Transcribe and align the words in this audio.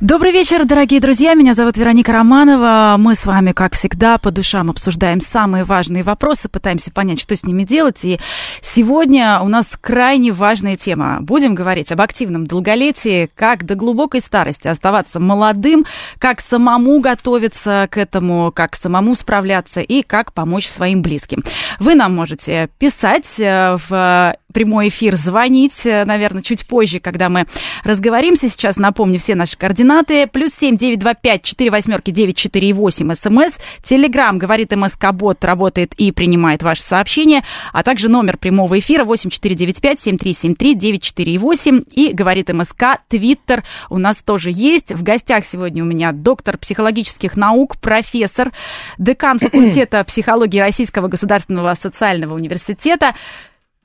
Добрый 0.00 0.32
вечер, 0.32 0.64
дорогие 0.64 0.98
друзья. 0.98 1.34
Меня 1.34 1.52
зовут 1.52 1.76
Вероника 1.76 2.10
Романова. 2.12 2.96
Мы 2.98 3.14
с 3.14 3.26
вами, 3.26 3.52
как 3.52 3.74
всегда, 3.74 4.16
по 4.16 4.32
душам 4.32 4.70
обсуждаем 4.70 5.20
самые 5.20 5.64
важные 5.64 6.02
вопросы, 6.02 6.48
пытаемся 6.48 6.90
понять, 6.90 7.20
что 7.20 7.36
с 7.36 7.44
ними 7.44 7.64
делать. 7.64 8.02
И 8.02 8.18
сегодня 8.62 9.42
у 9.42 9.48
нас 9.48 9.66
крайне 9.78 10.32
важная 10.32 10.76
тема. 10.76 11.18
Будем 11.20 11.54
говорить 11.54 11.92
об 11.92 12.00
активном 12.00 12.46
долголетии, 12.46 13.28
как 13.34 13.66
до 13.66 13.74
глубокой 13.74 14.20
старости 14.20 14.68
оставаться 14.68 15.20
молодым, 15.20 15.84
как 16.18 16.40
самому 16.40 17.00
готовиться 17.00 17.86
к 17.90 17.98
этому, 17.98 18.52
как 18.52 18.76
самому 18.76 19.14
справляться 19.14 19.82
и 19.82 20.00
как 20.00 20.32
помочь 20.32 20.66
своим 20.66 21.02
близким. 21.02 21.44
Вы 21.78 21.94
нам 21.94 22.16
можете 22.16 22.70
писать 22.78 23.38
э, 23.38 23.76
в 23.90 24.34
прямой 24.52 24.88
эфир, 24.88 25.16
звонить, 25.16 25.84
э, 25.84 26.04
наверное, 26.04 26.42
чуть 26.42 26.66
позже, 26.66 27.00
когда 27.00 27.28
мы 27.28 27.46
разговоримся. 27.84 28.48
Сейчас 28.48 28.76
напомню 28.76 29.18
все 29.18 29.34
наши 29.34 29.56
координаты. 29.56 30.26
Плюс 30.26 30.52
семь 30.52 30.76
девять 30.76 30.98
два 30.98 31.14
пять 31.14 31.42
четыре 31.42 31.70
восьмерки 31.70 32.10
девять 32.10 32.36
четыре 32.36 32.72
восемь 32.72 33.14
СМС. 33.14 33.54
Телеграмм 33.82 34.38
говорит 34.38 34.74
МСК 34.74 35.12
Бот 35.12 35.44
работает 35.44 35.94
и 35.94 36.12
принимает 36.12 36.62
ваши 36.62 36.82
сообщения. 36.82 37.42
А 37.72 37.82
также 37.82 38.08
номер 38.08 38.36
прямого 38.36 38.78
эфира 38.78 39.04
восемь 39.04 39.30
четыре 39.30 39.54
девять 39.54 39.80
пять 39.80 40.00
семь 40.00 40.18
три 40.18 40.32
семь 40.32 40.54
три 40.54 40.74
девять 40.74 41.02
четыре 41.02 41.38
восемь. 41.38 41.82
И 41.92 42.12
говорит 42.12 42.52
МСК 42.52 43.00
Твиттер 43.08 43.64
у 43.88 43.98
нас 43.98 44.16
тоже 44.18 44.50
есть. 44.52 44.92
В 44.92 45.02
гостях 45.02 45.44
сегодня 45.44 45.82
у 45.82 45.86
меня 45.86 46.12
доктор 46.12 46.58
психологических 46.58 47.36
наук, 47.36 47.76
профессор, 47.78 48.50
декан 48.98 49.38
факультета 49.38 50.04
психологии 50.04 50.58
Российского 50.58 51.08
государственного 51.08 51.74
социального 51.74 52.34
университета 52.34 53.14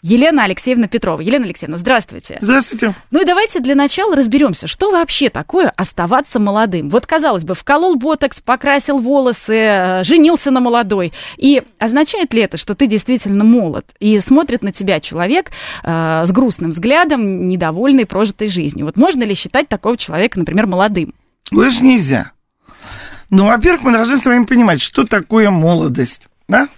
Елена 0.06 0.44
Алексеевна 0.44 0.88
Петрова. 0.88 1.20
Елена 1.20 1.46
Алексеевна, 1.46 1.78
здравствуйте. 1.78 2.38
Здравствуйте. 2.40 2.94
Ну 3.10 3.24
и 3.24 3.26
давайте 3.26 3.60
для 3.60 3.74
начала 3.74 4.16
разберемся, 4.16 4.68
что 4.68 4.92
вообще 4.92 5.32
такое 5.32 5.74
оставаться 5.76 6.40
молодым. 6.40 6.90
Вот, 6.92 7.08
казалось 7.08 7.44
бы, 7.44 7.56
вколол 7.56 7.96
ботокс, 7.96 8.40
покрасил 8.40 9.00
волосы, 9.00 9.56
э, 9.56 10.04
женился 10.04 10.52
на 10.52 10.60
молодой. 10.60 11.12
И 11.38 11.64
означает 11.80 12.36
ли 12.36 12.44
это, 12.44 12.58
что 12.58 12.76
ты 12.76 12.86
действительно 12.86 13.44
молод? 13.44 13.88
И 14.00 14.20
смотрит 14.20 14.62
на 14.62 14.72
тебя 14.72 15.00
человек 15.00 15.50
э, 15.84 16.24
с 16.24 16.32
грустным 16.32 16.70
взглядом, 16.70 17.48
недовольный 17.48 18.06
прожитой 18.06 18.48
жизнью. 18.48 18.86
Вот 18.86 18.98
можно 18.98 19.24
ли 19.24 19.34
считать 19.34 19.68
такого 19.70 19.98
человека, 19.98 20.38
например, 20.38 20.68
молодым? 20.68 21.16
Лучше 21.52 21.84
нельзя. 21.84 22.32
Ну, 23.32 23.48
во-первых, 23.48 23.82
мы 23.82 23.92
должны 23.92 24.18
с 24.18 24.26
вами 24.26 24.44
понимать, 24.44 24.82
что 24.82 25.04
такое 25.04 25.50
молодость. 25.50 26.28
Да? 26.48 26.70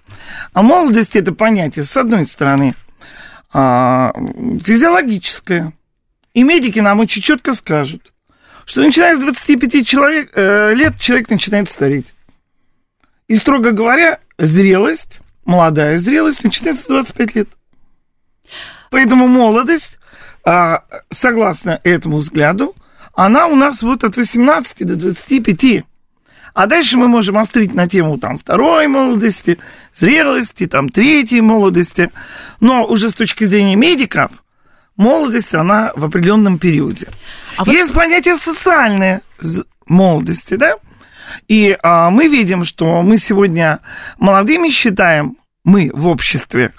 А 0.53 0.61
молодость 0.61 1.17
это 1.17 1.33
понятие, 1.33 1.83
с 1.83 1.97
одной 1.97 2.25
стороны, 2.25 2.73
а, 3.53 4.13
физиологическое. 4.63 5.73
И 6.33 6.43
медики 6.43 6.79
нам 6.79 6.99
очень 6.99 7.21
четко 7.21 7.53
скажут, 7.53 8.13
что 8.65 8.81
начиная 8.81 9.15
с 9.15 9.19
25 9.19 9.87
человек, 9.87 10.31
э, 10.35 10.73
лет 10.75 10.99
человек 10.99 11.29
начинает 11.29 11.69
стареть. 11.69 12.07
И, 13.27 13.35
строго 13.35 13.71
говоря, 13.71 14.19
зрелость, 14.37 15.19
молодая 15.45 15.97
зрелость 15.97 16.43
начинается 16.43 16.83
с 16.83 16.87
25 16.87 17.35
лет. 17.35 17.49
Поэтому 18.91 19.27
молодость, 19.27 19.97
э, 20.45 20.77
согласно 21.11 21.79
этому 21.83 22.17
взгляду, 22.17 22.75
она 23.13 23.47
у 23.47 23.55
нас 23.55 23.81
вот 23.81 24.03
от 24.03 24.15
18 24.15 24.83
до 24.83 24.95
25. 24.95 25.85
А 26.57 26.65
дальше 26.65 26.97
мы 26.97 27.07
можем 27.07 27.37
острить 27.37 27.75
на 27.75 27.87
тему 27.87 28.17
там 28.17 28.35
второй 28.39 28.87
молодости, 28.87 29.59
зрелости, 29.93 30.65
там 30.65 30.89
третьей 30.89 31.41
молодости. 31.41 32.09
Но 32.59 32.83
уже 32.83 33.11
с 33.11 33.13
точки 33.13 33.43
зрения 33.43 33.75
медиков, 33.75 34.43
молодость, 34.95 35.53
она 35.53 35.91
в 35.95 36.03
определенном 36.03 36.57
периоде. 36.57 37.09
А 37.57 37.69
Есть 37.69 37.89
вот... 37.89 38.01
понятие 38.01 38.37
социальной 38.37 39.19
молодости, 39.85 40.55
да? 40.55 40.77
И 41.47 41.77
а, 41.83 42.09
мы 42.09 42.27
видим, 42.27 42.63
что 42.63 43.03
мы 43.03 43.19
сегодня 43.19 43.81
молодыми 44.17 44.69
считаем 44.69 45.37
мы 45.67 45.91
в 45.93 46.07
обществе, 46.07 46.73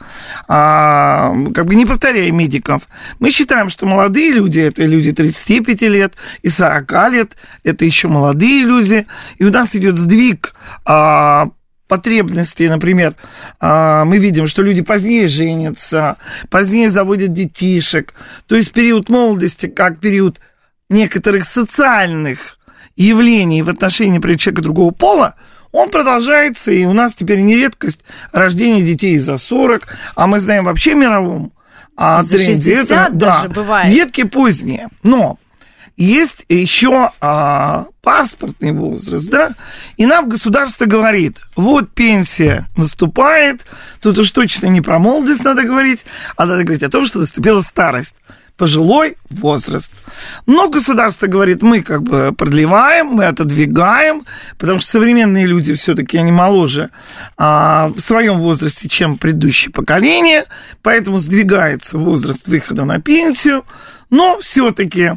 а, 0.48 1.34
как 1.52 1.66
бы 1.66 1.74
не 1.74 1.84
повторяя 1.84 2.30
медиков, 2.30 2.88
мы 3.18 3.30
считаем, 3.30 3.68
что 3.68 3.84
молодые 3.84 4.32
люди 4.32 4.60
это 4.60 4.82
люди 4.82 5.12
35 5.12 5.82
лет 5.82 6.14
и 6.40 6.48
40 6.48 7.10
лет, 7.10 7.36
это 7.64 7.84
еще 7.84 8.08
молодые 8.08 8.64
люди, 8.64 9.06
и 9.36 9.44
у 9.44 9.50
нас 9.50 9.74
идет 9.74 9.98
сдвиг 9.98 10.54
а, 10.86 11.50
потребностей, 11.86 12.66
например, 12.70 13.14
а, 13.60 14.06
мы 14.06 14.16
видим, 14.16 14.46
что 14.46 14.62
люди 14.62 14.80
позднее 14.80 15.28
женятся, 15.28 16.16
позднее 16.48 16.88
заводят 16.88 17.34
детишек, 17.34 18.14
то 18.46 18.56
есть 18.56 18.72
период 18.72 19.10
молодости 19.10 19.66
как 19.66 20.00
период 20.00 20.40
некоторых 20.88 21.44
социальных 21.44 22.56
явлений 22.96 23.60
в 23.60 23.68
отношении, 23.68 24.14
например, 24.14 24.38
человека 24.38 24.62
другого 24.62 24.92
пола, 24.92 25.34
он 25.72 25.90
продолжается, 25.90 26.72
и 26.72 26.84
у 26.84 26.92
нас 26.92 27.14
теперь 27.14 27.40
не 27.40 27.56
редкость 27.56 28.00
рождения 28.32 28.82
детей 28.82 29.18
за 29.18 29.38
40, 29.38 29.86
а 30.14 30.26
мы 30.26 30.38
знаем 30.38 30.64
вообще 30.64 30.94
мировом 30.94 31.52
а, 31.96 32.22
за 32.22 32.36
тренде. 32.36 32.72
60 32.72 32.90
это, 32.90 33.08
даже 33.12 33.48
да, 33.48 33.54
бывает. 33.54 33.92
Детки 33.92 34.22
поздние. 34.24 34.88
Но 35.02 35.38
есть 35.96 36.44
еще 36.48 37.10
а, 37.20 37.86
паспортный 38.02 38.72
возраст, 38.72 39.28
да, 39.28 39.50
и 39.96 40.06
нам 40.06 40.28
государство 40.28 40.86
говорит, 40.86 41.38
вот 41.56 41.90
пенсия 41.90 42.68
наступает, 42.76 43.66
тут 44.00 44.16
уж 44.18 44.30
точно 44.30 44.66
не 44.66 44.80
про 44.80 45.00
молодость 45.00 45.42
надо 45.42 45.64
говорить, 45.64 46.00
а 46.36 46.46
надо 46.46 46.62
говорить 46.62 46.84
о 46.84 46.88
том, 46.88 47.04
что 47.04 47.18
наступила 47.18 47.62
старость 47.62 48.14
пожилой 48.58 49.16
возраст. 49.30 49.92
Но 50.44 50.68
государство 50.68 51.28
говорит, 51.28 51.62
мы 51.62 51.80
как 51.80 52.02
бы 52.02 52.34
продлеваем, 52.36 53.06
мы 53.06 53.24
отодвигаем, 53.24 54.24
потому 54.58 54.80
что 54.80 54.90
современные 54.90 55.46
люди 55.46 55.74
все-таки 55.74 56.18
они 56.18 56.32
моложе 56.32 56.90
а, 57.38 57.88
в 57.94 58.00
своем 58.00 58.40
возрасте, 58.40 58.88
чем 58.88 59.16
предыдущее 59.16 59.72
поколение, 59.72 60.44
поэтому 60.82 61.20
сдвигается 61.20 61.96
возраст 61.96 62.48
выхода 62.48 62.84
на 62.84 63.00
пенсию, 63.00 63.64
но 64.10 64.38
все-таки 64.40 65.12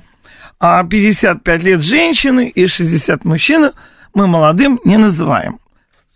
а, 0.60 0.84
55 0.84 1.64
лет 1.64 1.82
женщины 1.82 2.48
и 2.48 2.68
60 2.68 3.26
мужчины 3.26 3.72
мы 4.14 4.28
молодым 4.28 4.80
не 4.86 4.98
называем 4.98 5.58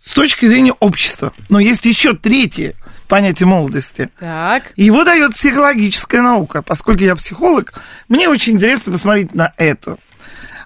с 0.00 0.12
точки 0.12 0.46
зрения 0.46 0.74
общества. 0.78 1.32
Но 1.50 1.58
есть 1.58 1.84
еще 1.84 2.14
третье 2.14 2.76
понятие 3.06 3.46
молодости. 3.46 4.10
Так. 4.18 4.72
Его 4.76 5.04
дает 5.04 5.34
психологическая 5.34 6.22
наука. 6.22 6.62
Поскольку 6.62 7.04
я 7.04 7.16
психолог, 7.16 7.72
мне 8.08 8.28
очень 8.28 8.54
интересно 8.54 8.92
посмотреть 8.92 9.34
на 9.34 9.52
это. 9.56 9.98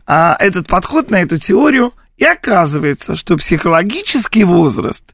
А, 0.06 0.36
этот 0.38 0.66
подход, 0.66 1.10
на 1.10 1.22
эту 1.22 1.38
теорию. 1.38 1.94
И 2.16 2.24
оказывается, 2.24 3.14
что 3.14 3.38
психологический 3.38 4.44
возраст, 4.44 5.04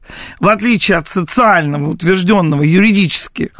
в 0.41 0.47
отличие 0.49 0.97
от 0.97 1.07
социального, 1.07 1.91
утвержденного 1.91 2.63
юридически 2.63 3.51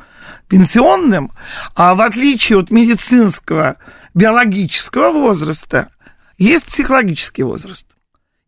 пенсионным, 0.49 1.31
а 1.75 1.95
в 1.95 2.01
отличие 2.01 2.59
от 2.59 2.71
медицинского, 2.71 3.77
биологического 4.13 5.11
возраста, 5.11 5.89
есть 6.37 6.65
психологический 6.65 7.43
возраст. 7.43 7.87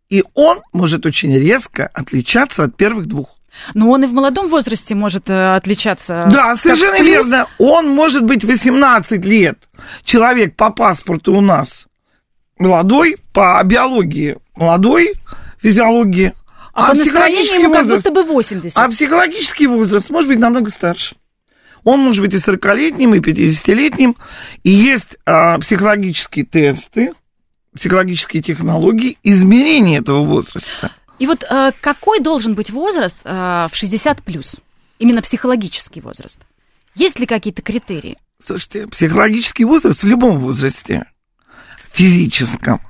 И 0.10 0.24
он 0.34 0.62
может 0.74 1.06
очень 1.06 1.34
резко 1.38 1.88
отличаться 1.94 2.64
от 2.64 2.76
первых 2.76 3.08
двух. 3.08 3.39
Но 3.74 3.90
он 3.90 4.04
и 4.04 4.08
в 4.08 4.14
молодом 4.14 4.48
возрасте 4.48 4.96
может 4.96 5.30
э, 5.30 5.44
отличаться. 5.44 6.28
Да, 6.32 6.56
совершенно 6.56 7.02
верно. 7.02 7.48
Он 7.58 7.90
может 7.90 8.24
быть 8.24 8.44
18 8.44 9.24
лет. 9.26 9.68
Человек 10.04 10.56
по 10.56 10.70
паспорту 10.70 11.34
у 11.34 11.42
нас 11.42 11.88
молодой, 12.58 13.16
по 13.34 13.62
биологии 13.64 14.38
молодой, 14.60 15.14
физиологии. 15.60 16.34
А, 16.74 16.86
а 16.86 16.88
по 16.90 16.94
настроению 16.94 17.62
ему 17.62 17.74
возраст, 17.74 18.04
как 18.04 18.14
будто 18.14 18.28
бы 18.28 18.34
80. 18.34 18.78
А 18.78 18.90
психологический 18.90 19.68
возраст 19.68 20.10
может 20.10 20.30
быть 20.30 20.40
намного 20.40 20.70
старше. 20.70 21.16
Он 21.84 22.00
может 22.00 22.22
быть 22.22 22.34
и 22.34 22.38
40-летним, 22.38 23.16
и 23.16 23.20
50-летним. 23.20 24.16
И 24.64 24.70
есть 24.70 25.18
а, 25.26 25.58
психологические 25.60 26.46
тесты, 26.46 27.14
психологические 27.74 28.44
технологии 28.44 29.18
измерения 29.24 30.02
этого 30.02 30.24
возраста. 30.24 30.92
И 31.20 31.28
вот 31.28 31.44
э, 31.44 31.72
какой 31.82 32.22
должен 32.22 32.56
быть 32.56 32.70
возраст 32.70 33.16
э, 33.24 33.68
в 33.70 33.76
60 33.76 34.24
плюс? 34.24 34.56
Именно 34.98 35.22
психологический 35.22 36.02
возраст. 36.02 36.40
Есть 36.96 37.20
ли 37.20 37.26
какие-то 37.26 37.62
критерии? 37.62 38.18
Слушайте, 38.44 38.88
психологический 38.88 39.66
возраст 39.66 40.02
в 40.02 40.08
любом 40.08 40.38
возрасте, 40.38 41.06
физическом, 41.92 42.82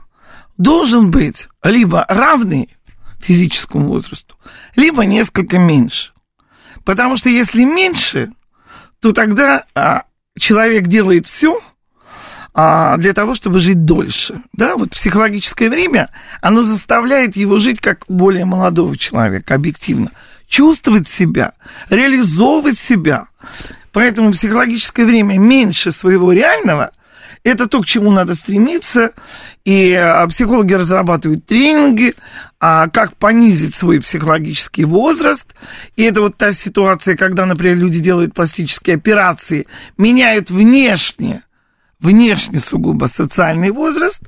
должен 0.57 1.09
быть 1.09 1.47
либо 1.63 2.05
равный 2.07 2.69
физическому 3.19 3.89
возрасту, 3.89 4.35
либо 4.75 5.05
несколько 5.05 5.57
меньше. 5.57 6.13
Потому 6.85 7.17
что 7.17 7.29
если 7.29 7.63
меньше, 7.63 8.31
то 8.99 9.11
тогда 9.11 9.65
а, 9.73 10.03
человек 10.37 10.87
делает 10.87 11.27
все 11.27 11.59
а, 12.53 12.97
для 12.97 13.13
того, 13.13 13.35
чтобы 13.35 13.59
жить 13.59 13.85
дольше. 13.85 14.41
Да, 14.53 14.75
вот 14.75 14.91
психологическое 14.91 15.69
время, 15.69 16.09
оно 16.41 16.63
заставляет 16.63 17.35
его 17.35 17.59
жить 17.59 17.79
как 17.79 18.05
более 18.07 18.45
молодого 18.45 18.97
человека, 18.97 19.55
объективно. 19.55 20.11
Чувствовать 20.47 21.07
себя, 21.07 21.53
реализовывать 21.89 22.79
себя. 22.79 23.27
Поэтому 23.91 24.31
психологическое 24.31 25.05
время 25.05 25.37
меньше 25.37 25.91
своего 25.91 26.31
реального– 26.31 26.91
это 27.43 27.67
то, 27.67 27.81
к 27.81 27.85
чему 27.85 28.11
надо 28.11 28.35
стремиться. 28.35 29.13
И 29.63 29.93
а, 29.93 30.27
психологи 30.27 30.73
разрабатывают 30.73 31.45
тренинги, 31.45 32.13
а 32.59 32.87
как 32.89 33.15
понизить 33.15 33.75
свой 33.75 34.01
психологический 34.01 34.85
возраст. 34.85 35.45
И 35.95 36.03
это 36.03 36.21
вот 36.21 36.37
та 36.37 36.51
ситуация, 36.51 37.15
когда, 37.15 37.45
например, 37.45 37.77
люди 37.77 37.99
делают 37.99 38.33
пластические 38.33 38.97
операции, 38.97 39.67
меняют 39.97 40.51
внешне, 40.51 41.43
внешне 41.99 42.59
сугубо 42.59 43.05
социальный 43.05 43.71
возраст, 43.71 44.21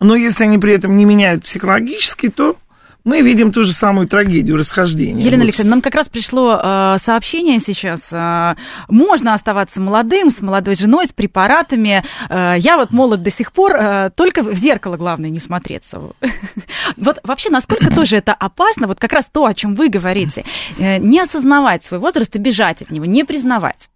но 0.00 0.16
если 0.16 0.44
они 0.44 0.58
при 0.58 0.74
этом 0.74 0.96
не 0.96 1.04
меняют 1.04 1.44
психологический, 1.44 2.28
то 2.28 2.56
мы 3.04 3.20
видим 3.20 3.52
ту 3.52 3.64
же 3.64 3.72
самую 3.72 4.08
трагедию 4.08 4.56
расхождения. 4.56 5.22
Елена 5.22 5.42
Александровна, 5.42 5.76
нам 5.76 5.82
как 5.82 5.94
раз 5.94 6.08
пришло 6.08 6.58
э, 6.58 6.96
сообщение 6.98 7.60
сейчас. 7.60 8.10
Э, 8.10 8.56
можно 8.88 9.34
оставаться 9.34 9.78
молодым, 9.78 10.30
с 10.30 10.40
молодой 10.40 10.74
женой, 10.74 11.06
с 11.06 11.12
препаратами. 11.12 12.02
Э, 12.30 12.54
я 12.56 12.78
вот 12.78 12.92
молод 12.92 13.22
до 13.22 13.30
сих 13.30 13.52
пор, 13.52 13.72
э, 13.74 14.10
только 14.16 14.42
в 14.42 14.54
зеркало 14.54 14.96
главное 14.96 15.30
не 15.30 15.38
смотреться. 15.38 16.00
Вот 16.96 17.18
вообще, 17.24 17.50
насколько 17.50 17.94
тоже 17.94 18.16
это 18.16 18.32
опасно, 18.32 18.86
вот 18.86 18.98
как 18.98 19.12
раз 19.12 19.26
то, 19.30 19.44
о 19.44 19.54
чем 19.54 19.74
вы 19.74 19.88
говорите, 19.88 20.44
э, 20.78 20.98
не 20.98 21.20
осознавать 21.20 21.84
свой 21.84 22.00
возраст 22.00 22.34
и 22.34 22.38
бежать 22.38 22.82
от 22.82 22.90
него, 22.90 23.04
не 23.04 23.24
признавать. 23.24 23.90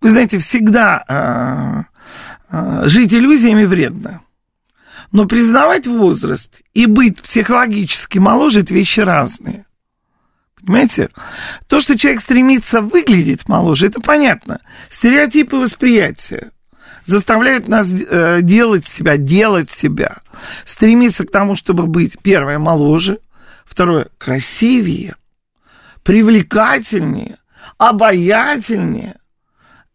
Вы 0.00 0.10
знаете, 0.10 0.38
всегда 0.38 1.84
э, 1.86 1.89
жить 2.50 3.12
иллюзиями 3.12 3.64
вредно. 3.64 4.22
Но 5.12 5.26
признавать 5.26 5.86
возраст 5.86 6.60
и 6.72 6.86
быть 6.86 7.20
психологически 7.20 8.18
моложе– 8.18 8.60
это 8.62 8.74
вещи 8.74 9.00
разные. 9.00 9.66
Понимаете? 10.60 11.10
То, 11.68 11.80
что 11.80 11.98
человек 11.98 12.20
стремится 12.20 12.80
выглядеть 12.80 13.48
моложе, 13.48 13.86
это 13.86 14.00
понятно. 14.00 14.60
Стереотипы 14.88 15.56
восприятия 15.56 16.52
заставляют 17.06 17.66
нас 17.66 17.90
э, 17.90 18.40
делать 18.42 18.86
себя, 18.86 19.16
делать 19.16 19.70
себя, 19.70 20.18
стремиться 20.64 21.24
к 21.24 21.30
тому, 21.30 21.56
чтобы 21.56 21.86
быть, 21.86 22.18
первое, 22.22 22.58
моложе, 22.58 23.18
второе, 23.64 24.08
красивее, 24.18 25.16
привлекательнее, 26.02 27.38
обаятельнее, 27.78 29.18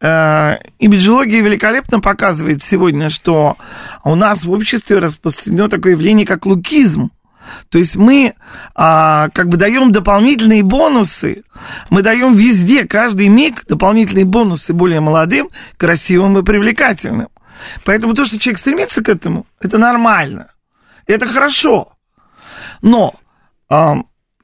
имиджология 0.00 1.40
великолепно 1.40 2.00
показывает 2.00 2.62
сегодня, 2.62 3.08
что 3.08 3.56
у 4.04 4.14
нас 4.14 4.44
в 4.44 4.50
обществе 4.50 4.98
распространено 4.98 5.68
такое 5.70 5.92
явление, 5.92 6.26
как 6.26 6.44
лукизм. 6.44 7.10
То 7.68 7.78
есть 7.78 7.96
мы 7.96 8.34
а, 8.74 9.28
как 9.30 9.48
бы 9.48 9.56
даем 9.56 9.92
дополнительные 9.92 10.62
бонусы, 10.62 11.44
мы 11.90 12.02
даем 12.02 12.34
везде, 12.34 12.86
каждый 12.86 13.28
миг 13.28 13.64
дополнительные 13.66 14.24
бонусы 14.24 14.72
более 14.72 15.00
молодым, 15.00 15.50
красивым 15.76 16.38
и 16.38 16.42
привлекательным. 16.42 17.28
Поэтому 17.84 18.14
то, 18.14 18.24
что 18.24 18.38
человек 18.38 18.58
стремится 18.58 19.02
к 19.02 19.08
этому, 19.08 19.46
это 19.60 19.78
нормально, 19.78 20.48
это 21.06 21.26
хорошо. 21.26 21.92
Но 22.82 23.14
а, 23.68 23.96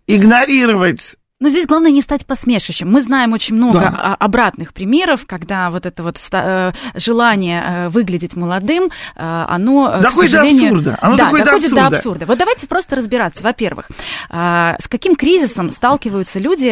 игнорировать 0.06 1.16
но 1.42 1.48
здесь 1.48 1.66
главное 1.66 1.90
не 1.90 2.02
стать 2.02 2.24
посмешищем. 2.24 2.88
Мы 2.88 3.00
знаем 3.00 3.32
очень 3.32 3.56
много 3.56 3.80
да. 3.80 4.14
обратных 4.14 4.72
примеров, 4.72 5.26
когда 5.26 5.70
вот 5.70 5.86
это 5.86 6.04
вот 6.04 6.16
э, 6.30 6.72
желание 6.94 7.64
э, 7.66 7.88
выглядеть 7.88 8.36
молодым, 8.36 8.84
э, 9.16 9.44
оно, 9.48 9.98
доходит 10.00 10.30
к 10.30 10.34
сожалению... 10.34 10.60
до 10.60 10.92
абсурда. 10.92 10.98
Оно 11.00 11.16
да, 11.16 11.24
доходит, 11.24 11.44
доходит 11.46 11.70
до, 11.70 11.76
абсурда. 11.76 11.90
до 11.90 11.96
абсурда. 11.96 12.26
Вот 12.26 12.38
давайте 12.38 12.66
просто 12.68 12.94
разбираться. 12.94 13.42
Во-первых, 13.42 13.88
с 14.30 14.88
каким 14.88 15.16
кризисом 15.16 15.72
сталкиваются 15.72 16.38
люди 16.38 16.70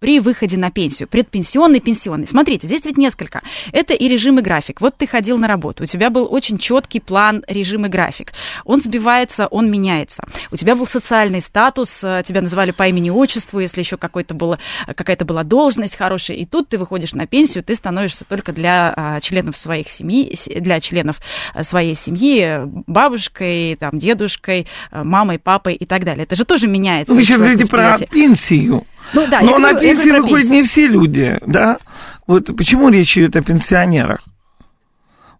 при 0.00 0.18
выходе 0.18 0.56
на 0.56 0.72
пенсию, 0.72 1.08
предпенсионный, 1.08 1.78
пенсионный. 1.78 2.26
Смотрите, 2.26 2.66
здесь 2.66 2.84
ведь 2.84 2.96
несколько. 2.96 3.42
Это 3.70 3.94
и 3.94 4.08
режим 4.08 4.40
и 4.40 4.42
график. 4.42 4.80
Вот 4.80 4.96
ты 4.96 5.06
ходил 5.06 5.38
на 5.38 5.46
работу, 5.46 5.84
у 5.84 5.86
тебя 5.86 6.10
был 6.10 6.26
очень 6.28 6.58
четкий 6.58 6.98
план, 6.98 7.44
режим 7.46 7.86
и 7.86 7.88
график. 7.88 8.32
Он 8.64 8.80
сбивается, 8.80 9.46
он 9.46 9.70
меняется. 9.70 10.24
У 10.50 10.56
тебя 10.56 10.74
был 10.74 10.88
социальный 10.88 11.40
статус, 11.40 12.00
тебя 12.00 12.40
называли 12.40 12.72
по 12.72 12.88
имени 12.88 13.10
отчеству, 13.52 13.60
если 13.60 13.80
еще 13.80 13.96
какой-то 13.96 14.34
было, 14.34 14.58
какая-то 14.86 15.24
была 15.24 15.44
должность 15.44 15.96
хорошая, 15.96 16.36
и 16.36 16.44
тут 16.44 16.68
ты 16.68 16.78
выходишь 16.78 17.12
на 17.12 17.26
пенсию, 17.26 17.64
ты 17.64 17.74
становишься 17.74 18.24
только 18.24 18.52
для 18.52 18.92
а, 18.96 19.20
членов 19.20 19.56
своих 19.56 19.88
семьи, 19.88 20.34
для 20.60 20.80
членов 20.80 21.20
э, 21.54 21.62
своей 21.62 21.94
семьи, 21.94 22.60
бабушкой, 22.86 23.76
там, 23.76 23.98
дедушкой, 23.98 24.66
э, 24.90 25.02
мамой, 25.02 25.38
папой 25.38 25.74
и 25.74 25.84
так 25.84 26.04
далее. 26.04 26.24
Это 26.24 26.36
же 26.36 26.44
тоже 26.44 26.66
меняется. 26.66 27.14
Вы 27.14 27.22
сейчас 27.22 27.38
говорите 27.38 27.68
про 27.68 27.96
пенсию. 28.10 28.86
Ну, 29.12 29.26
да, 29.28 29.40
Но 29.40 29.58
на 29.58 29.74
пенсию 29.74 30.22
выходят 30.22 30.50
не 30.50 30.62
все 30.62 30.86
люди, 30.86 31.38
да? 31.46 31.78
Вот 32.26 32.56
почему 32.56 32.88
речь 32.88 33.16
идет 33.18 33.36
о 33.36 33.42
пенсионерах? 33.42 34.20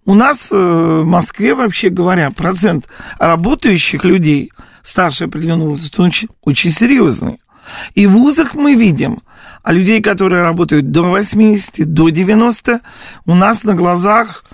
У 0.04 0.14
нас 0.14 0.48
э, 0.50 0.56
в 0.56 1.06
Москве, 1.06 1.54
вообще 1.54 1.88
говоря, 1.88 2.30
процент 2.30 2.88
работающих 3.20 4.04
людей 4.04 4.50
старше 4.82 5.24
определенного 5.24 5.70
возраста 5.70 6.02
очень, 6.02 6.28
очень 6.42 6.70
серьезный. 6.70 7.38
И 7.94 8.06
в 8.06 8.12
вузах 8.12 8.54
мы 8.54 8.74
видим, 8.74 9.22
а 9.62 9.72
людей, 9.72 10.00
которые 10.02 10.42
работают 10.42 10.90
до 10.90 11.02
80, 11.02 11.92
до 11.92 12.08
90, 12.08 12.80
у 13.26 13.34
нас 13.34 13.64
на 13.64 13.74
глазах 13.74 14.44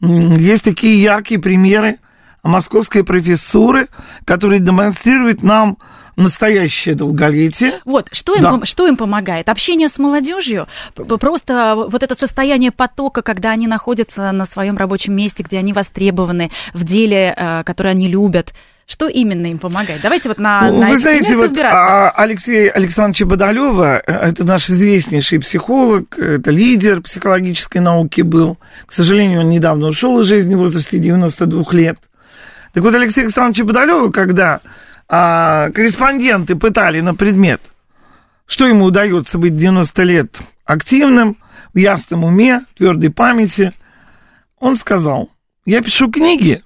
есть 0.00 0.64
такие 0.64 1.00
яркие 1.00 1.40
примеры 1.40 1.98
московской 2.42 3.04
профессуры, 3.04 3.88
которые 4.24 4.60
демонстрируют 4.60 5.42
нам 5.42 5.78
настоящее 6.16 6.94
долголетие. 6.96 7.74
Вот, 7.84 8.08
что 8.12 8.34
им, 8.34 8.42
да. 8.42 8.60
что 8.64 8.86
им 8.86 8.96
помогает? 8.96 9.48
Общение 9.48 9.88
с 9.88 9.98
молодежью? 9.98 10.66
Просто 10.94 11.74
вот 11.76 12.02
это 12.02 12.14
состояние 12.14 12.72
потока, 12.72 13.22
когда 13.22 13.50
они 13.50 13.66
находятся 13.68 14.32
на 14.32 14.44
своем 14.44 14.76
рабочем 14.76 15.14
месте, 15.14 15.44
где 15.44 15.58
они 15.58 15.72
востребованы 15.72 16.50
в 16.74 16.84
деле, 16.84 17.34
э, 17.36 17.62
которое 17.64 17.90
они 17.90 18.08
любят. 18.08 18.52
Что 18.88 19.06
именно 19.06 19.50
им 19.50 19.58
помогает? 19.58 20.00
Давайте 20.00 20.30
вот 20.30 20.38
на, 20.38 20.72
на 20.72 20.88
Вы 20.88 20.96
знаете, 20.96 21.36
вот 21.36 21.54
а, 21.58 22.10
Алексей 22.10 22.70
Александрович 22.70 23.20
Бодолева, 23.20 24.02
э, 24.04 24.12
это 24.12 24.44
наш 24.44 24.70
известнейший 24.70 25.40
психолог, 25.40 26.18
это 26.18 26.50
лидер 26.50 27.02
психологической 27.02 27.82
науки 27.82 28.22
был. 28.22 28.56
К 28.86 28.92
сожалению, 28.92 29.40
он 29.40 29.50
недавно 29.50 29.88
ушел 29.88 30.18
из 30.20 30.26
жизни 30.26 30.54
в 30.54 30.58
возрасте 30.60 30.98
92 30.98 31.64
лет. 31.72 31.98
Так 32.72 32.82
вот, 32.82 32.94
Алексей 32.94 33.24
Александрович 33.24 33.66
Бодолева, 33.66 34.10
когда 34.10 34.60
а, 35.06 35.70
корреспонденты 35.72 36.56
пытали 36.56 37.00
на 37.00 37.14
предмет, 37.14 37.60
что 38.46 38.66
ему 38.66 38.86
удается 38.86 39.36
быть 39.36 39.54
90 39.54 40.02
лет 40.04 40.38
активным, 40.64 41.36
в 41.74 41.76
ясном 41.76 42.24
уме, 42.24 42.62
твердой 42.74 43.10
памяти, 43.10 43.72
он 44.58 44.76
сказал, 44.76 45.28
я 45.66 45.82
пишу 45.82 46.10
книги 46.10 46.62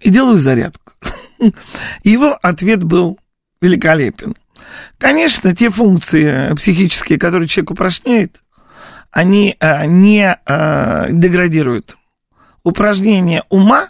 и 0.00 0.10
делаю 0.10 0.36
зарядку. 0.36 0.94
Его 2.04 2.38
ответ 2.42 2.82
был 2.82 3.18
великолепен. 3.60 4.34
Конечно, 4.98 5.54
те 5.54 5.70
функции 5.70 6.54
психические, 6.54 7.18
которые 7.18 7.48
человек 7.48 7.70
упражняет, 7.72 8.42
они 9.10 9.56
а, 9.60 9.86
не 9.86 10.26
а, 10.44 11.08
деградируют. 11.10 11.96
Упражнение 12.64 13.44
ума 13.48 13.88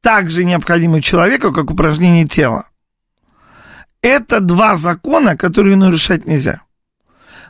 также 0.00 0.44
необходимо 0.44 1.02
человеку, 1.02 1.52
как 1.52 1.70
упражнение 1.70 2.26
тела. 2.26 2.68
Это 4.02 4.40
два 4.40 4.76
закона, 4.76 5.36
которые 5.36 5.76
нарушать 5.76 6.26
нельзя. 6.26 6.60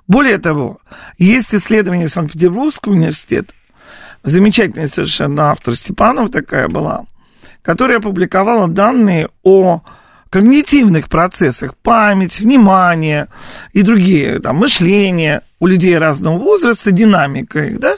Более 0.06 0.38
того, 0.38 0.78
есть 1.18 1.54
исследование 1.54 2.08
Санкт-Петербургского 2.08 2.92
университета, 2.92 3.52
замечательный 4.22 4.86
совершенно 4.86 5.50
автор 5.50 5.74
Степанов 5.74 6.30
такая 6.30 6.68
была, 6.68 7.06
которая 7.64 7.98
опубликовала 7.98 8.68
данные 8.68 9.30
о 9.42 9.80
когнитивных 10.28 11.08
процессах, 11.08 11.76
память, 11.76 12.38
внимание 12.38 13.28
и 13.72 13.82
другие, 13.82 14.38
там, 14.40 14.56
мышление 14.56 15.40
у 15.60 15.66
людей 15.66 15.96
разного 15.96 16.38
возраста, 16.38 16.90
динамика 16.90 17.64
их, 17.64 17.80
да? 17.80 17.96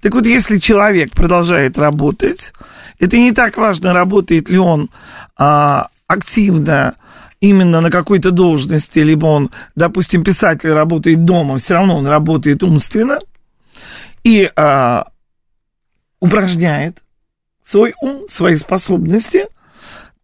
Так 0.00 0.14
вот, 0.14 0.24
если 0.24 0.58
человек 0.58 1.10
продолжает 1.12 1.76
работать, 1.76 2.52
это 2.98 3.18
не 3.18 3.32
так 3.32 3.58
важно, 3.58 3.92
работает 3.92 4.48
ли 4.48 4.58
он 4.58 4.90
а, 5.36 5.88
активно, 6.06 6.94
именно 7.40 7.80
на 7.80 7.90
какой-то 7.90 8.30
должности, 8.30 9.00
либо 9.00 9.26
он, 9.26 9.50
допустим, 9.74 10.24
писатель 10.24 10.70
работает 10.70 11.24
дома, 11.24 11.58
все 11.58 11.74
равно 11.74 11.98
он 11.98 12.06
работает 12.06 12.62
умственно 12.62 13.18
и 14.22 14.48
а, 14.56 15.08
упражняет 16.20 17.02
свой 17.64 17.94
ум, 18.00 18.26
свои 18.28 18.56
способности, 18.56 19.46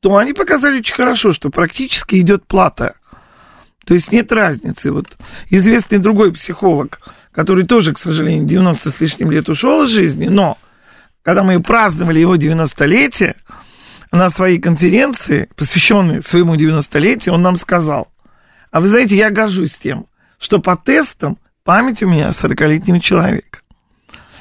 то 0.01 0.17
они 0.17 0.33
показали 0.33 0.79
очень 0.79 0.95
хорошо, 0.95 1.33
что 1.33 1.51
практически 1.51 2.17
идет 2.17 2.47
плата. 2.47 2.95
То 3.85 3.95
есть 3.95 4.13
нет 4.13 4.31
разницы. 4.33 4.93
Вот 4.93 5.17
известный 5.51 5.99
другой 5.99 6.33
психолог, 6.33 7.01
который 7.33 7.65
тоже, 7.65 7.95
к 7.95 7.99
сожалению, 7.99 8.47
90 8.47 8.91
с 8.91 9.01
лишним 9.01 9.31
лет 9.31 9.49
ушел 9.49 9.85
из 9.85 9.91
жизни, 9.91 10.29
но 10.29 10.59
когда 11.23 11.43
мы 11.43 11.61
праздновали 11.63 12.21
его 12.21 12.37
90-летие, 12.37 13.35
на 14.11 14.31
своей 14.31 14.59
конференции, 14.59 15.49
посвященной 15.55 16.23
своему 16.23 16.57
90-летию, 16.57 17.35
он 17.35 17.43
нам 17.43 17.57
сказал, 17.57 18.09
а 18.71 18.81
вы 18.81 18.89
знаете, 18.89 19.17
я 19.17 19.31
горжусь 19.31 19.73
тем, 19.73 20.07
что 20.39 20.61
по 20.61 20.77
тестам 20.77 21.39
память 21.65 22.03
у 22.03 22.09
меня 22.09 22.29
40-летнего 22.29 23.01
человека. 23.01 23.61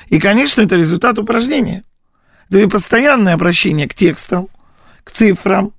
И, 0.08 0.20
конечно, 0.20 0.62
это 0.62 0.76
результат 0.76 1.20
упражнения. 1.20 1.84
Это 2.50 2.60
и 2.60 2.68
постоянное 2.68 3.34
обращение 3.34 3.88
к 3.88 3.94
текстам, 3.94 4.48
к 5.04 5.12
цифрам. 5.12 5.74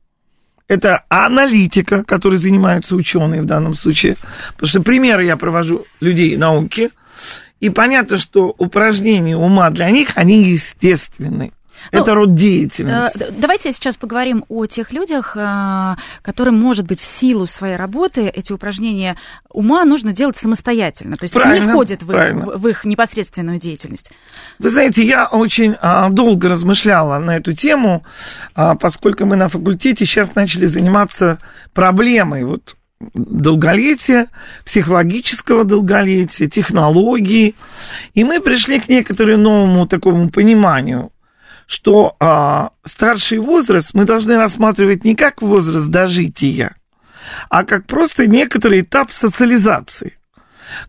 Это 0.67 1.05
аналитика, 1.09 2.05
которой 2.05 2.37
занимаются 2.37 2.95
ученые 2.95 3.41
в 3.41 3.47
данном 3.47 3.75
случае. 3.75 4.17
Потому 4.53 4.69
что 4.69 4.83
примеры 4.83 5.25
я 5.25 5.37
провожу 5.37 5.87
людей 6.01 6.37
науки. 6.37 6.91
И 7.61 7.71
понятно, 7.71 8.19
что 8.19 8.55
упражнения 8.59 9.37
ума 9.37 9.71
для 9.71 9.91
них, 9.91 10.11
они 10.15 10.45
естественны. 10.45 11.53
Ну, 11.93 12.01
это 12.01 12.15
род 12.15 12.35
деятельности. 12.35 13.23
Э, 13.23 13.31
давайте 13.31 13.73
сейчас 13.73 13.97
поговорим 13.97 14.45
о 14.49 14.67
тех 14.67 14.93
людях, 14.93 15.37
э, 15.37 15.97
которым, 16.23 16.59
может 16.61 16.87
быть, 16.87 17.01
в 17.01 17.05
силу 17.05 17.47
своей 17.47 17.77
работы 17.77 18.29
эти 18.29 18.53
упражнения 18.53 19.17
ума 19.51 19.85
нужно 19.85 20.13
делать 20.13 20.37
самостоятельно. 20.37 21.17
То 21.17 21.25
есть 21.25 21.35
правильно, 21.35 21.57
это 21.57 21.65
не 21.65 21.71
входит 21.71 22.03
в 22.03 22.13
их, 22.13 22.57
в 22.57 22.69
их 22.69 22.85
непосредственную 22.85 23.59
деятельность. 23.59 24.11
Вы 24.59 24.71
знаете, 24.71 25.05
я 25.05 25.27
очень 25.27 25.77
а, 25.81 26.11
долго 26.11 26.49
размышляла 26.49 27.19
на 27.19 27.37
эту 27.37 27.53
тему, 27.53 28.05
а, 28.55 28.75
поскольку 28.75 29.27
мы 29.27 29.37
на 29.37 29.49
факультете 29.49 30.05
сейчас 30.05 30.35
начали 30.35 30.67
заниматься 30.67 31.39
проблемой 31.73 32.45
вот 32.45 32.77
долголетия, 33.15 34.29
психологического 34.65 35.65
долголетия, 35.65 36.49
технологий. 36.49 37.55
И 38.15 38.25
мы 38.25 38.41
пришли 38.41 38.81
к 38.81 38.89
некоторому 38.89 39.43
новому 39.43 39.87
такому 39.87 40.31
пониманию 40.31 41.13
что 41.69 42.17
а, 42.19 42.71
старший 42.87 43.39
возраст 43.39 43.91
мы 43.93 44.07
должны 44.07 44.39
рассматривать 44.39 45.05
не 45.05 45.15
как 45.15 45.43
возраст 45.43 45.87
дожития, 45.89 46.75
а 47.51 47.63
как 47.63 47.87
просто 47.87 48.27
некоторый 48.27 48.81
этап 48.81 49.13
социализации. 49.13 50.19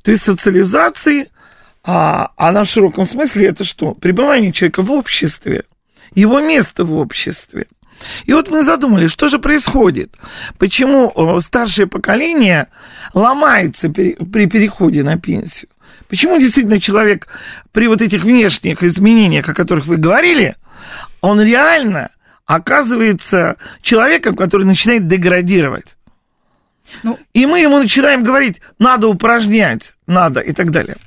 То 0.03 0.12
есть 0.12 0.24
социализации, 0.24 1.29
а, 1.83 2.31
а 2.38 2.63
в 2.63 2.65
широком 2.65 3.05
смысле 3.05 3.48
это 3.48 3.65
что? 3.65 3.93
Пребывание 3.93 4.53
человека 4.53 4.81
в 4.81 4.91
обществе, 4.93 5.65
его 6.15 6.39
место 6.39 6.86
в 6.86 6.93
обществе. 6.95 7.67
И 8.24 8.31
вот 8.31 8.48
мы 8.48 8.63
задумались, 8.63 9.12
что 9.12 9.27
же 9.27 9.38
происходит? 9.38 10.15
Почему 10.57 11.41
старшее 11.41 11.88
поколение 11.88 12.67
ломается 13.13 13.89
при 13.89 14.45
переходе 14.45 15.03
на 15.03 15.19
пенсию? 15.19 15.69
Почему 16.10 16.39
действительно 16.39 16.82
человек 16.82 17.28
при 17.72 17.88
вот 17.88 18.01
этих 18.01 18.24
внешних 18.24 18.84
изменениях, 18.84 19.48
о 19.48 19.54
которых 19.54 19.86
вы 19.86 19.98
говорили, 19.98 20.56
он 21.22 21.39
реально 21.39 22.10
оказывается 22.48 23.58
человеком, 23.84 24.36
который 24.36 24.66
начинает 24.66 25.08
деградировать. 25.08 25.96
Ну, 27.04 27.20
и 27.34 27.46
мы 27.46 27.60
ему 27.60 27.78
начинаем 27.78 28.24
говорить, 28.24 28.60
надо 28.80 29.08
упражнять, 29.08 29.94
надо 30.08 30.39
и 30.39 30.51
так 30.51 30.72
далее. 30.72 30.98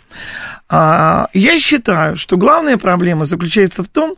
А, 0.69 1.29
я 1.33 1.59
считаю, 1.59 2.15
что 2.15 2.37
главная 2.37 2.79
проблема 2.79 3.25
заключается 3.25 3.83
в 3.83 3.89
том, 3.89 4.15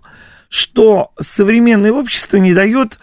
что 0.51 1.13
современное 1.19 1.93
общество 1.93 2.37
не 2.37 2.53
дает 2.53 2.99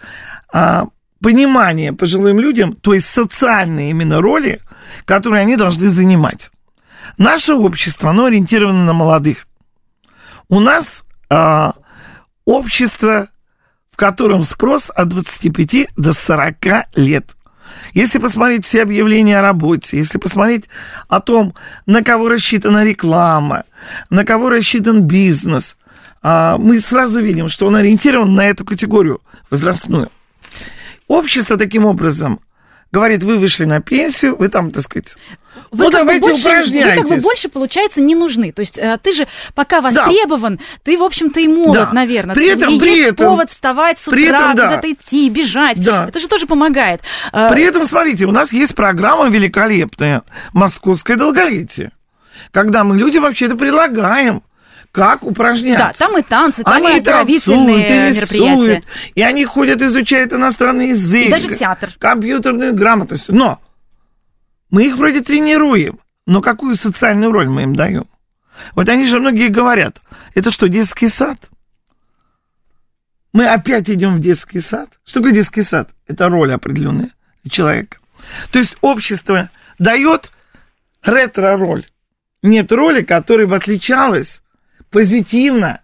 а, 0.52 0.86
понимания 1.20 1.92
пожилым 1.92 2.38
людям, 2.38 2.74
то 2.74 2.94
есть 2.94 3.08
социальные 3.08 3.90
именно 3.90 4.20
роли, 4.20 4.60
которые 5.04 5.42
они 5.42 5.56
должны 5.56 5.88
занимать. 5.88 6.51
Наше 7.18 7.54
общество, 7.54 8.10
оно 8.10 8.26
ориентировано 8.26 8.84
на 8.84 8.92
молодых. 8.92 9.46
У 10.48 10.60
нас 10.60 11.02
а, 11.30 11.74
общество, 12.44 13.28
в 13.90 13.96
котором 13.96 14.44
спрос 14.44 14.90
от 14.94 15.08
25 15.08 15.88
до 15.96 16.12
40 16.12 16.56
лет. 16.96 17.36
Если 17.94 18.18
посмотреть 18.18 18.66
все 18.66 18.82
объявления 18.82 19.38
о 19.38 19.42
работе, 19.42 19.98
если 19.98 20.18
посмотреть 20.18 20.64
о 21.08 21.20
том, 21.20 21.54
на 21.86 22.02
кого 22.02 22.28
рассчитана 22.28 22.84
реклама, 22.84 23.64
на 24.10 24.24
кого 24.24 24.50
рассчитан 24.50 25.02
бизнес, 25.02 25.76
а, 26.22 26.56
мы 26.58 26.80
сразу 26.80 27.20
видим, 27.20 27.48
что 27.48 27.66
он 27.66 27.76
ориентирован 27.76 28.34
на 28.34 28.46
эту 28.46 28.64
категорию 28.64 29.20
возрастную. 29.50 30.10
Общество 31.08 31.56
таким 31.56 31.84
образом 31.84 32.40
говорит, 32.92 33.24
вы 33.24 33.38
вышли 33.38 33.64
на 33.64 33.80
пенсию, 33.80 34.36
вы 34.36 34.48
там, 34.48 34.70
так 34.70 34.82
сказать, 34.82 35.16
вы 35.70 35.84
ну, 35.84 35.90
давайте 35.90 36.30
больше, 36.30 36.40
упражняйтесь. 36.40 36.96
Вы 36.96 37.02
как 37.02 37.08
бы 37.08 37.22
больше, 37.22 37.48
получается, 37.48 38.00
не 38.00 38.14
нужны. 38.14 38.52
То 38.52 38.60
есть 38.60 38.78
э, 38.78 38.98
ты 39.02 39.12
же 39.12 39.26
пока 39.54 39.80
востребован, 39.80 40.56
да. 40.56 40.62
ты, 40.84 40.98
в 40.98 41.02
общем-то, 41.02 41.40
и 41.40 41.48
молод, 41.48 41.74
да. 41.74 41.90
наверное. 41.92 42.34
При 42.34 42.48
этом, 42.48 42.74
и 42.74 42.78
при 42.78 42.96
есть 42.96 43.10
этом, 43.10 43.26
повод 43.28 43.50
вставать 43.50 43.98
с 43.98 44.08
утра, 44.08 44.20
этом, 44.20 44.54
да. 44.54 44.68
куда-то 44.68 44.92
идти, 44.92 45.28
бежать. 45.28 45.82
Да. 45.82 46.06
Это 46.08 46.18
же 46.18 46.28
тоже 46.28 46.46
помогает. 46.46 47.00
Э, 47.32 47.48
при 47.50 47.64
этом, 47.64 47.84
смотрите, 47.84 48.26
у 48.26 48.32
нас 48.32 48.52
есть 48.52 48.74
программа 48.74 49.28
великолепная 49.28 50.22
«Московское 50.52 51.16
долголетие», 51.16 51.92
когда 52.50 52.84
мы 52.84 52.96
людям 52.96 53.22
вообще 53.22 53.46
это 53.46 53.56
предлагаем 53.56 54.42
как 54.92 55.22
упражняться. 55.22 55.86
Да, 55.86 56.06
там 56.06 56.18
и 56.18 56.22
танцы, 56.22 56.62
там 56.62 56.74
они 56.74 56.96
и 56.96 56.98
оздоровительные 56.98 57.88
танцуют, 57.88 58.14
и 58.14 58.36
мероприятия. 58.36 58.82
И 59.14 59.22
они 59.22 59.44
ходят, 59.46 59.80
изучают 59.80 60.34
иностранный 60.34 60.90
язык. 60.90 61.28
И 61.28 61.30
даже 61.30 61.54
театр. 61.54 61.90
Компьютерную 61.98 62.74
грамотность. 62.74 63.30
Но 63.30 63.58
мы 64.72 64.86
их 64.86 64.96
вроде 64.96 65.20
тренируем, 65.20 66.00
но 66.26 66.40
какую 66.40 66.74
социальную 66.74 67.30
роль 67.30 67.48
мы 67.48 67.62
им 67.62 67.76
даем? 67.76 68.08
Вот 68.74 68.88
они 68.88 69.06
же 69.06 69.20
многие 69.20 69.48
говорят, 69.48 70.00
это 70.34 70.50
что, 70.50 70.66
детский 70.66 71.08
сад? 71.08 71.38
Мы 73.32 73.46
опять 73.46 73.88
идем 73.90 74.16
в 74.16 74.20
детский 74.20 74.60
сад. 74.60 74.88
Что 75.04 75.20
такое 75.20 75.32
детский 75.34 75.62
сад? 75.62 75.90
Это 76.06 76.28
роль 76.28 76.52
определенная 76.52 77.12
человека. 77.48 77.98
То 78.50 78.58
есть 78.58 78.76
общество 78.80 79.50
дает 79.78 80.32
ретро-роль. 81.04 81.86
Нет 82.42 82.72
роли, 82.72 83.02
которая 83.02 83.46
бы 83.46 83.56
отличалась 83.56 84.42
позитивно 84.90 85.80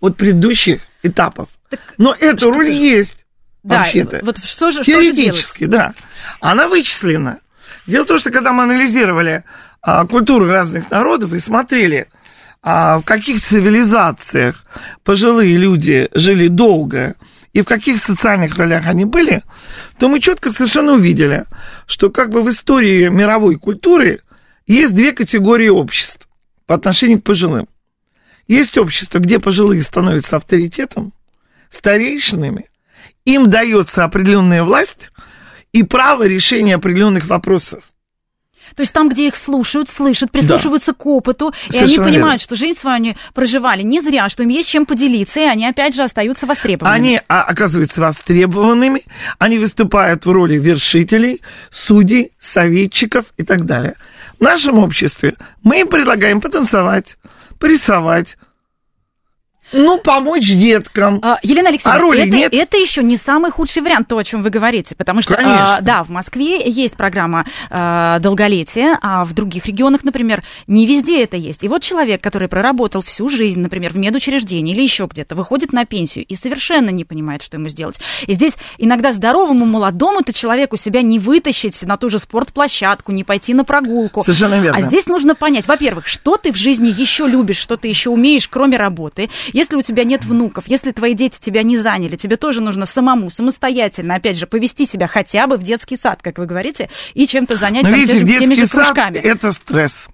от 0.00 0.16
предыдущих 0.16 0.82
этапов. 1.02 1.48
Так 1.70 1.80
Но 1.98 2.14
эта 2.18 2.46
роль 2.46 2.68
же... 2.68 2.72
есть. 2.72 3.24
Да, 3.64 3.78
вообще-то. 3.78 4.20
Вот 4.22 4.38
что 4.44 4.70
же, 4.70 4.82
что 4.84 5.02
же 5.02 5.66
да. 5.66 5.94
Она 6.40 6.68
вычислена. 6.68 7.40
Дело 7.88 8.04
в 8.04 8.06
том, 8.06 8.18
что 8.18 8.30
когда 8.30 8.52
мы 8.52 8.64
анализировали 8.64 9.44
а, 9.80 10.06
культуры 10.06 10.50
разных 10.50 10.90
народов 10.90 11.32
и 11.32 11.38
смотрели, 11.38 12.08
а, 12.62 12.98
в 12.98 13.04
каких 13.04 13.40
цивилизациях 13.40 14.62
пожилые 15.04 15.56
люди 15.56 16.10
жили 16.12 16.48
долго 16.48 17.14
и 17.54 17.62
в 17.62 17.64
каких 17.64 18.04
социальных 18.04 18.58
ролях 18.58 18.86
они 18.86 19.06
были, 19.06 19.42
то 19.98 20.10
мы 20.10 20.20
четко 20.20 20.52
совершенно 20.52 20.92
увидели, 20.92 21.46
что 21.86 22.10
как 22.10 22.28
бы 22.28 22.42
в 22.42 22.50
истории 22.50 23.08
мировой 23.08 23.56
культуры 23.56 24.20
есть 24.66 24.94
две 24.94 25.12
категории 25.12 25.68
обществ 25.68 26.28
по 26.66 26.74
отношению 26.74 27.22
к 27.22 27.24
пожилым. 27.24 27.68
Есть 28.46 28.76
общество, 28.76 29.18
где 29.18 29.38
пожилые 29.38 29.80
становятся 29.80 30.36
авторитетом, 30.36 31.14
старейшинами, 31.70 32.66
им 33.24 33.48
дается 33.48 34.04
определенная 34.04 34.62
власть– 34.62 35.10
и 35.72 35.82
право 35.82 36.26
решения 36.26 36.74
определенных 36.74 37.26
вопросов. 37.26 37.92
То 38.76 38.82
есть 38.82 38.92
там, 38.92 39.08
где 39.08 39.28
их 39.28 39.36
слушают, 39.36 39.88
слышат, 39.88 40.30
прислушиваются 40.30 40.92
да. 40.92 40.98
к 40.98 41.06
опыту, 41.06 41.52
Совершенно 41.68 41.80
и 41.80 41.86
они 41.86 41.96
понимают, 41.98 42.22
верно. 42.22 42.38
что 42.38 42.56
жизнь 42.56 42.78
свою 42.78 42.96
они 42.96 43.16
проживали 43.34 43.82
не 43.82 44.00
зря, 44.00 44.28
что 44.28 44.42
им 44.42 44.50
есть 44.50 44.68
чем 44.68 44.86
поделиться, 44.86 45.40
и 45.40 45.44
они 45.44 45.66
опять 45.66 45.94
же 45.94 46.02
остаются 46.02 46.46
востребованными. 46.46 46.98
Они 46.98 47.20
а, 47.28 47.42
оказываются 47.42 48.00
востребованными, 48.00 49.04
они 49.38 49.58
выступают 49.58 50.26
в 50.26 50.30
роли 50.30 50.58
вершителей, 50.58 51.40
судей, 51.70 52.32
советчиков 52.38 53.26
и 53.36 53.42
так 53.42 53.64
далее. 53.64 53.94
В 54.38 54.42
нашем 54.42 54.78
обществе 54.78 55.36
мы 55.62 55.80
им 55.80 55.88
предлагаем 55.88 56.40
потанцевать, 56.40 57.16
порисовать, 57.58 58.36
ну, 59.72 59.98
помочь 59.98 60.48
деткам. 60.48 61.20
А, 61.22 61.38
Елена 61.42 61.68
Алексеевна, 61.68 61.98
а 61.98 62.02
роли 62.02 62.22
это, 62.22 62.30
нет? 62.30 62.54
это 62.54 62.76
еще 62.76 63.02
не 63.02 63.16
самый 63.16 63.50
худший 63.50 63.82
вариант, 63.82 64.08
то, 64.08 64.18
о 64.18 64.24
чем 64.24 64.42
вы 64.42 64.50
говорите. 64.50 64.94
Потому 64.96 65.22
что, 65.22 65.34
а, 65.34 65.80
да, 65.80 66.04
в 66.04 66.10
Москве 66.10 66.68
есть 66.68 66.96
программа 66.96 67.46
а, 67.70 68.18
долголетия, 68.18 68.98
а 69.02 69.24
в 69.24 69.32
других 69.32 69.66
регионах, 69.66 70.04
например, 70.04 70.42
не 70.66 70.86
везде 70.86 71.22
это 71.22 71.36
есть. 71.36 71.64
И 71.64 71.68
вот 71.68 71.82
человек, 71.82 72.22
который 72.22 72.48
проработал 72.48 73.02
всю 73.02 73.28
жизнь, 73.28 73.60
например, 73.60 73.92
в 73.92 73.96
медучреждении 73.96 74.74
или 74.74 74.82
еще 74.82 75.06
где-то, 75.06 75.34
выходит 75.34 75.72
на 75.72 75.84
пенсию 75.84 76.24
и 76.26 76.34
совершенно 76.34 76.90
не 76.90 77.04
понимает, 77.04 77.42
что 77.42 77.56
ему 77.56 77.68
сделать. 77.68 78.00
И 78.26 78.34
здесь 78.34 78.54
иногда 78.78 79.12
здоровому 79.12 79.66
молодому-то 79.66 80.32
человеку 80.32 80.76
себя 80.76 81.02
не 81.02 81.18
вытащить 81.18 81.82
на 81.82 81.96
ту 81.96 82.08
же 82.08 82.18
спортплощадку, 82.18 83.12
не 83.12 83.24
пойти 83.24 83.54
на 83.54 83.64
прогулку. 83.64 84.22
Совершенно 84.22 84.60
верно. 84.60 84.78
А 84.78 84.80
здесь 84.80 85.06
нужно 85.06 85.34
понять, 85.34 85.66
во-первых, 85.66 86.06
что 86.06 86.36
ты 86.36 86.52
в 86.52 86.56
жизни 86.56 86.88
еще 86.88 87.26
любишь, 87.26 87.58
что 87.58 87.76
ты 87.76 87.88
еще 87.88 88.10
умеешь, 88.10 88.48
кроме 88.48 88.76
работы 88.76 89.28
Если 89.58 89.74
у 89.74 89.82
тебя 89.82 90.04
нет 90.04 90.24
внуков, 90.24 90.68
если 90.68 90.92
твои 90.92 91.14
дети 91.14 91.40
тебя 91.40 91.64
не 91.64 91.76
заняли, 91.76 92.14
тебе 92.14 92.36
тоже 92.36 92.60
нужно 92.60 92.86
самому, 92.86 93.28
самостоятельно, 93.28 94.14
опять 94.14 94.38
же, 94.38 94.46
повести 94.46 94.86
себя 94.86 95.08
хотя 95.08 95.48
бы 95.48 95.56
в 95.56 95.64
детский 95.64 95.96
сад, 95.96 96.20
как 96.22 96.38
вы 96.38 96.46
говорите, 96.46 96.88
и 97.14 97.26
чем-то 97.26 97.56
занять 97.56 97.82
Но 97.82 97.90
там, 97.90 97.98
видите, 97.98 98.20
те 98.20 98.34
же- 98.34 98.38
теми 98.38 98.54
же 98.54 98.60
детский 98.60 98.76
сад 98.76 98.84
кружками. 98.84 99.18
это 99.18 99.50
стресс. 99.50 100.10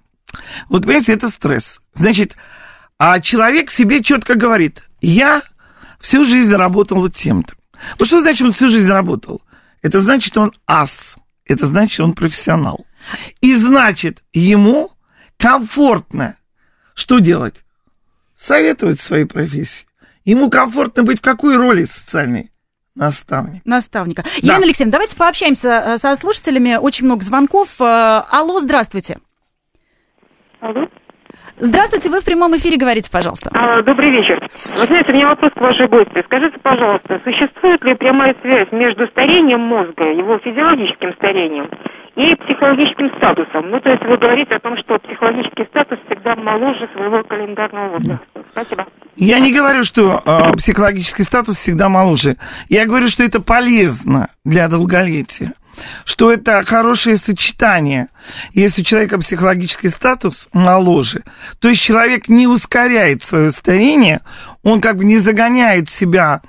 Вот 0.67 0.81
понимаете, 0.81 1.13
это 1.13 1.29
стресс. 1.29 1.79
Значит, 1.93 2.35
а 2.97 3.19
человек 3.19 3.69
себе 3.69 4.01
четко 4.01 4.33
говорит, 4.33 4.81
я 4.99 5.43
всю 5.99 6.25
жизнь 6.25 6.55
работал 6.55 6.97
вот 6.97 7.13
тем-то. 7.13 7.53
Вот 7.99 8.07
что 8.07 8.21
значит 8.21 8.47
он 8.47 8.51
всю 8.51 8.67
жизнь 8.69 8.89
работал? 8.89 9.43
Это 9.83 9.99
значит, 9.99 10.35
он 10.39 10.53
ас. 10.65 11.17
Это 11.45 11.67
значит, 11.67 11.99
он 11.99 12.13
профессионал. 12.13 12.87
И 13.41 13.53
значит, 13.53 14.23
ему 14.33 14.91
комфортно 15.37 16.35
что 16.95 17.19
делать? 17.19 17.64
Советовать 18.45 18.99
в 18.99 19.01
своей 19.01 19.25
профессии. 19.25 19.87
Ему 20.23 20.51
комфортно 20.51 21.01
быть 21.01 21.17
в 21.17 21.23
какой 21.23 21.57
роли 21.57 21.83
социальной? 21.85 22.51
Наставник. 22.93 23.65
Наставника. 23.65 24.21
Да. 24.21 24.29
Елена 24.37 24.65
Алексеевна, 24.65 24.91
давайте 24.91 25.15
пообщаемся 25.15 25.69
э, 25.69 25.97
со 25.97 26.15
слушателями. 26.15 26.75
Очень 26.75 27.05
много 27.05 27.23
звонков. 27.23 27.81
Э, 27.81 28.21
Алло, 28.29 28.59
здравствуйте. 28.59 29.17
Алло. 30.59 30.87
Здравствуйте, 31.57 32.09
вы 32.09 32.19
в 32.19 32.23
прямом 32.23 32.55
эфире 32.57 32.77
говорите, 32.77 33.09
пожалуйста. 33.09 33.49
А, 33.51 33.81
добрый 33.81 34.11
вечер. 34.11 34.39
Вы 34.77 34.85
знаете, 34.85 35.11
у 35.11 35.15
меня 35.15 35.29
вопрос 35.29 35.51
к 35.53 35.61
вашей 35.61 35.87
гости. 35.87 36.21
Скажите, 36.25 36.59
пожалуйста, 36.59 37.19
существует 37.23 37.83
ли 37.83 37.95
прямая 37.95 38.35
связь 38.43 38.71
между 38.71 39.07
старением 39.07 39.61
мозга, 39.61 40.03
его 40.03 40.37
физиологическим 40.37 41.13
старением, 41.15 41.67
и 42.15 42.35
психологическим 42.35 43.09
статусом? 43.17 43.69
Ну, 43.69 43.79
то 43.81 43.89
есть 43.89 44.03
вы 44.03 44.17
говорите 44.17 44.55
о 44.55 44.59
том, 44.59 44.77
что 44.77 44.97
психологический 44.99 45.65
статус 45.65 45.99
всегда 46.05 46.35
моложе 46.35 46.87
своего 46.93 47.23
календарного 47.23 47.97
возраста. 47.97 48.25
Спасибо. 48.51 48.85
Я 49.15 49.39
не 49.39 49.53
говорю, 49.53 49.83
что 49.83 50.21
э, 50.25 50.53
психологический 50.57 51.23
статус 51.23 51.57
всегда 51.57 51.89
моложе. 51.89 52.37
Я 52.69 52.85
говорю, 52.85 53.07
что 53.07 53.23
это 53.23 53.39
полезно 53.41 54.29
для 54.43 54.67
долголетия. 54.67 55.53
Что 56.05 56.31
это 56.31 56.63
хорошее 56.63 57.17
сочетание. 57.17 58.07
Если 58.53 58.81
у 58.81 58.85
человека 58.85 59.17
психологический 59.17 59.89
статус 59.89 60.47
моложе, 60.53 61.23
то 61.59 61.67
есть 61.67 61.81
человек 61.81 62.29
не 62.29 62.47
ускоряет 62.47 63.23
свое 63.23 63.51
старение, 63.51 64.21
он 64.63 64.79
как 64.79 64.95
бы 64.95 65.03
не 65.03 65.17
загоняет 65.17 65.89
себя 65.89 66.41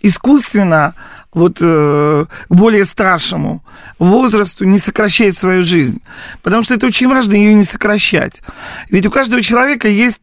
искусственно 0.00 0.94
вот 1.34 1.58
э, 1.60 2.26
к 2.48 2.54
более 2.54 2.84
старшему 2.84 3.64
возрасту, 3.98 4.64
не 4.64 4.78
сокращает 4.78 5.36
свою 5.36 5.62
жизнь. 5.62 6.02
Потому 6.42 6.62
что 6.62 6.74
это 6.74 6.86
очень 6.86 7.08
важно 7.08 7.34
ее 7.34 7.54
не 7.54 7.64
сокращать. 7.64 8.42
Ведь 8.90 9.06
у 9.06 9.10
каждого 9.10 9.42
человека 9.42 9.88
есть 9.88 10.20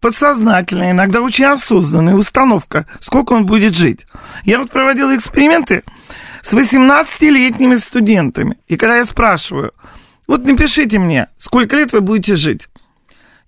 подсознательная, 0.00 0.90
иногда 0.90 1.20
очень 1.20 1.46
осознанная 1.46 2.14
установка, 2.14 2.86
сколько 3.00 3.32
он 3.32 3.46
будет 3.46 3.74
жить. 3.74 4.06
Я 4.44 4.58
вот 4.58 4.70
проводила 4.70 5.16
эксперименты 5.16 5.82
с 6.42 6.52
18-летними 6.52 7.76
студентами. 7.76 8.58
И 8.66 8.76
когда 8.76 8.98
я 8.98 9.04
спрашиваю, 9.04 9.72
вот 10.26 10.44
напишите 10.44 10.98
мне, 10.98 11.28
сколько 11.38 11.76
лет 11.76 11.92
вы 11.92 12.00
будете 12.00 12.36
жить. 12.36 12.68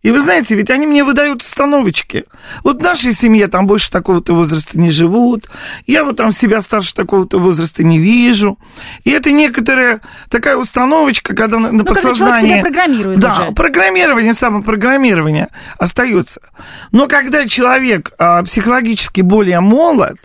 И 0.05 0.11
вы 0.11 0.21
знаете, 0.21 0.55
ведь 0.55 0.71
они 0.71 0.87
мне 0.87 1.03
выдают 1.03 1.41
установочки. 1.41 2.27
Вот 2.63 2.79
в 2.79 2.83
нашей 2.83 3.15
семье 3.15 3.49
там 3.49 3.67
больше 3.67 3.91
такого-то 3.91 4.35
возраста 4.35 4.79
не 4.79 4.91
живут. 4.91 5.47
Я 5.87 6.05
вот 6.05 6.19
там 6.19 6.31
себя 6.31 6.61
старше 6.61 6.93
такого-то 6.93 7.39
возраста 7.39 7.83
не 7.83 7.99
вижу. 7.99 8.59
И 9.05 9.11
это 9.11 9.33
некоторая 9.33 10.03
такая 10.29 10.59
установочка, 10.59 11.35
когда 11.35 11.59
на, 11.59 11.73
Ну, 11.73 11.85
когда 11.87 12.01
человек 12.01 12.19
подсознании... 12.19 12.53
себя 12.53 12.61
программирует 12.61 13.19
да, 13.19 13.33
уже. 13.45 13.53
программирование, 13.53 14.35
самопрограммирование 14.35 15.49
остается. 15.79 16.43
Но 16.93 17.09
когда 17.09 17.49
человек 17.49 18.13
а, 18.19 18.43
психологически 18.43 19.23
более 19.23 19.61
молод, 19.61 20.19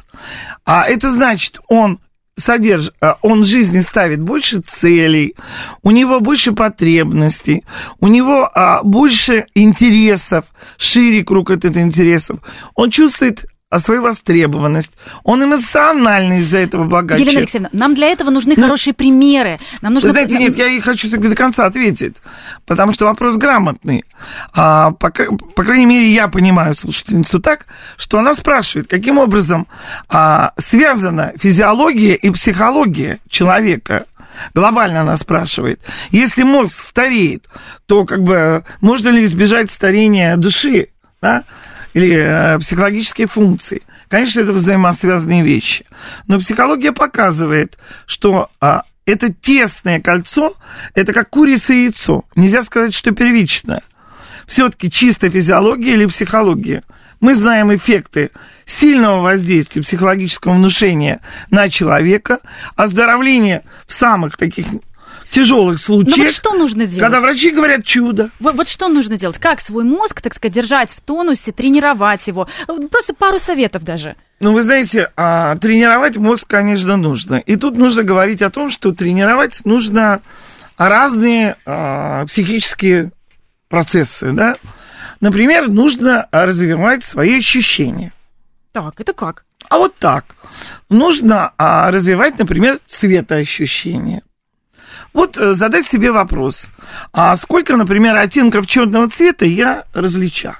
а 0.65 0.89
это 0.89 1.09
значит, 1.09 1.61
он 1.69 1.99
содержит, 2.39 2.93
он 3.21 3.41
в 3.41 3.45
жизни 3.45 3.79
ставит 3.81 4.21
больше 4.21 4.61
целей, 4.61 5.35
у 5.83 5.91
него 5.91 6.19
больше 6.19 6.53
потребностей, 6.53 7.63
у 7.99 8.07
него 8.07 8.49
а, 8.53 8.81
больше 8.83 9.45
интересов, 9.53 10.45
шире 10.77 11.23
круг 11.23 11.51
от 11.51 11.65
этих 11.65 11.81
интересов. 11.81 12.39
Он 12.75 12.89
чувствует 12.89 13.45
а, 13.69 13.77
свою 13.77 14.01
востребованность. 14.01 14.91
Он 15.23 15.43
эмоционально 15.43 16.39
из-за 16.39 16.57
этого 16.57 16.85
богаче. 16.85 17.21
Елена 17.21 17.39
Алексеевна, 17.39 17.69
нам 17.71 17.93
для 17.93 18.07
этого 18.07 18.31
нужны 18.31 18.55
хорошие 18.55 18.95
примеры. 18.95 19.59
Нам 19.81 19.93
нужно... 19.93 20.09
Знаете, 20.09 20.39
нет, 20.39 20.57
я 20.57 20.67
и 20.67 20.79
хочу 20.79 21.07
до 21.09 21.35
конца 21.35 21.67
ответить, 21.67 22.17
потому 22.65 22.93
что 22.93 23.05
вопрос 23.05 23.37
грамотный. 23.37 24.05
А, 24.53 24.91
по, 24.91 25.11
по 25.11 25.63
крайней 25.63 25.85
мере, 25.85 26.11
я 26.11 26.27
понимаю 26.29 26.73
слушательницу 26.73 27.39
так, 27.39 27.67
что 27.95 28.17
она 28.17 28.33
спрашивает, 28.33 28.87
каким 28.87 29.19
образом 29.19 29.67
а, 30.09 30.53
связана 30.57 31.33
физиология 31.37 32.15
и 32.15 32.31
психология 32.31 33.19
человека. 33.29 34.05
Глобально 34.55 35.01
она 35.01 35.15
спрашивает. 35.15 35.79
Если 36.09 36.41
мозг 36.41 36.75
стареет, 36.87 37.45
то 37.85 38.05
как 38.05 38.23
бы 38.23 38.63
можно 38.81 39.09
ли 39.09 39.25
избежать 39.25 39.69
старения 39.69 40.37
души, 40.37 40.87
да? 41.21 41.43
Или 41.93 42.15
э, 42.15 42.59
психологические 42.59 43.27
функции. 43.27 43.83
Конечно, 44.07 44.41
это 44.41 44.53
взаимосвязанные 44.53 45.43
вещи. 45.43 45.85
Но 46.27 46.39
психология 46.39 46.91
показывает, 46.91 47.77
что 48.05 48.49
а, 48.59 48.83
это 49.05 49.31
тесное 49.31 50.01
кольцо, 50.01 50.55
это 50.93 51.13
как 51.13 51.29
курица 51.29 51.73
и 51.73 51.83
яйцо. 51.85 52.25
Нельзя 52.35 52.63
сказать, 52.63 52.93
что 52.93 53.11
первичное. 53.11 53.81
Все-таки 54.47 54.91
чисто 54.91 55.29
физиология 55.29 55.93
или 55.93 56.05
психология. 56.05 56.83
Мы 57.19 57.35
знаем 57.35 57.73
эффекты 57.73 58.31
сильного 58.65 59.21
воздействия 59.21 59.81
психологического 59.81 60.53
внушения 60.53 61.19
на 61.51 61.69
человека, 61.69 62.39
оздоровление 62.75 63.63
в 63.85 63.93
самых 63.93 64.37
таких 64.37 64.65
тяжелых 65.31 65.73
Ну 65.73 65.77
случаях. 65.77 66.17
вот 66.27 66.35
что 66.35 66.53
нужно 66.53 66.85
делать? 66.85 67.01
Когда 67.01 67.19
врачи 67.19 67.51
говорят 67.51 67.85
чудо. 67.85 68.29
Вот, 68.39 68.55
вот 68.55 68.67
что 68.67 68.87
нужно 68.87 69.17
делать? 69.17 69.37
Как 69.37 69.61
свой 69.61 69.83
мозг, 69.83 70.21
так 70.21 70.33
сказать, 70.33 70.53
держать 70.53 70.91
в 70.91 71.01
тонусе, 71.01 71.51
тренировать 71.51 72.27
его? 72.27 72.47
Просто 72.91 73.13
пару 73.13 73.39
советов 73.39 73.83
даже. 73.83 74.15
Ну, 74.39 74.53
вы 74.53 74.61
знаете, 74.61 75.11
а, 75.17 75.55
тренировать 75.57 76.17
мозг, 76.17 76.47
конечно, 76.47 76.97
нужно. 76.97 77.35
И 77.35 77.55
тут 77.55 77.77
нужно 77.77 78.03
говорить 78.03 78.41
о 78.41 78.49
том, 78.49 78.69
что 78.69 78.91
тренировать 78.93 79.61
нужно 79.65 80.21
разные 80.77 81.57
а, 81.65 82.25
психические 82.25 83.11
процессы, 83.67 84.31
да. 84.31 84.55
Например, 85.19 85.67
нужно 85.67 86.27
развивать 86.31 87.03
свои 87.03 87.39
ощущения. 87.39 88.13
Так, 88.71 88.99
это 88.99 89.13
как? 89.13 89.43
А 89.67 89.77
вот 89.77 89.95
так. 89.97 90.25
Нужно 90.89 91.51
а, 91.57 91.91
развивать, 91.91 92.39
например, 92.39 92.79
цветоощущения. 92.87 94.21
Вот 95.13 95.37
э, 95.37 95.53
задать 95.53 95.85
себе 95.85 96.11
вопрос, 96.11 96.67
а 97.13 97.35
сколько, 97.37 97.75
например, 97.75 98.15
оттенков 98.15 98.67
черного 98.67 99.09
цвета 99.09 99.45
я 99.45 99.85
различаю? 99.93 100.57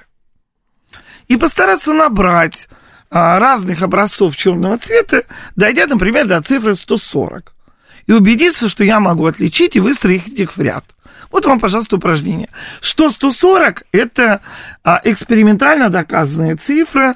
И 1.27 1.37
постараться 1.37 1.93
набрать 1.93 2.67
а, 3.11 3.39
разных 3.39 3.81
образцов 3.81 4.35
черного 4.35 4.77
цвета, 4.77 5.23
дойдя, 5.55 5.85
например, 5.87 6.27
до 6.27 6.41
цифры 6.41 6.75
140. 6.75 7.53
И 8.07 8.11
убедиться, 8.11 8.69
что 8.69 8.83
я 8.83 8.99
могу 8.99 9.27
отличить 9.27 9.75
и 9.75 9.79
выстроить 9.79 10.27
их 10.27 10.57
в 10.57 10.61
ряд. 10.61 10.83
Вот 11.31 11.45
вам, 11.45 11.59
пожалуйста, 11.59 11.97
упражнение. 11.97 12.49
Что 12.81 13.09
140– 13.09 13.83
это 13.91 14.41
а, 14.83 14.99
экспериментально 15.03 15.89
доказанная 15.89 16.57
цифра. 16.57 17.15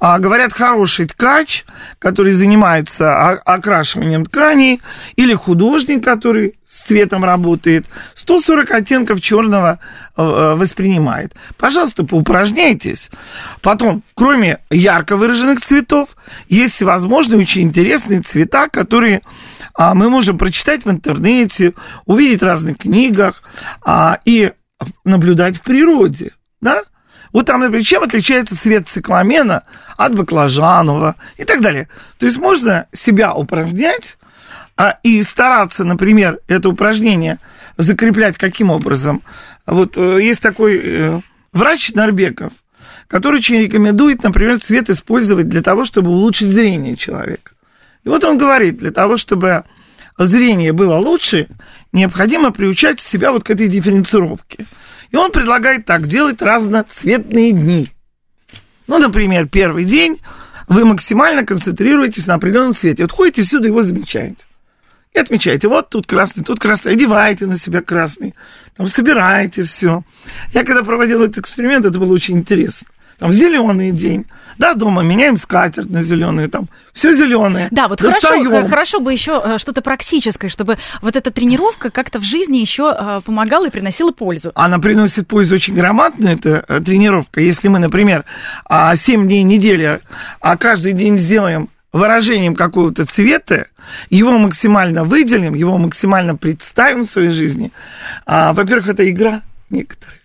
А, 0.00 0.18
говорят, 0.18 0.52
хороший 0.52 1.06
ткач, 1.06 1.64
который 1.98 2.34
занимается 2.34 3.14
о- 3.14 3.40
окрашиванием 3.54 4.26
тканей, 4.26 4.82
или 5.16 5.32
художник, 5.34 6.04
который 6.04 6.56
с 6.74 6.88
цветом 6.88 7.24
работает, 7.24 7.86
140 8.16 8.70
оттенков 8.72 9.20
черного 9.20 9.78
э, 10.16 10.22
э, 10.22 10.54
воспринимает. 10.56 11.32
Пожалуйста, 11.56 12.02
поупражняйтесь. 12.02 13.10
Потом, 13.62 14.02
кроме 14.14 14.58
ярко 14.70 15.16
выраженных 15.16 15.60
цветов, 15.60 16.16
есть 16.48 16.74
всевозможные 16.74 17.40
очень 17.40 17.62
интересные 17.62 18.22
цвета, 18.22 18.68
которые 18.68 19.22
а, 19.74 19.94
мы 19.94 20.10
можем 20.10 20.36
прочитать 20.36 20.84
в 20.84 20.90
интернете, 20.90 21.74
увидеть 22.06 22.40
в 22.40 22.44
разных 22.44 22.78
книгах 22.78 23.44
а, 23.84 24.18
и 24.24 24.50
наблюдать 25.04 25.58
в 25.58 25.60
природе. 25.60 26.32
Да? 26.60 26.82
Вот 27.32 27.46
там, 27.46 27.60
например, 27.60 27.84
чем 27.84 28.02
отличается 28.02 28.58
цвет 28.58 28.88
цикламена 28.88 29.62
от 29.96 30.16
баклажанового 30.16 31.14
и 31.36 31.44
так 31.44 31.60
далее. 31.60 31.88
То 32.18 32.26
есть 32.26 32.38
можно 32.38 32.88
себя 32.92 33.32
упражнять 33.32 34.18
а, 34.76 34.98
и 35.02 35.22
стараться, 35.22 35.84
например, 35.84 36.40
это 36.48 36.68
упражнение 36.68 37.38
закреплять 37.76 38.38
каким 38.38 38.70
образом. 38.70 39.22
Вот 39.66 39.96
э, 39.96 40.22
есть 40.22 40.40
такой 40.40 40.80
э, 40.82 41.20
врач 41.52 41.92
Норбеков, 41.94 42.52
который 43.06 43.36
очень 43.36 43.60
рекомендует, 43.60 44.22
например, 44.22 44.58
цвет 44.58 44.90
использовать 44.90 45.48
для 45.48 45.62
того, 45.62 45.84
чтобы 45.84 46.10
улучшить 46.10 46.48
зрение 46.48 46.96
человека. 46.96 47.52
И 48.02 48.08
вот 48.08 48.24
он 48.24 48.36
говорит, 48.36 48.78
для 48.78 48.90
того, 48.90 49.16
чтобы 49.16 49.64
зрение 50.18 50.72
было 50.72 50.96
лучше, 50.96 51.48
необходимо 51.92 52.50
приучать 52.50 53.00
себя 53.00 53.30
вот 53.30 53.44
к 53.44 53.50
этой 53.50 53.68
дифференцировке. 53.68 54.66
И 55.10 55.16
он 55.16 55.30
предлагает 55.30 55.84
так, 55.84 56.08
делать 56.08 56.42
разноцветные 56.42 57.52
дни. 57.52 57.88
Ну, 58.88 58.98
например, 58.98 59.48
первый 59.48 59.84
день 59.84 60.20
вы 60.66 60.84
максимально 60.84 61.46
концентрируетесь 61.46 62.26
на 62.26 62.34
определенном 62.34 62.74
цвете. 62.74 63.04
Вот 63.04 63.12
ходите 63.12 63.44
всюду, 63.44 63.68
его 63.68 63.82
замечаете. 63.82 64.44
И 65.14 65.18
отмечаете, 65.18 65.68
вот 65.68 65.90
тут 65.90 66.06
красный, 66.06 66.42
тут 66.42 66.58
красный, 66.58 66.92
одеваете 66.92 67.46
на 67.46 67.56
себя 67.56 67.82
красный, 67.82 68.34
там 68.76 68.88
собираете 68.88 69.62
все. 69.62 70.02
Я 70.52 70.64
когда 70.64 70.82
проводил 70.82 71.22
этот 71.22 71.38
эксперимент, 71.38 71.86
это 71.86 72.00
было 72.00 72.12
очень 72.12 72.38
интересно. 72.38 72.88
Там 73.18 73.32
зеленый 73.32 73.92
день, 73.92 74.26
да, 74.58 74.74
дома 74.74 75.02
меняем 75.02 75.38
скатерть 75.38 75.88
на 75.88 76.02
зеленую, 76.02 76.48
там 76.48 76.66
все 76.92 77.12
зеленое. 77.12 77.68
Да, 77.70 77.86
вот 77.86 78.00
хорошо, 78.00 78.68
хорошо 78.68 78.98
бы 78.98 79.12
еще 79.12 79.40
э, 79.44 79.58
что-то 79.58 79.82
практическое, 79.82 80.48
чтобы 80.48 80.78
вот 81.00 81.14
эта 81.14 81.30
тренировка 81.30 81.90
как-то 81.90 82.18
в 82.18 82.24
жизни 82.24 82.58
еще 82.58 82.92
э, 82.96 83.20
помогала 83.24 83.68
и 83.68 83.70
приносила 83.70 84.10
пользу. 84.10 84.50
Она 84.56 84.80
приносит 84.80 85.28
пользу 85.28 85.54
очень 85.54 85.76
громадную, 85.76 86.34
эта 86.34 86.64
э, 86.66 86.80
тренировка. 86.80 87.40
Если 87.40 87.68
мы, 87.68 87.78
например, 87.78 88.24
7 88.68 88.68
а, 88.68 88.96
дней 88.96 89.44
недели, 89.44 90.00
а 90.40 90.56
каждый 90.56 90.92
день 90.92 91.16
сделаем 91.16 91.68
выражением 91.94 92.56
какого-то 92.56 93.06
цвета, 93.06 93.68
его 94.10 94.36
максимально 94.36 95.04
выделим, 95.04 95.54
его 95.54 95.78
максимально 95.78 96.34
представим 96.34 97.04
в 97.04 97.10
своей 97.10 97.30
жизни. 97.30 97.72
А, 98.26 98.52
во-первых, 98.52 98.88
это 98.88 99.08
игра 99.08 99.42
некоторая. 99.70 100.18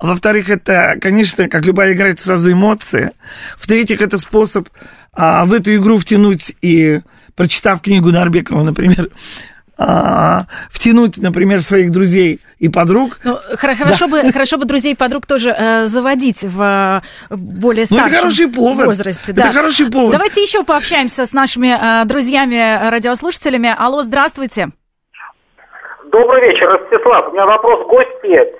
Во-вторых, 0.00 0.50
это, 0.50 0.96
конечно, 1.00 1.48
как 1.48 1.64
любая 1.64 1.92
игра, 1.92 2.08
это 2.08 2.22
сразу 2.22 2.50
эмоции. 2.50 3.12
В-третьих, 3.56 4.02
это 4.02 4.18
способ 4.18 4.68
а, 5.12 5.44
в 5.44 5.52
эту 5.52 5.76
игру 5.76 5.98
втянуть 5.98 6.56
и, 6.60 7.00
прочитав 7.36 7.80
книгу 7.80 8.10
Нарбекова, 8.10 8.64
например, 8.64 9.10
а, 9.76 10.42
втянуть, 10.70 11.16
например, 11.18 11.60
своих 11.60 11.90
друзей 11.90 12.38
и 12.58 12.68
подруг. 12.68 13.18
Ну, 13.24 13.38
хорошо, 13.56 14.06
да. 14.06 14.06
бы, 14.06 14.32
хорошо 14.32 14.56
бы 14.56 14.66
друзей 14.66 14.92
и 14.92 14.96
подруг 14.96 15.26
тоже 15.26 15.50
э, 15.50 15.86
заводить 15.86 16.42
в 16.42 17.02
э, 17.30 17.34
более 17.34 17.86
старшем 17.86 18.06
ну, 18.06 18.12
это 18.12 18.20
хороший 18.20 18.48
повод. 18.48 18.86
возрасте. 18.86 19.32
Это 19.32 19.42
да. 19.42 19.52
хороший 19.52 19.90
повод. 19.90 20.12
Давайте 20.12 20.42
еще 20.42 20.62
пообщаемся 20.62 21.26
с 21.26 21.32
нашими 21.32 21.74
э, 21.74 22.04
друзьями, 22.04 22.88
радиослушателями. 22.88 23.74
Алло, 23.76 24.02
здравствуйте. 24.02 24.68
Добрый 26.12 26.48
вечер, 26.48 26.68
Ростислав. 26.68 27.28
У 27.28 27.32
меня 27.32 27.46
вопрос 27.46 27.86
гости. 27.88 28.54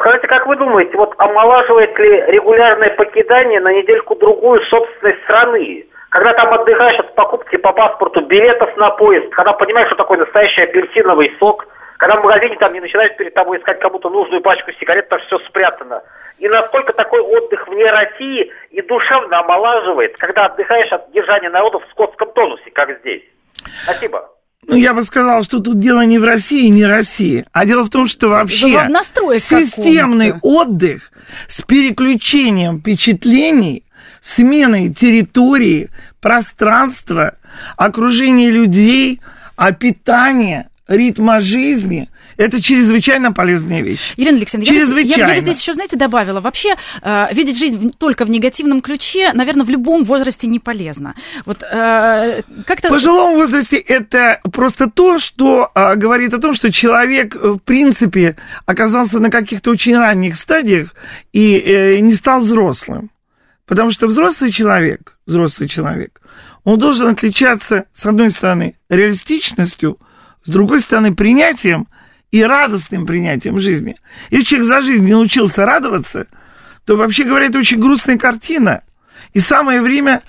Скажите, 0.00 0.26
как 0.26 0.46
вы 0.46 0.56
думаете, 0.56 0.96
вот 0.96 1.14
омолаживает 1.18 1.96
ли 1.98 2.24
регулярное 2.32 2.90
покидание 2.96 3.60
на 3.60 3.72
недельку-другую 3.72 4.60
собственной 4.70 5.14
страны? 5.24 5.84
Когда 6.14 6.32
там 6.34 6.54
отдыхаешь 6.54 7.00
от 7.00 7.12
покупки 7.16 7.56
по 7.56 7.72
паспорту 7.72 8.20
билетов 8.20 8.76
на 8.76 8.90
поезд, 8.90 9.30
когда 9.32 9.52
понимаешь, 9.52 9.88
что 9.88 9.96
такое 9.96 10.18
настоящий 10.18 10.62
апельсиновый 10.62 11.34
сок, 11.40 11.66
когда 11.96 12.20
в 12.20 12.22
магазине 12.22 12.56
там 12.60 12.72
не 12.72 12.78
начинают 12.78 13.16
перед 13.16 13.34
тобой 13.34 13.58
искать 13.58 13.80
кому-то 13.80 14.08
нужную 14.10 14.40
пачку 14.40 14.70
сигарет, 14.78 15.08
потому 15.08 15.26
что 15.26 15.38
все 15.38 15.48
спрятано. 15.48 16.02
И 16.38 16.46
насколько 16.46 16.92
такой 16.92 17.20
отдых 17.20 17.66
вне 17.66 17.90
России 17.90 18.48
и 18.70 18.80
душевно 18.82 19.40
омолаживает, 19.40 20.16
когда 20.16 20.46
отдыхаешь 20.46 20.92
от 20.92 21.10
держания 21.10 21.50
народа 21.50 21.80
в 21.80 21.90
скотском 21.90 22.30
тонусе, 22.32 22.70
как 22.70 22.96
здесь. 23.00 23.24
Спасибо. 23.82 24.30
Ну, 24.66 24.76
я 24.76 24.94
бы 24.94 25.02
сказал, 25.02 25.42
что 25.42 25.60
тут 25.60 25.78
дело 25.78 26.02
не 26.02 26.18
в 26.18 26.24
России, 26.24 26.68
не 26.68 26.86
России. 26.86 27.44
А 27.52 27.66
дело 27.66 27.82
в 27.82 27.90
том, 27.90 28.06
что 28.06 28.28
вообще 28.28 28.68
системный 29.38 30.34
отдых 30.42 31.10
с 31.48 31.62
переключением 31.62 32.80
впечатлений, 32.80 33.83
сменой 34.24 34.92
территории, 34.92 35.90
пространства, 36.20 37.36
окружения 37.76 38.50
людей, 38.50 39.20
а 39.56 39.72
питания, 39.72 40.70
ритма 40.88 41.40
жизни– 41.40 42.08
это 42.36 42.60
чрезвычайно 42.60 43.32
полезная 43.32 43.82
вещь. 43.82 44.14
Елена 44.16 44.38
Александровна, 44.38 44.78
чрезвычайно. 44.78 45.20
Я, 45.20 45.26
бы, 45.26 45.30
я 45.30 45.34
бы 45.34 45.40
здесь 45.40 45.60
еще, 45.60 45.74
знаете, 45.74 45.96
добавила. 45.96 46.40
Вообще, 46.40 46.74
э, 47.02 47.26
видеть 47.32 47.58
жизнь 47.58 47.92
только 47.96 48.24
в 48.24 48.30
негативном 48.30 48.80
ключе, 48.80 49.32
наверное, 49.32 49.64
в 49.64 49.70
любом 49.70 50.04
возрасте 50.04 50.46
не 50.46 50.58
полезно. 50.58 51.14
Вот 51.44 51.62
э, 51.62 52.42
как-то... 52.66 52.88
В 52.88 52.92
пожилом 52.92 53.34
возрасте 53.34 53.76
это 53.76 54.40
просто 54.52 54.90
то, 54.90 55.18
что 55.18 55.70
э, 55.74 55.94
говорит 55.94 56.34
о 56.34 56.38
том, 56.38 56.54
что 56.54 56.72
человек, 56.72 57.36
в 57.36 57.58
принципе, 57.58 58.36
оказался 58.66 59.20
на 59.20 59.30
каких-то 59.30 59.70
очень 59.70 59.96
ранних 59.96 60.36
стадиях 60.36 60.94
и 61.32 61.56
э, 61.56 61.98
не 61.98 62.14
стал 62.14 62.40
взрослым. 62.40 63.10
Потому 63.66 63.90
что 63.90 64.06
взрослый 64.06 64.50
человек, 64.50 65.18
взрослый 65.26 65.68
человек, 65.68 66.20
он 66.64 66.78
должен 66.78 67.08
отличаться, 67.08 67.84
с 67.94 68.04
одной 68.04 68.30
стороны, 68.30 68.76
реалистичностью, 68.88 69.98
с 70.42 70.50
другой 70.50 70.80
стороны, 70.80 71.14
принятием 71.14 71.88
и 72.30 72.42
радостным 72.42 73.06
принятием 73.06 73.60
жизни. 73.60 73.96
Если 74.30 74.46
человек 74.46 74.68
за 74.68 74.80
жизнь 74.82 75.04
не 75.04 75.12
научился 75.12 75.64
радоваться, 75.64 76.26
то, 76.84 76.96
вообще 76.96 77.24
говоря, 77.24 77.46
это 77.46 77.58
очень 77.58 77.80
грустная 77.80 78.18
картина. 78.18 78.82
И 79.32 79.40
самое 79.40 79.80
время 79.80 80.22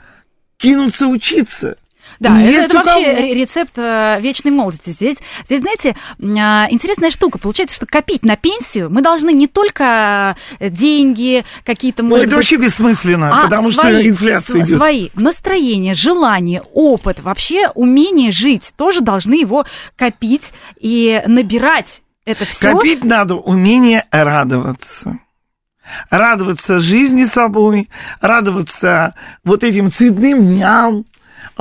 кинуться 0.58 1.08
учиться. 1.08 1.78
Да, 2.19 2.39
это, 2.41 2.65
это 2.65 2.73
вообще 2.75 3.34
рецепт 3.34 3.73
э, 3.78 4.19
вечной 4.21 4.51
молодости. 4.51 4.91
Здесь, 4.91 5.17
здесь, 5.45 5.60
знаете, 5.60 5.95
а, 6.19 6.67
интересная 6.69 7.12
штука. 7.12 7.39
Получается, 7.39 7.75
что 7.75 7.86
копить 7.86 8.23
на 8.23 8.36
пенсию 8.36 8.89
мы 8.89 9.01
должны 9.01 9.32
не 9.32 9.47
только 9.47 10.36
деньги 10.60 11.43
какие-то, 11.63 12.04
ну, 12.04 12.10
может 12.10 12.28
Это 12.28 12.38
быть, 12.38 12.45
вообще 12.45 12.56
бессмысленно, 12.58 13.30
а 13.30 13.43
потому 13.43 13.71
свои, 13.71 13.93
что 13.93 14.10
инфляция 14.10 14.62
идет. 14.62 14.78
Свои 14.78 15.10
настроения, 15.15 15.93
желания, 15.93 16.63
опыт, 16.73 17.19
вообще 17.19 17.69
умение 17.75 18.32
жить 18.32 18.73
тоже 18.78 19.01
должны 19.01 19.36
его 19.36 19.65
копить 19.95 20.51
и 20.80 21.21
набирать 21.25 22.01
это 22.25 22.45
все. 22.45 22.71
Копить 22.71 23.04
надо 23.04 23.36
умение 23.36 24.06
радоваться 24.12 25.19
радоваться 26.10 26.80
жизни 26.80 27.25
собой, 27.25 27.89
радоваться 28.21 29.13
вот 29.43 29.63
этим 29.63 29.91
цветным 29.91 30.45
дням, 30.45 31.06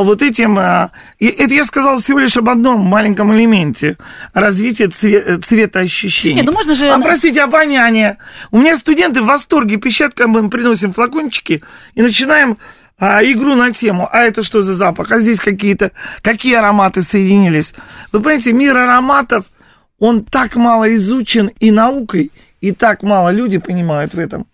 вот 0.03 0.23
этим... 0.23 0.59
А, 0.59 0.91
это 1.21 1.55
я 1.55 1.65
сказал 1.65 1.99
всего 1.99 2.19
лишь 2.19 2.37
об 2.37 2.49
одном 2.49 2.81
маленьком 2.81 3.35
элементе 3.35 3.97
развития 4.33 4.89
цвет, 4.89 5.45
цветоощущения. 5.45 6.37
Нет, 6.37 6.47
ну 6.47 6.53
можно 6.53 6.75
же... 6.75 6.89
А, 6.89 6.99
простите, 6.99 7.43
обоняние. 7.43 8.19
У 8.51 8.59
меня 8.59 8.77
студенты 8.77 9.23
в 9.23 9.27
восторге 9.27 9.77
пищат, 9.77 10.15
когда 10.15 10.29
мы 10.29 10.51
приносим 10.51 10.93
флакончики 10.93 11.63
и 11.95 12.03
начинаем 12.03 12.59
а, 12.99 13.23
игру 13.25 13.55
на 13.55 13.71
тему, 13.73 14.09
а 14.11 14.23
это 14.23 14.43
что 14.43 14.63
за 14.63 14.75
запах, 14.75 15.11
а 15.13 15.21
здесь 15.21 15.39
какие-то, 15.39 15.93
какие 16.23 16.55
ароматы 16.55 17.03
соединились. 17.03 17.75
Вы 18.13 18.21
понимаете, 18.21 18.53
мир 18.53 18.77
ароматов, 18.77 19.45
он 19.99 20.25
так 20.25 20.57
мало 20.57 20.95
изучен 20.97 21.51
и 21.61 21.71
наукой, 21.71 22.31
и 22.61 22.73
так 22.73 23.03
мало 23.03 23.31
люди 23.31 23.59
понимают 23.59 24.15
в 24.15 24.19
этом. 24.19 24.47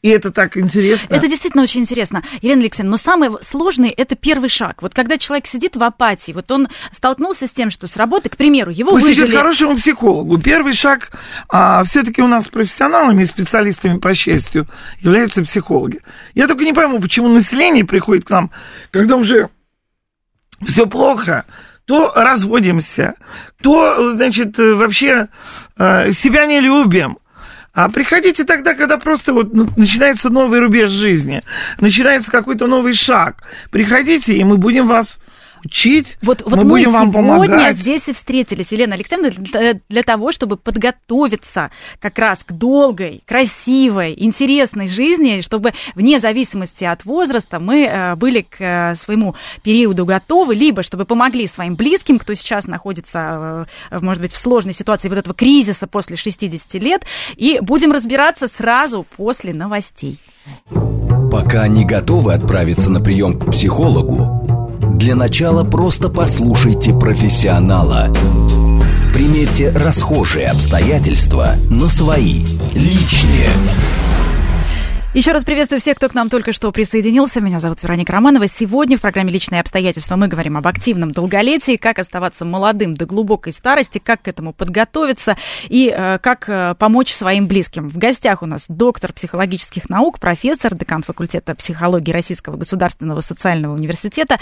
И 0.00 0.08
это 0.10 0.30
так 0.30 0.56
интересно. 0.56 1.12
Это 1.12 1.26
действительно 1.26 1.64
очень 1.64 1.80
интересно. 1.80 2.22
Елена 2.40 2.62
Алексеевна, 2.62 2.92
но 2.92 2.96
самое 2.96 3.32
сложное– 3.42 3.92
это 3.96 4.14
первый 4.14 4.48
шаг. 4.48 4.82
Вот 4.82 4.94
когда 4.94 5.18
человек 5.18 5.48
сидит 5.48 5.74
в 5.74 5.82
апатии, 5.82 6.30
вот 6.30 6.50
он 6.52 6.68
столкнулся 6.92 7.48
с 7.48 7.50
тем, 7.50 7.70
что 7.70 7.88
с 7.88 7.96
работы, 7.96 8.28
к 8.28 8.36
примеру, 8.36 8.70
его 8.70 8.92
Пусть 8.92 9.04
выжили... 9.04 9.26
идет 9.26 9.36
хорошему 9.36 9.76
психологу. 9.76 10.38
Первый 10.38 10.72
шаг 10.72 11.10
а, 11.48 11.82
все-таки 11.82 12.22
у 12.22 12.28
нас 12.28 12.46
профессионалами 12.46 13.22
и 13.22 13.26
специалистами 13.26 13.98
по 13.98 14.14
счастью 14.14 14.66
являются 15.00 15.42
психологи. 15.42 16.00
Я 16.34 16.46
только 16.46 16.64
не 16.64 16.72
пойму, 16.72 17.00
почему 17.00 17.28
население 17.28 17.84
приходит 17.84 18.24
к 18.24 18.30
нам, 18.30 18.52
когда 18.92 19.16
уже 19.16 19.48
все 20.64 20.86
плохо, 20.86 21.44
то 21.86 22.12
разводимся, 22.14 23.14
то, 23.62 24.12
значит, 24.12 24.58
вообще 24.58 25.28
а, 25.76 26.12
себя 26.12 26.46
не 26.46 26.60
любим. 26.60 27.18
А 27.78 27.88
приходите 27.88 28.42
тогда, 28.42 28.74
когда 28.74 28.98
просто 28.98 29.32
вот 29.32 29.54
ну, 29.54 29.68
начинается 29.76 30.30
новый 30.30 30.58
рубеж 30.58 30.90
жизни, 30.90 31.44
начинается 31.78 32.28
какой-то 32.28 32.66
новый 32.66 32.92
шаг. 32.92 33.44
Приходите, 33.70 34.36
и 34.36 34.42
мы 34.42 34.56
будем 34.56 34.88
вас 34.88 35.16
учить, 35.64 36.18
вот, 36.22 36.42
вот 36.42 36.56
мы, 36.56 36.64
мы 36.64 36.70
будем 36.70 36.92
вам 36.92 37.12
помогать. 37.12 37.48
сегодня 37.48 37.72
здесь 37.72 38.08
и 38.08 38.12
встретились, 38.12 38.72
Елена 38.72 38.94
Александровна, 38.94 39.44
для, 39.44 39.80
для 39.88 40.02
того, 40.02 40.32
чтобы 40.32 40.56
подготовиться 40.56 41.70
как 42.00 42.18
раз 42.18 42.40
к 42.44 42.52
долгой, 42.52 43.22
красивой, 43.26 44.14
интересной 44.16 44.88
жизни, 44.88 45.40
чтобы 45.40 45.72
вне 45.94 46.20
зависимости 46.20 46.84
от 46.84 47.04
возраста 47.04 47.58
мы 47.58 47.84
э, 47.84 48.14
были 48.16 48.42
к 48.42 48.56
э, 48.58 48.94
своему 48.94 49.34
периоду 49.62 50.04
готовы, 50.04 50.54
либо 50.54 50.82
чтобы 50.82 51.04
помогли 51.04 51.46
своим 51.46 51.76
близким, 51.76 52.18
кто 52.18 52.34
сейчас 52.34 52.66
находится, 52.66 53.66
э, 53.90 53.98
может 54.00 54.22
быть, 54.22 54.32
в 54.32 54.38
сложной 54.38 54.74
ситуации 54.74 55.08
вот 55.08 55.18
этого 55.18 55.34
кризиса 55.34 55.86
после 55.86 56.16
60 56.16 56.74
лет, 56.74 57.04
и 57.36 57.58
будем 57.60 57.92
разбираться 57.92 58.48
сразу 58.48 59.06
после 59.16 59.52
новостей. 59.52 60.18
Пока 61.30 61.68
не 61.68 61.84
готовы 61.84 62.32
отправиться 62.32 62.90
на 62.90 63.00
прием 63.00 63.38
к 63.38 63.50
психологу, 63.52 64.67
для 64.98 65.14
начала 65.14 65.62
просто 65.62 66.08
послушайте 66.08 66.92
профессионала. 66.92 68.12
Примерьте 69.14 69.70
расхожие 69.70 70.48
обстоятельства 70.48 71.54
на 71.70 71.88
свои, 71.88 72.44
личные. 72.74 73.48
Еще 75.18 75.32
раз 75.32 75.42
приветствую 75.42 75.80
всех, 75.80 75.96
кто 75.96 76.08
к 76.08 76.14
нам 76.14 76.28
только 76.28 76.52
что 76.52 76.70
присоединился. 76.70 77.40
Меня 77.40 77.58
зовут 77.58 77.82
Вероника 77.82 78.12
Романова. 78.12 78.46
Сегодня 78.46 78.96
в 78.96 79.00
программе 79.00 79.32
«Личные 79.32 79.60
обстоятельства» 79.60 80.14
мы 80.14 80.28
говорим 80.28 80.56
об 80.56 80.68
активном 80.68 81.10
долголетии, 81.10 81.74
как 81.74 81.98
оставаться 81.98 82.44
молодым 82.44 82.94
до 82.94 83.04
глубокой 83.04 83.52
старости, 83.52 83.98
как 83.98 84.22
к 84.22 84.28
этому 84.28 84.52
подготовиться 84.52 85.36
и 85.68 85.92
э, 85.92 86.20
как 86.20 86.48
э, 86.48 86.76
помочь 86.78 87.12
своим 87.12 87.48
близким. 87.48 87.88
В 87.88 87.98
гостях 87.98 88.44
у 88.44 88.46
нас 88.46 88.66
доктор 88.68 89.12
психологических 89.12 89.90
наук, 89.90 90.20
профессор, 90.20 90.76
декан 90.76 91.02
факультета 91.02 91.56
психологии 91.56 92.12
Российского 92.12 92.56
государственного 92.56 93.20
социального 93.20 93.74
университета 93.74 94.38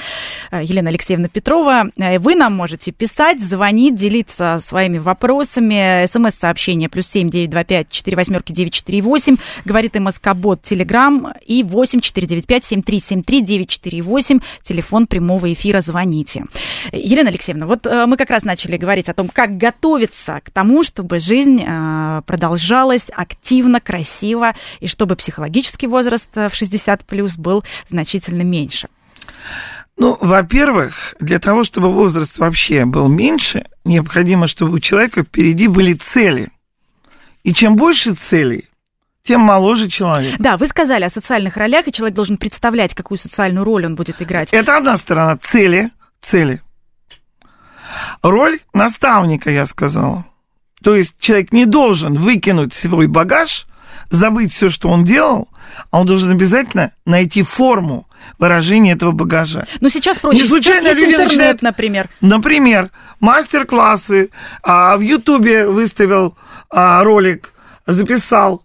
э, 0.51 0.63
Елена 0.63 0.91
Алексеевна 0.91 1.29
Петрова. 1.29 1.85
Э, 1.97 2.19
вы 2.19 2.35
нам 2.35 2.53
можете 2.53 2.93
писать, 2.93 3.41
звонить, 3.41 3.95
делиться 3.95 4.59
своими 4.61 4.99
вопросами. 4.99 6.05
СМС-сообщение 6.05 6.91
плюс 6.91 7.07
семь 7.07 7.31
девять 7.31 7.49
два 7.49 7.65
пять 7.65 7.91
четыре 7.91 8.19
восьмерки 8.19 8.53
девять 8.53 8.75
четыре 8.75 9.01
восемь. 9.01 9.37
Говорит 9.65 9.95
МСК-бот 9.95 10.66
Телеграм 10.67 11.33
и 11.45 11.63
8495-7373-948, 11.63 14.43
телефон 14.63 15.07
прямого 15.07 15.53
эфира, 15.53 15.81
звоните. 15.81 16.47
Елена 16.93 17.31
Алексеевна, 17.31 17.67
вот 17.67 17.87
э, 17.87 18.07
мы 18.07 18.17
как 18.17 18.31
раз 18.31 18.43
начали 18.43 18.77
говорить 18.77 19.09
о 19.09 19.15
том, 19.15 19.29
как 19.29 19.57
готовиться 19.57 20.41
к 20.45 20.51
тому, 20.51 20.83
чтобы 20.83 21.21
жизнь 21.21 21.63
э, 21.65 22.23
продолжалась 22.27 23.09
активно, 23.15 23.81
красиво, 23.81 24.57
и 24.81 24.89
чтобы 24.89 25.15
психологический 25.15 25.87
возраст 25.87 26.29
э, 26.35 26.49
в 26.49 26.55
60 26.55 27.05
плюс 27.05 27.37
был 27.37 27.63
значительно 27.89 28.43
меньше. 28.43 28.89
Ну, 29.97 30.19
во-первых, 30.21 31.15
для 31.21 31.39
того, 31.39 31.63
чтобы 31.63 31.93
возраст 31.93 32.39
вообще 32.39 32.85
был 32.85 33.07
меньше, 33.09 33.67
необходимо, 33.85 34.49
чтобы 34.49 34.73
у 34.73 34.81
человека 34.81 35.23
впереди 35.23 35.69
были 35.69 35.95
цели. 35.95 36.49
И 37.45 37.55
чем 37.55 37.77
больше 37.77 38.15
целей, 38.15 38.69
тем 39.27 39.41
моложе 39.41 39.89
человек. 39.89 40.37
Да, 40.39 40.57
вы 40.57 40.67
сказали 40.67 41.05
о 41.05 41.11
социальных 41.11 41.57
ролях, 41.57 41.89
и 41.89 41.93
человек 41.93 42.15
должен 42.15 42.37
представлять, 42.37 42.95
какую 42.95 43.19
социальную 43.19 43.65
роль 43.65 43.87
он 43.87 43.97
будет 43.97 44.23
играть. 44.23 44.49
Это 44.53 44.77
одна 44.77 44.97
сторона. 44.97 45.37
Цели. 45.37 45.91
Цели. 46.21 46.63
Роль 48.23 48.61
наставника, 48.73 49.51
я 49.51 49.65
сказала. 49.65 50.27
То 50.83 50.95
есть 50.95 51.15
человек 51.19 51.53
не 51.53 51.67
должен 51.67 52.15
выкинуть 52.15 52.75
свой 52.75 53.07
багаж, 53.07 53.67
забыть 54.11 54.53
все, 54.53 54.69
что 54.69 54.89
он 54.89 55.05
делал, 55.05 55.49
а 55.91 56.01
он 56.01 56.07
должен 56.07 56.31
обязательно 56.31 56.93
найти 57.05 57.43
форму 57.43 58.07
выражения 58.39 58.93
этого 58.93 59.13
багажа. 59.13 59.67
Ну, 59.81 59.89
сейчас 59.89 60.19
проще. 60.19 60.43
Не 60.43 60.49
случайно 60.49 60.81
сейчас 60.81 60.97
есть 60.97 61.07
интернет, 61.07 61.29
начинают, 61.29 61.63
например. 61.63 62.09
Например, 62.21 62.91
мастер-классы. 63.21 64.31
А, 64.63 64.97
в 64.97 65.01
Ютубе 65.01 65.67
выставил 65.67 66.37
а, 66.71 67.03
ролик, 67.03 67.53
записал 67.87 68.63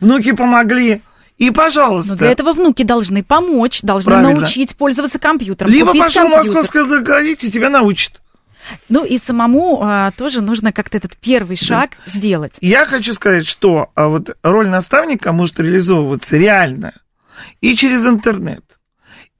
внуки 0.00 0.32
помогли. 0.32 1.02
И, 1.38 1.50
пожалуйста. 1.50 2.12
Но 2.12 2.18
для 2.18 2.30
этого 2.30 2.52
внуки 2.52 2.82
должны 2.82 3.22
помочь, 3.22 3.82
должны 3.82 4.12
Правильно. 4.12 4.40
научить 4.40 4.74
пользоваться 4.74 5.18
компьютером. 5.18 5.70
Либо 5.70 5.92
пошел 5.92 6.28
в 6.28 6.30
московское 6.30 6.84
руководитель, 6.84 7.50
тебя 7.50 7.68
научит. 7.68 8.22
Ну 8.88 9.04
и 9.04 9.18
самому 9.18 9.80
а, 9.82 10.10
тоже 10.12 10.40
нужно 10.40 10.72
как-то 10.72 10.96
этот 10.96 11.16
первый 11.16 11.56
шаг 11.56 11.90
да. 12.04 12.12
сделать. 12.12 12.56
Я 12.60 12.84
хочу 12.84 13.14
сказать, 13.14 13.46
что 13.46 13.90
а, 13.94 14.08
вот 14.08 14.36
роль 14.42 14.68
наставника 14.68 15.32
может 15.32 15.60
реализовываться 15.60 16.36
реально 16.36 16.94
и 17.60 17.76
через 17.76 18.04
интернет, 18.04 18.64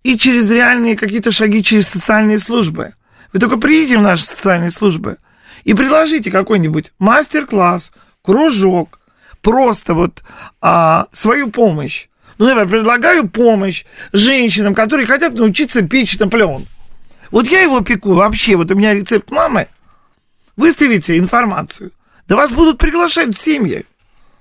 и 0.02 0.16
через 0.16 0.48
реальные 0.50 0.96
какие-то 0.96 1.32
шаги 1.32 1.64
через 1.64 1.88
социальные 1.88 2.38
службы. 2.38 2.94
Вы 3.32 3.40
только 3.40 3.56
приедете 3.56 3.98
в 3.98 4.02
наши 4.02 4.24
социальные 4.24 4.70
службы 4.70 5.16
и 5.64 5.74
предложите 5.74 6.30
какой-нибудь 6.30 6.92
мастер-класс, 6.98 7.90
кружок, 8.22 9.00
просто 9.46 9.94
вот 9.94 10.24
а, 10.60 11.06
свою 11.12 11.52
помощь. 11.52 12.08
Ну, 12.38 12.48
я 12.48 12.66
предлагаю 12.66 13.28
помощь 13.28 13.84
женщинам, 14.12 14.74
которые 14.74 15.06
хотят 15.06 15.34
научиться 15.34 15.82
печь 15.82 16.18
наполеон. 16.18 16.64
Вот 17.30 17.46
я 17.46 17.60
его 17.60 17.80
пеку 17.80 18.14
вообще, 18.14 18.56
вот 18.56 18.72
у 18.72 18.74
меня 18.74 18.92
рецепт 18.92 19.30
мамы. 19.30 19.68
Выставите 20.56 21.16
информацию. 21.16 21.92
Да 22.26 22.34
вас 22.34 22.50
будут 22.50 22.78
приглашать 22.78 23.36
в 23.36 23.40
семьи. 23.40 23.86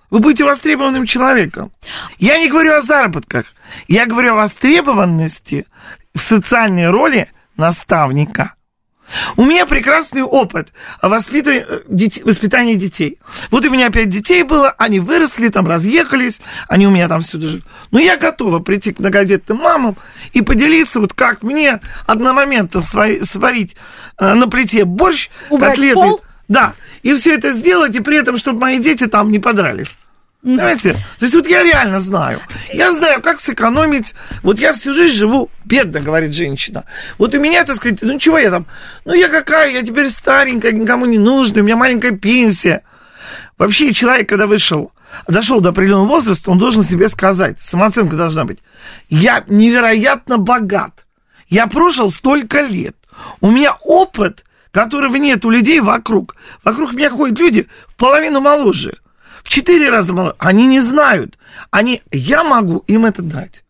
Вы 0.10 0.20
будете 0.20 0.44
востребованным 0.44 1.06
человеком. 1.06 1.72
Я 2.18 2.40
не 2.40 2.50
говорю 2.50 2.74
о 2.74 2.82
заработках. 2.82 3.46
Я 3.88 4.08
говорю 4.08 4.32
о 4.32 4.38
востребованности 4.38 5.68
в 6.16 6.20
социальной 6.20 6.90
роли 6.90 7.30
наставника. 7.58 8.55
У 9.38 9.46
меня 9.46 9.66
прекрасный 9.66 10.24
опыт 10.24 10.70
воспитания 11.02 12.76
детей. 12.76 13.20
Вот 13.52 13.66
у 13.66 13.70
меня 13.70 13.90
пять 13.90 14.10
детей 14.10 14.44
было, 14.44 14.74
они 14.78 15.00
выросли, 15.00 15.50
там 15.50 15.68
разъехались, 15.68 16.42
они 16.68 16.88
у 16.88 16.92
меня 16.92 17.08
там 17.08 17.22
всюду 17.22 17.48
живут. 17.48 17.66
Но 17.92 18.00
я 18.00 18.18
готова 18.18 18.60
прийти 18.60 18.94
к 18.94 19.00
многодетным 19.00 19.60
мамам 19.60 19.96
и 20.34 20.42
поделиться, 20.42 21.00
вот 21.00 21.14
как 21.14 21.44
мне 21.44 21.80
одномоментно 22.08 22.82
сварить 22.82 23.76
э, 24.18 24.34
на 24.34 24.48
плите 24.48 24.86
борщ, 24.86 25.30
Убрать 25.50 25.72
котлеты. 25.72 25.96
Пол? 25.96 26.22
Да, 26.48 26.74
и 27.02 27.14
все 27.14 27.36
это 27.36 27.52
сделать, 27.52 27.96
и 27.96 28.00
при 28.00 28.18
этом, 28.18 28.38
чтобы 28.38 28.60
мои 28.60 28.80
дети 28.80 29.08
там 29.08 29.32
не 29.32 29.40
подрались. 29.40 29.98
Понимаете? 30.46 30.94
То 30.94 31.26
есть 31.26 31.34
вот 31.34 31.48
я 31.48 31.64
реально 31.64 32.00
знаю. 32.00 32.40
Я 32.72 32.94
знаю, 32.94 33.20
как 33.24 33.40
сэкономить. 33.40 34.14
Вот 34.44 34.60
я 34.60 34.74
всю 34.74 34.94
жизнь 34.94 35.16
живу 35.16 35.50
бедно, 35.66 36.00
говорит 36.00 36.36
женщина. 36.36 36.84
Вот 37.18 37.34
у 37.34 37.40
меня, 37.40 37.64
так 37.64 37.78
сказать, 37.78 38.04
ну 38.04 38.20
чего 38.20 38.38
я 38.38 38.52
там? 38.52 38.68
Ну 39.06 39.16
я 39.16 39.28
какая, 39.28 39.72
я 39.72 39.82
теперь 39.82 40.08
старенькая, 40.08 40.72
никому 40.72 41.08
не 41.08 41.18
нужна, 41.18 41.62
у 41.62 41.66
меня 41.66 41.76
маленькая 41.76 42.12
пенсия. 42.12 42.84
Вообще 43.58 43.92
человек, 43.92 44.30
когда 44.30 44.46
вышел, 44.46 44.92
дошел 45.28 45.62
до 45.62 45.70
определенного 45.70 46.06
возраста, 46.06 46.52
он 46.52 46.60
должен 46.60 46.84
себе 46.84 47.10
сказать, 47.10 47.60
самооценка 47.60 48.16
должна 48.16 48.46
быть, 48.46 48.60
я 49.10 49.44
невероятно 49.48 50.38
богат, 50.38 51.08
я 51.50 51.66
прожил 51.66 52.12
столько 52.12 52.62
лет, 52.62 52.96
у 53.42 53.50
меня 53.50 53.78
опыт, 53.82 54.46
которого 54.70 55.16
нет 55.16 55.44
у 55.46 55.50
людей 55.50 55.80
вокруг. 55.80 56.36
Вокруг 56.64 56.94
меня 56.94 57.10
ходят 57.10 57.40
люди 57.40 57.68
в 57.88 57.96
половину 57.96 58.42
моложе 58.42 59.00
в 59.46 59.50
четыре 59.50 59.90
раза. 59.90 60.36
Они 60.40 60.66
не 60.68 60.82
знают. 60.82 61.38
Они, 61.70 62.02
я 62.12 62.44
могу 62.44 62.80
им 62.88 63.06
это 63.06 63.22
дать. 63.22 63.64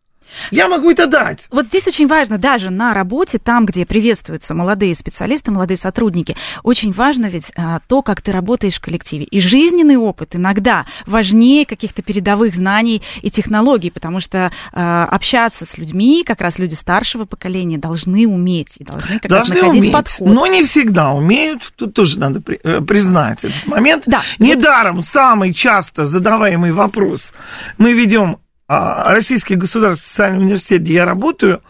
Я 0.52 0.68
могу 0.68 0.92
это 0.92 1.08
дать. 1.08 1.48
Вот 1.52 1.68
здесь 1.68 1.88
очень 1.88 2.08
важно, 2.08 2.38
даже 2.38 2.70
на 2.70 2.94
работе, 2.94 3.40
там, 3.40 3.66
где 3.66 3.86
приветствуются 3.86 4.54
молодые 4.54 4.96
специалисты, 4.96 5.52
молодые 5.52 5.78
сотрудники, 5.78 6.36
очень 6.64 6.92
важно 6.92 7.28
ведь 7.28 7.52
а, 7.56 7.80
то, 7.88 8.02
как 8.02 8.22
ты 8.22 8.32
работаешь 8.32 8.76
в 8.76 8.82
коллективе. 8.82 9.26
И 9.26 9.40
жизненный 9.40 9.98
опыт 9.98 10.36
иногда 10.36 10.86
важнее 11.06 11.66
каких-то 11.66 12.02
передовых 12.02 12.56
знаний 12.56 13.02
и 13.22 13.32
технологий, 13.32 13.92
потому 13.92 14.20
что 14.20 14.52
а, 14.74 15.06
общаться 15.06 15.66
с 15.66 15.78
людьми, 15.78 16.24
как 16.26 16.42
раз 16.42 16.60
люди 16.60 16.74
старшего 16.74 17.26
поколения, 17.26 17.78
должны 17.78 18.28
уметь 18.28 18.76
и 18.78 18.84
должны 18.84 19.20
как 19.20 19.30
должны 19.30 19.56
раз 19.56 19.64
находить 19.64 19.82
уметь, 19.82 19.94
подход. 19.94 20.28
Но 20.28 20.48
не 20.48 20.64
всегда 20.64 21.12
умеют, 21.12 21.74
тут 21.76 21.94
тоже 21.94 22.20
надо 22.20 22.42
э, 22.64 22.82
признать 22.82 23.44
этот 23.44 23.66
момент. 23.66 24.04
Да. 24.06 24.22
Недаром 24.40 25.02
самый 25.02 25.54
часто 25.54 26.06
задаваемый 26.06 26.72
вопрос 26.72 27.34
мы 27.78 27.94
ведем 27.94 28.38
Российский 28.68 29.56
государственный 29.56 30.10
социальный 30.10 30.40
университет, 30.40 30.82
где 30.82 30.96
я 30.96 31.06
работаю, 31.06 31.62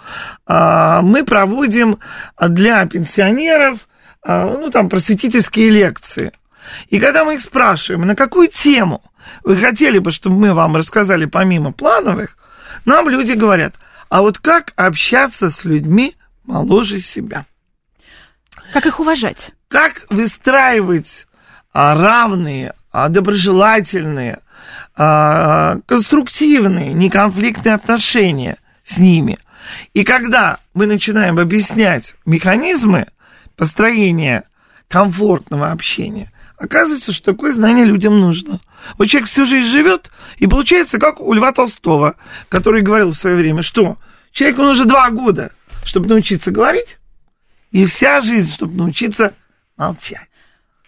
а, 0.46 1.02
мы 1.02 1.26
проводим 1.26 2.00
для 2.40 2.86
пенсионеров, 2.86 3.88
а, 4.22 4.46
ну, 4.46 4.70
там, 4.72 4.88
просветительские 4.88 5.72
лекции. 5.72 6.32
И 6.88 7.00
когда 7.00 7.26
мы 7.26 7.36
их 7.36 7.42
спрашиваем, 7.42 8.08
на 8.08 8.16
какую 8.16 8.48
тему 8.48 9.04
вы 9.44 9.58
хотели 9.58 10.00
бы, 10.00 10.12
чтобы 10.12 10.38
мы 10.38 10.54
вам 10.54 10.78
рассказали 10.78 11.26
помимо 11.26 11.74
плановых, 11.74 12.38
нам 12.86 13.10
люди 13.10 13.34
говорят, 13.34 13.76
а 14.10 14.22
вот 14.22 14.38
как 14.40 14.72
общаться 14.78 15.50
с 15.50 15.66
людьми 15.66 16.16
моложе 16.46 17.00
себя? 17.00 17.46
Как 18.72 18.86
их 18.86 19.02
уважать? 19.02 19.52
Как 19.68 20.06
выстраивать 20.10 21.28
равные, 21.74 22.74
доброжелательные, 22.94 24.40
а, 24.96 25.78
конструктивные, 25.88 26.94
неконфликтные 26.94 27.76
отношения 27.76 28.58
с 28.84 28.98
ними. 28.98 29.38
И 29.94 30.04
когда 30.04 30.60
мы 30.74 30.86
начинаем 30.86 31.40
объяснять 31.40 32.16
механизмы 32.26 33.08
построения 33.56 34.44
комфортного 34.88 35.72
общения, 35.72 36.32
оказывается, 36.58 37.12
что 37.12 37.34
такое 37.34 37.52
знание 37.52 37.86
людям 37.86 38.20
нужно. 38.20 38.62
Вот 38.98 39.08
человек 39.08 39.30
всю 39.30 39.46
жизнь 39.46 39.68
живет, 39.68 40.12
и 40.38 40.48
получается, 40.48 41.00
как 41.00 41.20
у 41.20 41.34
Льва 41.34 41.52
Толстого, 41.52 42.16
который 42.50 42.84
говорил 42.84 43.10
в 43.10 43.16
свое 43.16 43.36
время, 43.36 43.62
что 43.62 43.98
человеку 44.32 44.62
нужно 44.62 44.86
два 44.86 45.10
года, 45.10 45.52
чтобы 45.84 46.08
научиться 46.08 46.52
говорить, 46.52 47.00
и 47.72 47.86
вся 47.86 48.22
жизнь, 48.22 48.54
чтобы 48.54 48.76
научиться 48.76 49.34
молчать 49.76 50.30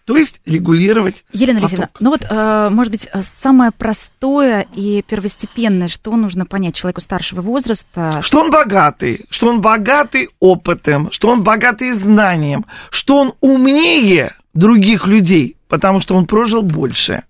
то 0.07 0.15
есть 0.15 0.39
регулировать 0.45 1.25
Елена 1.33 1.59
Алексеевна, 1.59 1.89
ну 1.99 2.11
вот, 2.11 2.25
э, 2.29 2.69
может 2.71 2.91
быть, 2.91 3.09
э, 3.11 3.21
самое 3.21 3.71
простое 3.71 4.65
и 4.73 5.01
первостепенное, 5.01 5.89
что 5.89 6.15
нужно 6.15 6.45
понять 6.45 6.75
человеку 6.75 7.01
старшего 7.01 7.41
возраста? 7.41 8.21
Что 8.21 8.39
он 8.39 8.49
богатый, 8.49 9.25
что 9.29 9.49
он 9.49 9.59
богатый 9.59 10.29
опытом, 10.39 11.11
что 11.11 11.27
он 11.27 11.43
богатый 11.43 11.91
знанием, 11.91 12.65
что 12.89 13.19
он 13.19 13.33
умнее 13.41 14.33
других 14.53 15.07
людей, 15.07 15.57
потому 15.67 15.99
что 15.99 16.15
он 16.15 16.25
прожил 16.25 16.61
больше. 16.61 17.23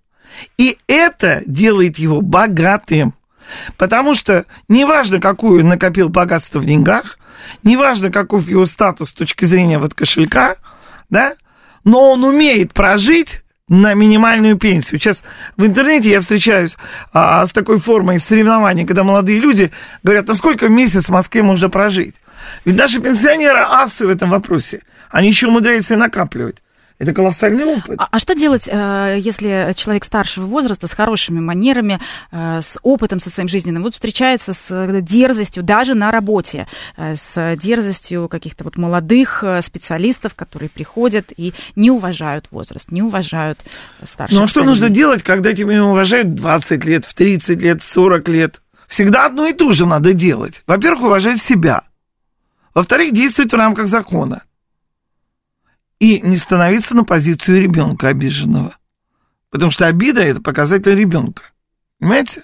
И 0.60 0.78
это 0.86 1.42
делает 1.48 1.98
его 1.98 2.22
богатым. 2.22 3.16
Потому 3.78 4.14
что 4.14 4.46
неважно, 4.68 5.20
какую 5.20 5.62
он 5.62 5.70
накопил 5.70 6.10
богатство 6.10 6.60
в 6.60 6.66
деньгах, 6.66 7.18
неважно, 7.64 8.12
каков 8.12 8.48
его 8.48 8.68
статус 8.68 9.10
с 9.10 9.14
точки 9.14 9.46
зрения 9.46 9.80
вот 9.80 9.96
кошелька, 9.96 10.58
да, 11.10 11.38
но 11.88 12.12
он 12.12 12.26
умеет 12.26 12.74
прожить 12.74 13.44
на 13.70 13.94
минимальную 13.94 14.58
пенсию. 14.58 15.00
Сейчас 15.00 15.24
в 15.56 15.66
интернете 15.66 16.10
я 16.10 16.20
встречаюсь 16.20 16.76
а, 17.14 17.46
с 17.46 17.52
такой 17.52 17.80
формой 17.80 18.20
соревнований, 18.20 18.86
когда 18.86 19.06
молодые 19.06 19.40
люди 19.40 19.72
говорят, 20.04 20.28
насколько 20.28 20.68
в 20.68 20.70
месяц 20.70 21.06
в 21.06 21.12
Москве 21.12 21.44
можно 21.44 21.70
прожить. 21.70 22.16
Ведь 22.66 22.78
наши 22.78 23.00
пенсионеры 23.00 23.62
асы 23.62 24.06
в 24.06 24.10
этом 24.10 24.30
вопросе. 24.30 24.82
Они 25.10 25.30
еще 25.30 25.48
умудряются 25.48 25.94
и 25.94 25.98
накапливать. 25.98 26.58
Это 27.00 27.14
колоссальный 27.14 27.64
опыт. 27.64 28.00
А, 28.00 28.08
а 28.10 28.20
что 28.20 28.34
делать, 28.34 28.68
э, 28.68 29.18
если 29.20 29.74
человек 29.76 30.04
старшего 30.04 30.46
возраста 30.46 30.88
с 30.88 30.94
хорошими 30.94 31.40
манерами, 31.40 32.00
э, 32.32 32.62
с 32.64 32.80
опытом 32.82 33.20
со 33.20 33.30
своим 33.30 33.48
жизненным, 33.48 33.84
вот 33.84 33.94
встречается 33.94 34.54
с 34.54 34.72
э, 34.72 35.02
дерзостью 35.02 35.62
даже 35.62 35.94
на 35.94 36.12
работе, 36.12 36.68
с 36.98 37.56
дерзостью 37.58 38.28
каких-то 38.28 38.64
вот 38.64 38.78
молодых 38.78 39.44
специалистов, 39.62 40.34
которые 40.34 40.70
приходят 40.70 41.32
и 41.36 41.54
не 41.76 41.92
уважают 41.92 42.48
возраст, 42.52 42.92
не 42.92 43.04
уважают 43.04 43.60
старших. 44.04 44.38
Ну 44.38 44.44
а 44.46 44.48
что 44.48 44.64
нужно 44.64 44.90
делать, 44.90 45.22
когда 45.22 45.54
тебя 45.54 45.74
не 45.74 45.82
уважают 45.82 46.34
20 46.34 46.86
лет, 46.86 47.06
в 47.06 47.14
30 47.14 47.62
лет, 47.62 47.82
в 47.82 47.86
40 47.86 48.28
лет? 48.30 48.62
Всегда 48.88 49.26
одно 49.26 49.46
и 49.46 49.54
то 49.54 49.72
же 49.72 49.86
надо 49.86 50.14
делать. 50.14 50.64
Во-первых, 50.66 51.04
уважать 51.04 51.42
себя. 51.42 51.84
Во-вторых, 52.74 53.14
действовать 53.14 53.52
в 53.52 53.56
рамках 53.56 53.88
закона 53.88 54.44
и 56.00 56.22
не 56.22 56.38
становиться 56.38 56.96
на 56.96 57.04
позицию 57.04 57.62
ребенка 57.62 58.10
обиженного. 58.10 58.76
Потому 59.50 59.72
что 59.72 59.88
обида 59.88 60.22
это 60.22 60.42
показатель 60.42 60.96
ребенка. 60.96 61.44
Понимаете? 62.00 62.44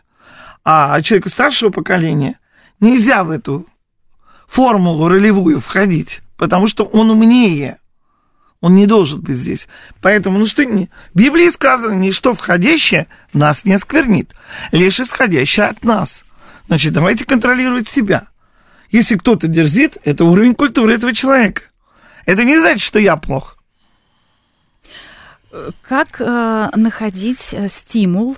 А 0.63 0.99
человеку 1.01 1.29
старшего 1.29 1.69
поколения 1.69 2.39
нельзя 2.79 3.23
в 3.23 3.31
эту 3.31 3.67
формулу 4.47 5.07
ролевую 5.07 5.59
входить, 5.59 6.21
потому 6.37 6.67
что 6.67 6.85
он 6.85 7.11
умнее. 7.11 7.79
Он 8.61 8.75
не 8.75 8.87
должен 8.87 9.19
быть 9.19 9.35
здесь. 9.35 9.67
Поэтому, 10.01 10.39
ну 10.39 10.45
что, 10.45 10.63
в 10.63 10.87
Библии 11.13 11.49
сказано, 11.49 11.95
ничто 11.95 12.33
входящее 12.33 13.07
нас 13.33 13.65
не 13.65 13.73
осквернит, 13.73 14.33
лишь 14.71 15.01
исходящее 15.01 15.65
от 15.65 15.83
нас. 15.83 16.23
Значит, 16.67 16.93
давайте 16.93 17.25
контролировать 17.25 17.89
себя. 17.89 18.27
Если 18.89 19.17
кто-то 19.17 19.47
дерзит, 19.47 19.97
это 20.05 20.23
уровень 20.23 20.55
культуры 20.55 20.95
этого 20.95 21.13
человека. 21.13 21.63
Это 22.25 22.43
не 22.43 22.57
значит, 22.57 22.81
что 22.81 22.99
я 22.99 23.15
плох. 23.15 23.57
Как 25.87 26.19
э, 26.19 26.69
находить 26.75 27.53
э, 27.53 27.67
стимул 27.67 28.37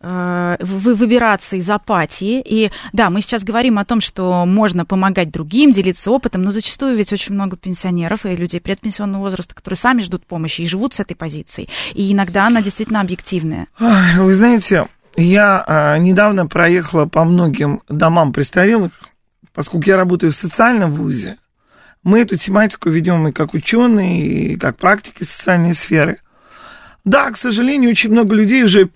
э, 0.00 0.56
выбираться 0.60 1.56
из 1.56 1.70
апатии. 1.70 2.42
И 2.44 2.70
да, 2.92 3.10
мы 3.10 3.20
сейчас 3.20 3.44
говорим 3.44 3.78
о 3.78 3.84
том, 3.84 4.00
что 4.00 4.44
можно 4.46 4.84
помогать 4.84 5.30
другим, 5.30 5.70
делиться 5.70 6.10
опытом, 6.10 6.42
но 6.42 6.50
зачастую 6.50 6.96
ведь 6.96 7.12
очень 7.12 7.34
много 7.34 7.56
пенсионеров 7.56 8.26
и 8.26 8.34
людей 8.34 8.60
предпенсионного 8.60 9.22
возраста, 9.22 9.54
которые 9.54 9.76
сами 9.76 10.02
ждут 10.02 10.26
помощи 10.26 10.62
и 10.62 10.68
живут 10.68 10.94
с 10.94 11.00
этой 11.00 11.14
позицией. 11.14 11.68
И 11.94 12.12
иногда 12.12 12.46
она 12.46 12.62
действительно 12.62 13.00
объективная. 13.00 13.68
Вы 13.78 14.34
знаете, 14.34 14.88
я 15.16 15.64
а, 15.66 15.98
недавно 15.98 16.46
проехала 16.46 17.06
по 17.06 17.24
многим 17.24 17.82
домам 17.88 18.32
престарелых, 18.32 18.92
поскольку 19.52 19.88
я 19.88 19.96
работаю 19.96 20.32
в 20.32 20.36
социальном 20.36 20.94
вузе. 20.94 21.36
Мы 22.02 22.20
эту 22.20 22.36
тематику 22.36 22.88
ведем 22.88 23.28
и 23.28 23.32
как 23.32 23.52
ученые, 23.52 24.20
и 24.20 24.56
как 24.56 24.78
практики 24.78 25.22
социальной 25.22 25.74
сферы. 25.74 26.20
Да, 27.04 27.30
к 27.30 27.36
сожалению, 27.36 27.90
очень 27.90 28.10
много 28.10 28.34
людей 28.34 28.62
уже 28.62 28.90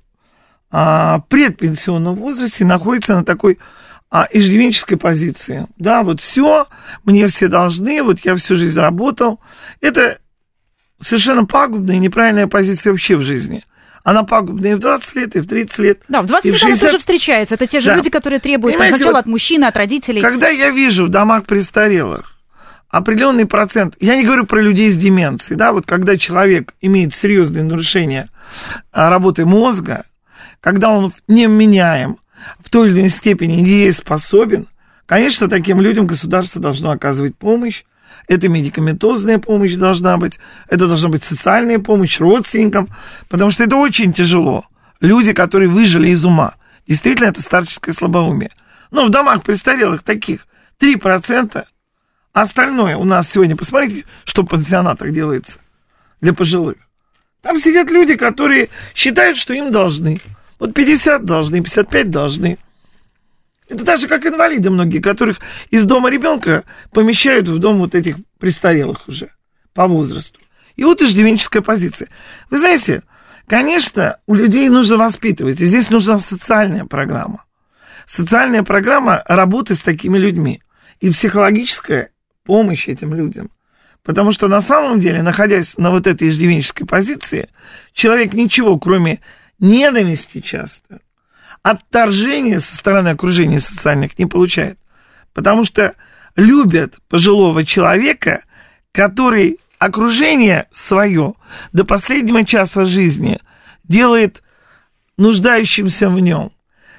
а, 0.70 1.20
предпенсионном 1.28 2.14
возрасте 2.14 2.64
находится 2.64 3.14
на 3.14 3.24
такой 3.24 3.58
а, 4.10 4.26
иждивенческой 4.30 4.96
позиции. 4.96 5.66
Да, 5.76 6.02
вот 6.02 6.20
все, 6.20 6.66
мне 7.04 7.26
все 7.26 7.48
должны, 7.48 8.02
вот 8.02 8.20
я 8.20 8.36
всю 8.36 8.56
жизнь 8.56 8.78
работал. 8.78 9.40
Это 9.80 10.18
совершенно 11.00 11.44
пагубная 11.44 11.96
и 11.96 11.98
неправильная 12.00 12.46
позиция 12.46 12.92
вообще 12.92 13.16
в 13.16 13.20
жизни. 13.20 13.64
Она 14.02 14.22
пагубная 14.22 14.72
и 14.72 14.74
в 14.74 14.80
20 14.80 15.14
лет, 15.16 15.36
и 15.36 15.40
в 15.40 15.46
30 15.46 15.78
лет. 15.78 16.02
Да, 16.08 16.22
в 16.22 16.26
20 16.26 16.44
лет 16.44 16.54
60... 16.56 16.70
она 16.70 16.80
тоже 16.80 16.98
встречается. 16.98 17.54
Это 17.54 17.66
те 17.66 17.80
же 17.80 17.90
да. 17.90 17.96
люди, 17.96 18.10
которые 18.10 18.38
требуют 18.38 18.78
там, 18.78 18.88
сначала 18.88 19.12
вот, 19.12 19.18
от 19.20 19.26
мужчины, 19.26 19.64
от 19.64 19.76
родителей. 19.76 20.20
Когда 20.20 20.48
я 20.48 20.70
вижу 20.70 21.06
в 21.06 21.08
домах 21.08 21.44
престарелых 21.44 22.33
определенный 22.96 23.46
процент, 23.46 23.96
я 23.98 24.16
не 24.16 24.24
говорю 24.24 24.46
про 24.46 24.60
людей 24.60 24.90
с 24.92 24.96
деменцией, 24.96 25.58
да, 25.58 25.72
вот 25.72 25.84
когда 25.84 26.16
человек 26.16 26.74
имеет 26.80 27.14
серьезные 27.14 27.64
нарушения 27.64 28.28
а, 28.92 29.10
работы 29.10 29.44
мозга, 29.44 30.04
когда 30.60 30.90
он 30.90 31.12
не 31.26 31.46
меняем 31.46 32.18
в 32.60 32.70
той 32.70 32.88
или 32.88 33.00
иной 33.00 33.08
степени 33.08 33.64
дееспособен, 33.64 34.68
конечно, 35.06 35.48
таким 35.48 35.80
людям 35.80 36.06
государство 36.06 36.60
должно 36.60 36.92
оказывать 36.92 37.36
помощь, 37.36 37.82
это 38.28 38.48
медикаментозная 38.48 39.38
помощь 39.38 39.74
должна 39.74 40.16
быть, 40.16 40.38
это 40.68 40.86
должна 40.86 41.08
быть 41.08 41.24
социальная 41.24 41.80
помощь 41.80 42.20
родственникам, 42.20 42.88
потому 43.28 43.50
что 43.50 43.64
это 43.64 43.74
очень 43.74 44.12
тяжело. 44.12 44.66
Люди, 45.00 45.32
которые 45.32 45.68
выжили 45.68 46.10
из 46.10 46.24
ума. 46.24 46.54
Действительно, 46.86 47.26
это 47.26 47.42
старческое 47.42 47.92
слабоумие. 47.92 48.52
Но 48.92 49.04
в 49.04 49.10
домах 49.10 49.42
престарелых 49.42 50.04
таких 50.04 50.46
3%, 50.80 51.56
а 51.56 51.64
остальное 52.42 52.96
у 52.96 53.04
нас 53.04 53.30
сегодня, 53.30 53.56
посмотрите, 53.56 54.04
что 54.24 54.42
в 54.42 54.46
пансионатах 54.46 55.12
делается 55.12 55.60
для 56.20 56.34
пожилых. 56.34 56.76
Там 57.40 57.58
сидят 57.58 57.90
люди, 57.90 58.16
которые 58.16 58.70
считают, 58.94 59.38
что 59.38 59.54
им 59.54 59.70
должны. 59.70 60.20
Вот 60.58 60.74
50 60.74 61.24
должны, 61.24 61.62
55 61.62 62.10
должны. 62.10 62.58
Это 63.68 63.84
даже 63.84 64.08
как 64.08 64.26
инвалиды 64.26 64.70
многие, 64.70 64.98
которых 64.98 65.40
из 65.70 65.84
дома 65.84 66.10
ребенка 66.10 66.64
помещают 66.90 67.48
в 67.48 67.58
дом 67.58 67.78
вот 67.78 67.94
этих 67.94 68.16
престарелых 68.38 69.08
уже 69.08 69.30
по 69.72 69.86
возрасту. 69.86 70.40
И 70.76 70.84
вот 70.84 71.02
иждивенческая 71.02 71.62
позиция. 71.62 72.08
Вы 72.50 72.58
знаете, 72.58 73.02
конечно, 73.46 74.18
у 74.26 74.34
людей 74.34 74.68
нужно 74.68 74.96
воспитывать, 74.96 75.60
и 75.60 75.66
здесь 75.66 75.90
нужна 75.90 76.18
социальная 76.18 76.84
программа. 76.84 77.44
Социальная 78.06 78.62
программа 78.62 79.22
работы 79.26 79.74
с 79.74 79.80
такими 79.80 80.18
людьми. 80.18 80.62
И 81.00 81.10
психологическая, 81.10 82.10
помощь 82.44 82.88
этим 82.88 83.14
людям. 83.14 83.50
Потому 84.02 84.32
что 84.32 84.48
на 84.48 84.60
самом 84.60 84.98
деле, 84.98 85.22
находясь 85.22 85.78
на 85.78 85.90
вот 85.90 86.06
этой 86.06 86.28
иждивенческой 86.28 86.86
позиции, 86.86 87.48
человек 87.92 88.34
ничего, 88.34 88.78
кроме 88.78 89.20
ненависти 89.58 90.40
часто, 90.40 91.00
отторжения 91.62 92.58
со 92.58 92.76
стороны 92.76 93.08
окружения 93.08 93.60
социальных 93.60 94.18
не 94.18 94.26
получает. 94.26 94.78
Потому 95.32 95.64
что 95.64 95.94
любят 96.36 96.96
пожилого 97.08 97.64
человека, 97.64 98.44
который 98.92 99.58
окружение 99.78 100.68
свое 100.72 101.34
до 101.72 101.84
последнего 101.84 102.44
часа 102.44 102.84
жизни 102.84 103.40
делает 103.84 104.42
нуждающимся 105.16 106.08
в 106.08 106.20
нем. 106.20 106.52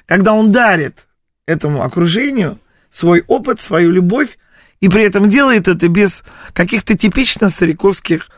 Когда 0.06 0.32
он 0.32 0.52
дарит 0.52 1.06
этому 1.46 1.82
окружению 1.82 2.58
свой 2.90 3.24
опыт, 3.26 3.60
свою 3.60 3.90
любовь, 3.90 4.38
и 4.80 4.88
при 4.88 5.04
этом 5.04 5.28
делает 5.28 5.68
это 5.68 5.88
без 5.88 6.22
каких-то 6.52 6.96
типично 6.96 7.48
стариковских 7.48 8.28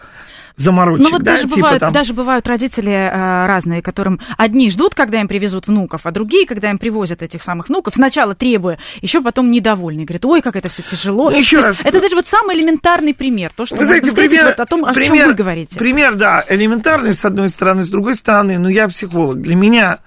заморочек. 0.59 1.05
Ну 1.05 1.11
вот 1.11 1.23
да, 1.23 1.33
даже, 1.33 1.43
типа 1.45 1.57
бывают, 1.57 1.81
там... 1.81 1.93
даже 1.93 2.13
бывают 2.13 2.47
родители 2.47 2.91
э, 2.91 3.47
разные, 3.47 3.81
которым 3.81 4.21
одни 4.37 4.71
ждут, 4.71 4.95
когда 4.95 5.21
им 5.21 5.29
привезут 5.29 5.69
внуков, 5.69 6.03
а 6.05 6.11
другие, 6.11 6.47
когда 6.47 6.71
им 6.71 6.79
привозят 6.79 7.23
этих 7.23 7.43
самых 7.43 7.69
внуков, 7.69 7.95
сначала 7.95 8.35
требуя, 8.35 8.79
еще 9.01 9.23
потом 9.23 9.51
недовольны. 9.51 10.05
Говорят, 10.05 10.25
ой, 10.25 10.43
как 10.43 10.57
это 10.57 10.69
все 10.69 10.83
тяжело. 10.83 11.31
Ну, 11.31 11.39
еще 11.39 11.61
раз. 11.61 11.79
Это 11.83 12.01
даже 12.01 12.17
вот 12.17 12.27
самый 12.27 12.57
элементарный 12.57 13.15
пример, 13.15 13.51
то, 13.55 13.65
что 13.65 13.77
вы 13.77 13.85
знаете, 13.85 14.13
пример, 14.13 14.47
вот 14.47 14.61
о 14.61 14.67
том, 14.67 14.85
о 14.85 14.93
пример, 14.93 15.17
чем 15.17 15.27
вы 15.29 15.35
говорите. 15.35 15.79
Пример, 15.79 16.17
да, 16.17 16.45
элементарный 16.49 17.13
с 17.13 17.25
одной 17.25 17.49
стороны, 17.49 17.85
с 17.85 17.91
другой 17.91 18.15
стороны, 18.15 18.59
ну 18.59 18.69
я 18.69 18.89
психолог. 18.89 19.41
Для 19.41 19.55
меня 19.55 20.01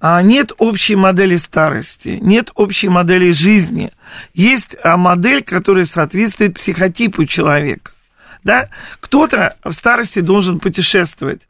а, 0.00 0.22
нет 0.22 0.52
общей 0.58 0.96
модели 0.96 1.36
старости, 1.36 2.18
нет 2.22 2.50
общей 2.54 2.88
модели 2.88 3.30
жизни. 3.30 3.90
Есть 4.32 4.76
а, 4.82 4.96
модель, 4.96 5.42
которая 5.42 5.84
соответствует 5.84 6.54
психотипу 6.54 7.24
человека 7.24 7.92
да, 8.48 8.70
кто-то 9.00 9.56
в 9.62 9.72
старости 9.72 10.20
должен 10.20 10.58
путешествовать. 10.58 11.42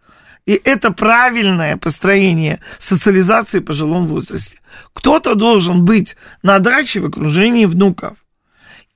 И 0.47 0.61
это 0.65 0.91
правильное 0.91 1.77
построение 1.77 2.61
социализации 2.81 3.61
в 3.61 3.67
пожилом 3.67 4.07
возрасте. 4.07 4.59
Кто-то 4.95 5.37
должен 5.37 5.85
быть 5.85 6.17
на 6.43 6.59
даче 6.59 6.99
в 6.99 7.07
окружении 7.07 7.67
внуков. 7.67 8.17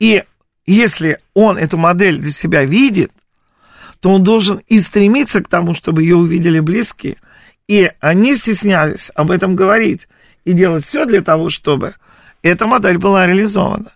И 0.00 0.24
если 0.66 1.20
он 1.32 1.56
эту 1.56 1.78
модель 1.78 2.18
для 2.18 2.32
себя 2.32 2.64
видит, 2.64 3.12
то 4.00 4.10
он 4.10 4.24
должен 4.24 4.60
и 4.66 4.80
стремиться 4.80 5.40
к 5.40 5.48
тому, 5.48 5.72
чтобы 5.72 6.02
ее 6.02 6.16
увидели 6.16 6.58
близкие, 6.58 7.18
и 7.68 7.88
они 8.00 8.34
стеснялись 8.34 9.12
об 9.14 9.30
этом 9.30 9.54
говорить 9.54 10.08
и 10.44 10.54
делать 10.54 10.84
все 10.84 11.04
для 11.04 11.22
того, 11.22 11.50
чтобы 11.50 11.94
эта 12.42 12.66
модель 12.66 12.98
была 12.98 13.28
реализована. 13.28 13.92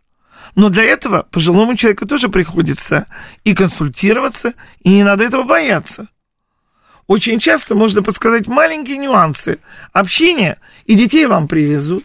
Но 0.57 0.71
для 0.71 0.85
этого 0.85 1.27
пожилому 1.31 1.77
человеку 1.77 2.07
тоже 2.07 2.31
приходится 2.31 3.07
и 3.45 3.55
консультироваться, 3.55 4.55
и 4.81 4.89
не 4.89 5.05
надо 5.05 5.23
этого 5.25 5.43
бояться. 5.43 6.09
Очень 7.07 7.39
часто 7.39 7.75
можно 7.75 8.03
подсказать 8.03 8.49
маленькие 8.49 8.97
нюансы 8.97 9.59
общения, 9.93 10.59
и 10.87 10.95
детей 10.95 11.27
вам 11.27 11.47
привезут. 11.47 12.05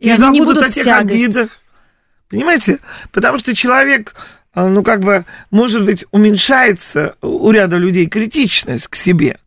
И 0.00 0.06
не 0.06 0.12
они 0.14 0.30
не 0.30 0.38
забудут 0.40 0.56
будут 0.56 0.70
о 0.70 0.72
тех 0.72 0.84
тягость. 0.84 1.14
обидах. 1.14 1.50
Понимаете? 2.28 2.80
Потому 3.12 3.38
что 3.38 3.54
человек, 3.54 4.16
а, 4.52 4.66
ну, 4.66 4.82
как 4.82 5.00
бы, 5.00 5.24
может 5.52 5.84
быть, 5.84 6.04
уменьшается 6.10 7.14
у 7.22 7.52
ряда 7.52 7.76
людей 7.76 8.06
критичность 8.06 8.88
к 8.88 8.96
себе. 8.96 9.38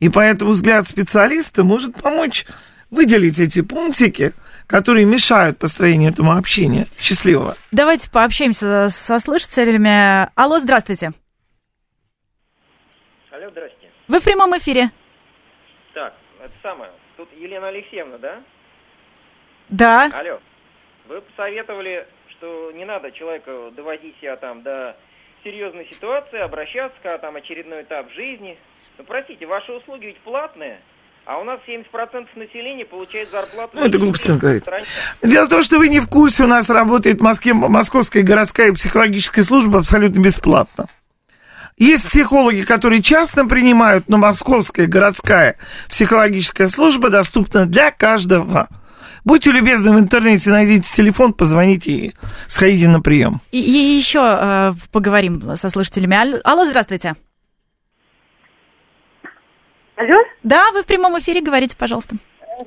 И 0.00 0.10
поэтому 0.10 0.50
взгляд 0.50 0.86
специалиста 0.86 1.64
может 1.64 1.94
помочь 1.96 2.44
выделить 2.90 3.38
эти 3.40 3.62
пунктики, 3.62 4.34
которые 4.66 5.06
мешают 5.06 5.58
построению 5.58 6.10
этому 6.10 6.36
общения. 6.36 6.86
Счастливого. 6.98 7.56
Давайте 7.72 8.10
пообщаемся 8.10 8.88
со 8.88 9.18
слушателями. 9.18 10.28
Алло, 10.34 10.58
здравствуйте. 10.58 11.12
Алло, 13.30 13.50
здрасте. 13.50 13.90
Вы 14.08 14.20
в 14.20 14.24
прямом 14.24 14.56
эфире. 14.56 14.90
Так, 15.94 16.14
это 16.42 16.54
самое. 16.62 16.90
Тут 17.16 17.28
Елена 17.36 17.68
Алексеевна, 17.68 18.18
да? 18.18 18.42
Да. 19.68 20.10
Алло. 20.12 20.40
Вы 21.08 21.20
посоветовали, 21.20 22.06
что 22.30 22.72
не 22.72 22.84
надо 22.84 23.12
человека 23.12 23.70
доводить 23.72 24.16
себя 24.20 24.36
там 24.36 24.62
до 24.62 24.96
серьезной 25.44 25.86
ситуации, 25.92 26.40
обращаться, 26.40 26.98
когда 27.02 27.18
там 27.18 27.36
очередной 27.36 27.82
этап 27.82 28.10
жизни. 28.12 28.58
Ну, 28.98 29.04
простите, 29.04 29.46
ваши 29.46 29.72
услуги 29.72 30.06
ведь 30.06 30.20
платные, 30.20 30.80
а 31.26 31.38
у 31.38 31.44
нас 31.44 31.58
70% 31.66 32.26
населения 32.36 32.84
получает 32.84 33.28
зарплату... 33.30 33.70
Ну, 33.74 33.84
это 33.84 33.98
глупости 33.98 34.30
он 34.30 34.38
говорит. 34.38 34.62
стране. 34.62 34.84
Дело 35.22 35.46
в 35.46 35.48
том, 35.48 35.60
что 35.60 35.78
вы 35.78 35.88
не 35.88 35.98
в 35.98 36.08
курсе, 36.08 36.44
у 36.44 36.46
нас 36.46 36.68
работает 36.68 37.18
в 37.18 37.22
Москве 37.22 37.52
Московская 37.52 38.22
городская 38.22 38.72
психологическая 38.72 39.44
служба 39.44 39.80
абсолютно 39.80 40.20
бесплатно. 40.20 40.86
Есть 41.76 42.08
психологи, 42.08 42.62
которые 42.62 43.02
частно 43.02 43.46
принимают, 43.46 44.08
но 44.08 44.18
Московская 44.18 44.86
городская 44.86 45.56
психологическая 45.90 46.68
служба 46.68 47.10
доступна 47.10 47.66
для 47.66 47.90
каждого. 47.90 48.68
Будьте 49.24 49.50
любезны, 49.50 49.92
в 49.92 49.98
интернете 49.98 50.50
найдите 50.50 50.88
телефон, 50.94 51.32
позвоните 51.32 51.90
и 51.90 52.14
сходите 52.46 52.86
на 52.86 53.00
прием. 53.00 53.40
И, 53.50 53.60
и 53.60 53.96
еще 53.96 54.20
э, 54.22 54.72
поговорим 54.92 55.56
со 55.56 55.68
слушателями. 55.68 56.40
Алло, 56.44 56.64
здравствуйте. 56.64 57.16
Алло? 59.96 60.18
Да, 60.42 60.70
вы 60.72 60.82
в 60.82 60.86
прямом 60.86 61.18
эфире, 61.18 61.40
говорите, 61.40 61.76
пожалуйста. 61.78 62.16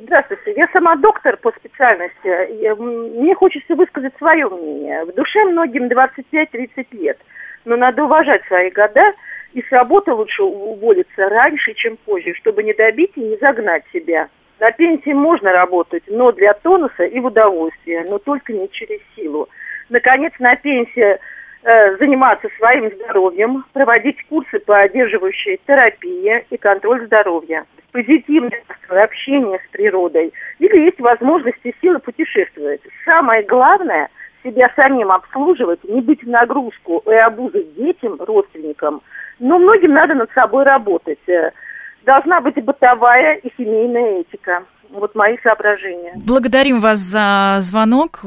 Здравствуйте. 0.02 0.54
Я 0.56 0.68
сама 0.74 0.96
доктор 0.96 1.38
по 1.38 1.52
специальности. 1.52 2.28
М, 2.28 3.22
Мне 3.22 3.36
хочется 3.36 3.76
высказать 3.76 4.14
свое 4.18 4.48
мнение. 4.48 5.06
В 5.06 5.14
душе 5.14 5.46
многим 5.46 5.88
25-30 5.88 6.88
лет. 6.92 7.18
Но 7.66 7.76
надо 7.76 8.04
уважать 8.04 8.44
свои 8.48 8.70
года. 8.72 9.14
И 9.54 9.62
с 9.64 9.72
работы 9.72 10.12
лучше 10.14 10.44
уволиться 10.44 11.28
раньше, 11.30 11.74
чем 11.74 11.98
позже, 11.98 12.34
чтобы 12.36 12.62
не 12.64 12.74
добить 12.74 13.12
и 13.16 13.22
не 13.22 13.38
загнать 13.38 13.84
себя. 13.92 14.30
На 14.60 14.72
пенсии 14.72 15.14
можно 15.14 15.52
работать, 15.52 16.04
но 16.08 16.32
для 16.32 16.54
тонуса 16.54 17.04
и 17.04 17.20
в 17.20 17.26
удовольствие, 17.26 18.06
но 18.10 18.20
только 18.20 18.54
не 18.54 18.70
через 18.70 19.00
силу. 19.16 19.50
Наконец, 19.90 20.34
на 20.38 20.56
пенсии 20.56 21.02
э, 21.16 21.18
заниматься 21.62 22.48
своим 22.58 22.90
здоровьем, 22.96 23.66
проводить 23.74 24.18
курсы 24.28 24.60
по 24.60 24.80
одерживающей 24.80 25.60
терапии 25.68 26.46
и 26.50 26.58
контроль 26.58 27.06
здоровья, 27.06 27.66
позитивное 27.92 28.64
общение 28.90 29.60
с 29.60 29.72
природой, 29.72 30.34
или 30.60 30.86
есть 30.86 31.00
возможность 31.00 31.60
и 31.64 31.76
силы 31.82 32.00
путешествовать. 32.00 32.82
Самое 33.06 33.44
главное– 33.44 34.10
себя 34.44 34.72
самим 34.76 35.12
обслуживать, 35.12 35.84
не 35.84 36.02
быть 36.02 36.24
в 36.24 36.30
нагрузку 36.30 37.04
и 37.06 37.14
обузой 37.14 37.68
детям, 37.76 38.18
родственникам. 38.20 39.02
Но 39.40 39.60
многим 39.60 39.94
надо 39.94 40.16
над 40.16 40.32
собой 40.32 40.64
работать. 40.64 41.20
Э, 41.28 41.52
Должна 42.06 42.40
быть 42.40 42.56
бытовая, 42.64 43.36
и 43.36 43.52
семейная 43.58 44.22
этика. 44.22 44.64
Вот 44.90 45.14
мои 45.16 45.38
соображения. 45.44 46.14
Благодарим 46.16 46.80
вас 46.80 46.98
за 46.98 47.58
звонок. 47.60 48.22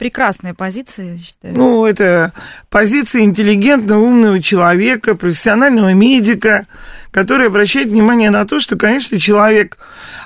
Прекрасная 0.00 0.54
позиция, 0.54 1.12
я 1.12 1.18
считаю. 1.18 1.54
Ну, 1.54 1.84
это 1.84 2.32
позиция 2.70 3.20
интеллигентного, 3.20 4.00
умного 4.00 4.40
человека, 4.40 5.14
профессионального 5.14 5.92
медика, 5.92 6.66
который 7.10 7.48
обращает 7.48 7.88
внимание 7.88 8.30
на 8.30 8.46
то, 8.46 8.60
что, 8.60 8.76
конечно, 8.76 9.20
человек 9.20 9.76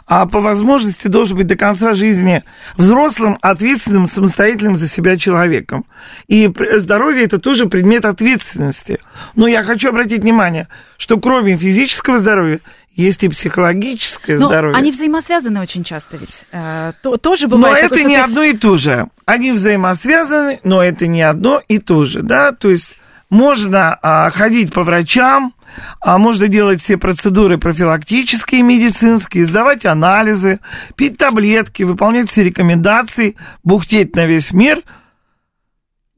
а, 0.07 0.27
по 0.27 0.39
возможности 0.39 1.09
должен 1.09 1.39
быть 1.39 1.49
до 1.49 1.57
конца 1.57 1.93
жизни 1.95 2.45
взрослым, 2.77 3.37
ответственным, 3.41 4.07
самостоятельным 4.07 4.79
за 4.79 4.87
себя 4.87 5.17
человеком. 5.17 5.87
И 6.29 6.49
здоровье 6.77 7.25
это 7.25 7.41
тоже 7.41 7.67
предмет 7.67 8.05
ответственности. 8.05 9.01
Но 9.35 9.49
я 9.49 9.65
хочу 9.65 9.89
обратить 9.89 10.23
внимание, 10.23 10.69
что 10.99 11.19
кроме 11.19 11.57
физического 11.57 12.21
здоровья 12.21 12.61
есть 12.95 13.23
и 13.25 13.29
психологическое 13.29 14.39
Но 14.39 14.47
здоровье. 14.47 14.77
они 14.77 14.91
взаимосвязаны 14.93 15.61
очень 15.61 15.85
часто 15.85 16.17
ведь. 16.17 16.45
Э, 16.53 16.93
то- 17.03 17.17
тоже 17.17 17.49
Но 17.49 17.57
бывает 17.57 17.79
это 17.87 17.89
такое, 17.97 17.99
что 18.01 18.09
не 18.09 18.17
ты- 18.17 18.23
одно 18.23 18.43
и 18.43 18.57
то 18.57 18.77
же. 18.77 19.07
Они 19.27 19.53
взаимосвязаны, 19.53 20.61
но 20.65 20.83
это 20.83 21.07
не 21.07 21.23
одно 21.23 21.63
и 21.67 21.79
то 21.79 22.05
же, 22.05 22.23
да. 22.23 22.53
То 22.53 22.71
есть 22.71 22.97
можно 23.31 23.99
а, 24.01 24.31
ходить 24.31 24.73
по 24.73 24.83
врачам, 24.85 25.55
а 26.01 26.19
можно 26.19 26.47
делать 26.47 26.81
все 26.81 26.97
процедуры 26.97 27.59
профилактические, 27.59 28.63
медицинские, 28.63 29.45
сдавать 29.45 29.85
анализы, 29.87 30.61
пить 30.95 31.19
таблетки, 31.19 31.83
выполнять 31.83 32.31
все 32.31 32.45
рекомендации, 32.45 33.35
бухтеть 33.65 34.15
на 34.15 34.27
весь 34.27 34.53
мир 34.53 34.83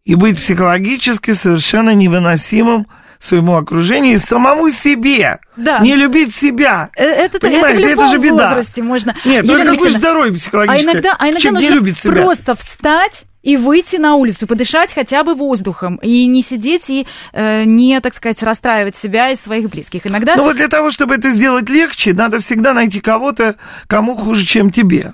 и 0.05 0.15
быть 0.15 0.39
психологически 0.39 1.33
совершенно 1.33 1.95
невыносимым 1.95 2.87
своему 3.19 3.57
окружению 3.57 4.15
и 4.15 4.19
самому 4.19 4.71
себе. 4.71 5.39
Да. 5.57 5.79
Не 5.81 5.95
любить 5.95 6.35
себя. 6.35 6.91
Это, 6.95 7.37
это 7.37 7.39
Понимаете, 7.41 7.89
любом 7.89 8.05
это 8.05 8.13
же 8.13 8.19
беда. 8.19 8.49
возрасте 8.49 8.83
можно. 8.83 9.15
Нет, 9.25 9.45
Елена 9.45 9.65
только 9.65 9.73
какое 9.77 9.91
здоровье 9.91 10.33
А 10.33 10.35
психологическое. 10.35 10.93
иногда, 10.93 11.17
а 11.19 11.31
иногда 11.31 11.51
нужно 11.51 11.59
не 11.69 11.75
любит 11.75 11.99
себя. 11.99 12.13
просто 12.13 12.55
встать 12.55 13.25
и 13.43 13.57
выйти 13.57 13.95
на 13.97 14.17
улицу, 14.17 14.49
подышать 14.49 14.93
хотя 14.93 15.23
бы 15.23 15.35
воздухом, 15.35 15.97
и 16.03 16.27
не 16.27 16.43
сидеть 16.43 16.91
и 16.91 17.07
э, 17.33 17.63
не, 17.63 18.01
так 18.01 18.13
сказать, 18.13 18.43
расстраивать 18.43 18.97
себя 18.97 19.31
и 19.31 19.37
своих 19.37 19.71
близких. 19.71 20.05
Иногда 20.05 20.35
Ну 20.35 20.43
вот 20.43 20.57
для 20.57 20.67
того, 20.67 20.91
чтобы 20.91 21.15
это 21.15 21.31
сделать 21.31 21.69
легче, 21.71 22.13
надо 22.13 22.41
всегда 22.41 22.73
найти 22.73 22.99
кого-то, 22.99 23.55
кому 23.87 24.15
хуже, 24.17 24.45
чем 24.45 24.73
тебе. 24.73 25.13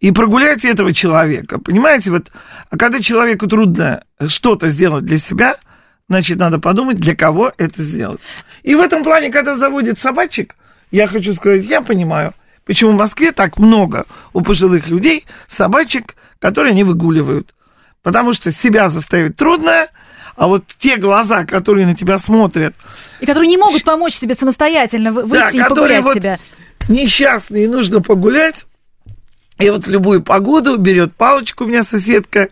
И 0.00 0.10
прогулять 0.10 0.64
этого 0.64 0.92
человека. 0.92 1.60
Понимаете, 1.60 2.10
вот 2.10 2.32
а 2.68 2.76
когда 2.76 2.98
человеку 2.98 3.46
трудно 3.46 4.02
что-то 4.26 4.66
сделать 4.66 5.04
для 5.04 5.18
себя, 5.18 5.58
значит, 6.12 6.38
надо 6.38 6.58
подумать, 6.58 6.98
для 6.98 7.16
кого 7.16 7.52
это 7.56 7.82
сделать. 7.82 8.20
И 8.62 8.74
в 8.74 8.80
этом 8.80 9.02
плане, 9.02 9.30
когда 9.30 9.54
заводят 9.54 9.98
собачек, 9.98 10.54
я 10.90 11.06
хочу 11.06 11.32
сказать, 11.32 11.64
я 11.64 11.80
понимаю, 11.80 12.34
почему 12.66 12.92
в 12.92 12.98
Москве 12.98 13.32
так 13.32 13.58
много 13.58 14.04
у 14.34 14.42
пожилых 14.42 14.88
людей 14.88 15.24
собачек, 15.48 16.14
которые 16.38 16.72
они 16.72 16.84
выгуливают. 16.84 17.54
Потому 18.02 18.34
что 18.34 18.52
себя 18.52 18.90
заставить 18.90 19.36
трудно, 19.36 19.88
а 20.36 20.48
вот 20.48 20.64
те 20.78 20.98
глаза, 20.98 21.46
которые 21.46 21.86
на 21.86 21.96
тебя 21.96 22.18
смотрят, 22.18 22.74
и 23.20 23.26
которые 23.26 23.48
не 23.48 23.56
могут 23.56 23.84
помочь 23.84 24.14
себе 24.14 24.34
самостоятельно 24.34 25.12
вы- 25.12 25.22
Да, 25.22 25.28
выйти 25.46 25.56
и 25.56 25.62
погулять 25.66 26.04
вот 26.04 26.16
себя. 26.16 26.38
несчастные, 26.90 27.68
нужно 27.70 28.02
погулять. 28.02 28.66
И 29.58 29.70
вот 29.70 29.86
в 29.86 29.90
любую 29.90 30.22
погоду 30.22 30.76
берет 30.76 31.14
палочку 31.14 31.64
у 31.64 31.68
меня 31.68 31.84
соседка, 31.84 32.48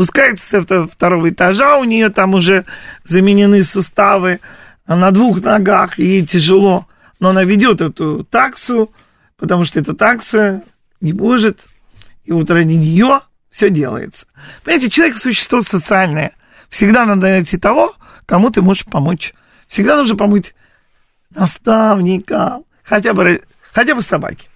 спускается 0.00 0.48
с 0.48 0.54
этого 0.54 0.88
второго 0.88 1.28
этажа, 1.28 1.76
у 1.76 1.84
нее 1.84 2.08
там 2.08 2.32
уже 2.32 2.64
заменены 3.04 3.62
суставы 3.62 4.40
на 4.86 5.10
двух 5.10 5.42
ногах, 5.42 5.98
ей 5.98 6.24
тяжело. 6.24 6.86
Но 7.18 7.30
она 7.30 7.44
ведет 7.44 7.82
эту 7.82 8.24
таксу, 8.24 8.90
потому 9.36 9.66
что 9.66 9.78
эта 9.78 9.94
такса 9.94 10.62
не 11.02 11.12
может, 11.12 11.58
и 12.24 12.32
вот 12.32 12.50
ради 12.50 12.72
нее 12.72 13.20
все 13.50 13.68
делается. 13.68 14.24
Понимаете, 14.64 14.88
человек 14.88 15.18
существо 15.18 15.60
социальное. 15.60 16.32
Всегда 16.70 17.04
надо 17.04 17.28
найти 17.28 17.58
того, 17.58 17.94
кому 18.24 18.48
ты 18.48 18.62
можешь 18.62 18.86
помочь. 18.86 19.34
Всегда 19.68 19.98
нужно 19.98 20.16
помочь 20.16 20.54
наставникам, 21.34 22.64
хотя 22.84 23.12
бы, 23.12 23.42
хотя 23.70 23.94
бы 23.94 24.00
собаке. 24.00 24.48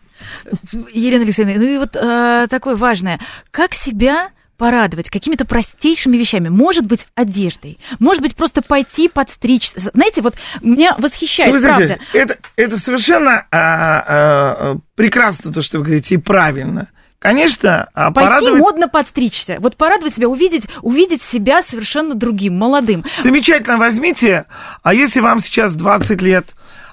Елена 0.91 1.25
Алексеевна, 1.25 1.57
ну 1.57 1.65
и 1.65 1.77
вот 1.77 1.97
э, 1.97 2.47
такое 2.49 2.77
важное. 2.77 3.21
Как 3.51 3.75
себя 3.75 4.31
порадовать 4.57 5.11
какими-то 5.11 5.45
простейшими 5.45 6.17
вещами. 6.17 6.49
Может 6.49 6.87
быть, 6.87 7.07
одеждой. 7.15 7.79
Может 7.99 8.23
быть, 8.23 8.37
просто 8.37 8.63
пойти 8.63 9.09
подстричь. 9.09 9.73
Знаете, 9.75 10.21
вот 10.21 10.35
меня 10.63 10.95
восхищает, 10.99 11.53
Вы 11.53 11.59
знаете, 11.59 11.99
правда. 12.13 12.19
это, 12.19 12.39
это 12.57 12.79
совершенно 12.79 13.47
а, 13.51 14.05
а, 14.07 14.77
прекрасно 14.95 15.53
то, 15.53 15.63
что 15.63 15.79
вы 15.79 15.85
говорите, 15.85 16.15
и 16.15 16.19
правильно. 16.19 16.89
Конечно, 17.25 17.89
а, 17.95 18.11
Пойти 18.11 18.29
порадовать... 18.29 18.61
модно 18.61 18.89
подстричься. 18.89 19.57
Вот 19.59 19.79
порадовать 19.79 20.15
себя, 20.15 20.29
увидеть, 20.29 20.69
увидеть 20.83 21.23
себя 21.23 21.63
совершенно 21.63 22.15
другим, 22.15 22.55
молодым. 22.59 23.03
Замечательно, 23.23 23.79
возьмите, 23.79 24.45
а 24.83 24.93
если 24.93 25.21
вам 25.21 25.41
сейчас 25.41 25.75
20 25.75 26.21
лет, 26.21 26.49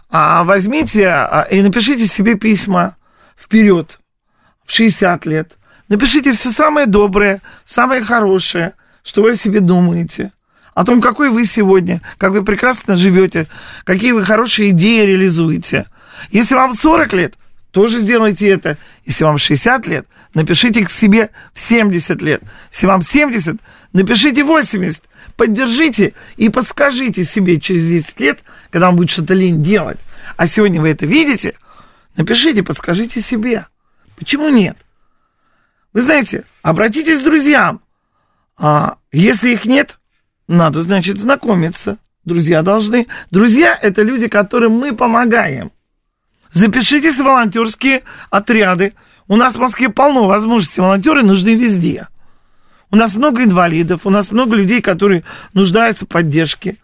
а, 0.09 0.45
возьмите 0.45 1.07
а, 1.07 1.47
и 1.51 1.61
напишите 1.61 2.05
себе 2.05 2.35
письма 2.35 2.95
вперед, 3.37 3.99
в 4.65 4.71
60 4.71 5.25
лет. 5.25 5.57
Напишите 5.91 6.31
все 6.31 6.51
самое 6.51 6.87
доброе, 6.87 7.41
самое 7.65 8.01
хорошее, 8.01 8.75
что 9.03 9.23
вы 9.23 9.31
о 9.31 9.35
себе 9.35 9.59
думаете. 9.59 10.31
О 10.73 10.85
том, 10.85 11.01
какой 11.01 11.29
вы 11.29 11.43
сегодня, 11.43 11.99
как 12.17 12.31
вы 12.31 12.45
прекрасно 12.45 12.95
живете, 12.95 13.47
какие 13.83 14.13
вы 14.13 14.23
хорошие 14.23 14.69
идеи 14.69 15.05
реализуете. 15.05 15.87
Если 16.29 16.55
вам 16.55 16.75
40 16.75 17.11
лет, 17.11 17.33
тоже 17.71 17.99
сделайте 17.99 18.47
это. 18.47 18.77
Если 19.05 19.25
вам 19.25 19.37
60 19.37 19.85
лет, 19.87 20.07
напишите 20.33 20.85
к 20.85 20.91
себе 20.91 21.29
в 21.53 21.59
70 21.59 22.21
лет. 22.21 22.41
Если 22.71 22.87
вам 22.87 23.01
70, 23.01 23.57
напишите 23.91 24.45
80. 24.45 25.03
Поддержите 25.35 26.13
и 26.37 26.47
подскажите 26.47 27.25
себе 27.25 27.59
через 27.59 27.85
10 27.85 28.17
лет, 28.21 28.45
когда 28.69 28.85
вам 28.85 28.95
будет 28.95 29.09
что-то 29.09 29.33
лень 29.33 29.61
делать. 29.61 29.99
А 30.37 30.47
сегодня 30.47 30.79
вы 30.79 30.87
это 30.87 31.05
видите, 31.05 31.55
напишите, 32.15 32.63
подскажите 32.63 33.19
себе. 33.19 33.65
Почему 34.15 34.47
нет? 34.47 34.77
Вы 35.93 36.01
знаете, 36.01 36.45
обратитесь 36.61 37.21
к 37.21 37.23
друзьям. 37.23 37.81
А 38.57 38.97
если 39.11 39.51
их 39.51 39.65
нет, 39.65 39.99
надо, 40.47 40.81
значит, 40.81 41.19
знакомиться. 41.19 41.97
Друзья 42.23 42.61
должны. 42.61 43.07
Друзья– 43.31 43.77
это 43.81 44.03
люди, 44.03 44.27
которым 44.27 44.73
мы 44.73 44.95
помогаем. 44.95 45.71
Запишитесь 46.53 47.15
в 47.15 47.23
волонтерские 47.23 48.03
отряды. 48.29 48.93
У 49.27 49.35
нас 49.35 49.55
в 49.55 49.59
Москве 49.59 49.89
полно 49.89 50.23
возможностей. 50.23 50.81
Волонтеры 50.81 51.23
нужны 51.23 51.55
везде. 51.55 52.07
У 52.91 52.95
нас 52.95 53.15
много 53.15 53.43
инвалидов, 53.43 54.01
у 54.03 54.09
нас 54.09 54.31
много 54.31 54.55
людей, 54.55 54.81
которые 54.81 55.23
нуждаются 55.53 56.05
в 56.05 56.09
поддержке. 56.09 56.75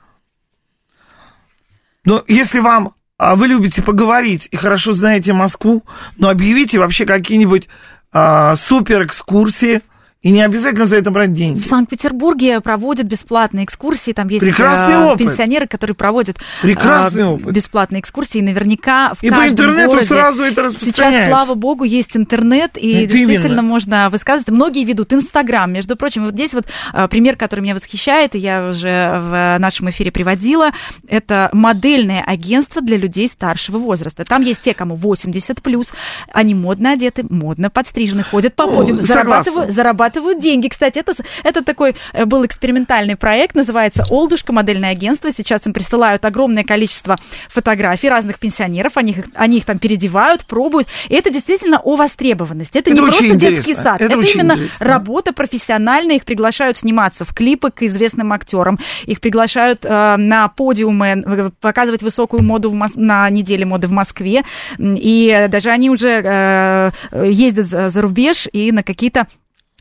Но 2.05 2.23
если 2.27 2.59
вам 2.59 2.93
а 3.17 3.35
вы 3.35 3.47
любите 3.47 3.81
поговорить 3.81 4.47
и 4.51 4.55
хорошо 4.55 4.93
знаете 4.93 5.33
Москву, 5.33 5.83
но 6.17 6.29
объявите 6.29 6.77
вообще 6.77 7.05
какие-нибудь 7.05 7.67
супер 8.13 9.03
экскурсии– 9.03 9.81
и 10.27 10.31
не 10.31 10.41
обязательно 10.41 10.85
за 10.85 10.97
это 10.97 11.09
брать 11.09 11.31
деньги. 11.31 11.57
В 11.59 11.65
Санкт-Петербурге 11.65 12.59
проводят 12.59 13.05
бесплатные 13.05 13.63
экскурсии. 13.63 14.11
Там 14.11 14.27
есть 14.27 14.41
Прекрасный 14.43 14.95
э, 14.95 15.05
опыт. 15.05 15.19
пенсионеры, 15.19 15.67
которые 15.67 15.95
проводят 15.95 16.37
Прекрасный 16.61 17.21
э, 17.21 17.25
опыт. 17.27 17.53
бесплатные 17.53 18.01
экскурсии. 18.01 18.39
Наверняка 18.41 19.13
в 19.13 19.23
И 19.23 19.29
по 19.29 19.35
каждом 19.37 19.65
интернету 19.67 19.89
городе 19.91 20.07
сразу 20.07 20.43
это 20.43 20.69
Сейчас, 20.69 20.73
распространяется. 20.73 21.29
слава 21.31 21.55
богу, 21.55 21.85
есть 21.85 22.17
интернет, 22.17 22.71
и 22.77 22.91
Это 22.91 23.13
действительно 23.13 23.47
именно. 23.53 23.61
можно 23.61 24.09
высказываться. 24.09 24.53
Многие 24.53 24.83
ведут 24.83 25.13
Инстаграм, 25.13 25.71
между 25.71 25.95
прочим. 25.95 26.25
Вот 26.25 26.33
здесь 26.33 26.53
вот 26.53 26.65
э, 26.93 27.07
пример, 27.07 27.37
который 27.37 27.61
меня 27.61 27.75
восхищает, 27.75 28.35
и 28.35 28.39
я 28.39 28.67
уже 28.71 29.19
в 29.21 29.57
нашем 29.59 29.89
эфире 29.91 30.11
приводила. 30.11 30.71
Это 31.07 31.49
модельное 31.53 32.21
агентство 32.21 32.81
для 32.81 32.97
людей 32.97 33.29
старшего 33.29 33.77
возраста. 33.77 34.25
Там 34.25 34.41
есть 34.41 34.59
те, 34.61 34.73
кому 34.73 34.95
80 34.95 35.61
плюс, 35.61 35.91
они 36.33 36.53
модно 36.53 36.91
одеты, 36.91 37.25
модно 37.29 37.69
подстрижены, 37.69 38.23
ходят 38.23 38.55
по 38.55 38.67
подиуму, 38.67 38.99
зарабатывают, 39.01 39.71
зарабатывают 40.17 40.39
деньги. 40.39 40.67
Кстати, 40.67 40.99
это, 40.99 41.13
это 41.43 41.63
такой 41.63 41.95
э, 42.13 42.25
был 42.25 42.45
экспериментальный 42.45 43.15
проект, 43.15 43.55
называется 43.55 44.03
«Олдушка», 44.09 44.53
модельное 44.53 44.91
агентство. 44.91 45.31
Сейчас 45.31 45.65
им 45.65 45.73
присылают 45.73 46.25
огромное 46.25 46.63
количество 46.63 47.15
фотографий 47.49 48.09
разных 48.09 48.39
пенсионеров, 48.39 48.93
они 48.97 49.11
их, 49.11 49.25
они 49.35 49.57
их 49.57 49.65
там 49.65 49.79
переодевают, 49.79 50.45
пробуют. 50.45 50.87
И 51.09 51.15
это 51.15 51.29
действительно 51.29 51.79
о 51.79 51.95
востребованности. 51.95 52.77
Это, 52.79 52.91
Это 52.91 52.99
не 53.01 53.05
просто 53.05 53.23
детский 53.35 53.71
интересно. 53.71 53.83
сад, 53.83 54.01
Это 54.01 54.17
это, 54.17 54.27
именно 54.27 54.53
интересно. 54.53 54.85
работа 54.85 55.33
профессиональная. 55.33 56.15
Их 56.15 56.25
приглашают 56.25 56.77
сниматься 56.77 57.25
в 57.25 57.33
клипы 57.33 57.71
к 57.71 57.83
известным 57.83 58.33
актерам, 58.33 58.79
их 59.05 59.21
приглашают 59.21 59.85
э, 59.85 60.15
на 60.17 60.47
подиумы, 60.47 61.23
э, 61.25 61.49
показывать 61.61 62.01
высокую 62.01 62.43
моду 62.43 62.69
в 62.69 62.73
Мос- 62.73 62.95
на 62.95 63.29
неделе 63.29 63.65
моды 63.65 63.87
в 63.87 63.91
Москве. 63.91 64.43
И 64.79 65.47
даже 65.49 65.69
они 65.69 65.89
уже 65.89 66.21
э, 66.23 66.91
ездят 67.25 67.67
за, 67.67 67.89
за 67.89 68.01
рубеж 68.01 68.47
и 68.51 68.71
на 68.71 68.83
какие-то 68.83 69.27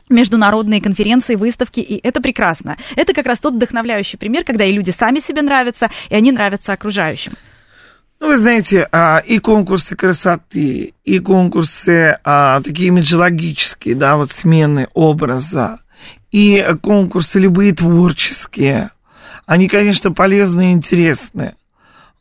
международные 0.09 0.81
конференции, 0.81 1.35
выставки, 1.35 1.79
и 1.79 1.99
это 2.05 2.21
прекрасно. 2.21 2.77
Это 2.95 3.13
как 3.13 3.25
раз 3.25 3.39
тот 3.39 3.53
вдохновляющий 3.53 4.17
пример, 4.17 4.43
когда 4.43 4.65
и 4.65 4.71
люди 4.71 4.91
сами 4.91 5.19
себе 5.19 5.41
нравятся, 5.41 5.89
и 6.09 6.15
они 6.15 6.31
нравятся 6.31 6.73
окружающим. 6.73 7.33
Ну, 8.19 8.27
вы 8.27 8.37
знаете, 8.37 8.87
а, 8.91 9.19
и 9.19 9.37
конкурсы 9.37 9.95
красоты, 9.95 10.93
и 11.03 11.19
конкурсы 11.19 12.17
а, 12.23 12.61
такие 12.61 12.87
имиджологические, 12.87 13.93
да, 13.95 14.17
вот 14.17 14.31
смены 14.31 14.87
образа, 14.93 15.79
и 16.31 16.65
конкурсы 16.81 17.39
любые 17.39 17.73
творческие. 17.73 18.89
Они, 19.45 19.67
конечно, 19.67 20.11
полезны 20.11 20.71
и 20.71 20.73
интересны. 20.73 21.55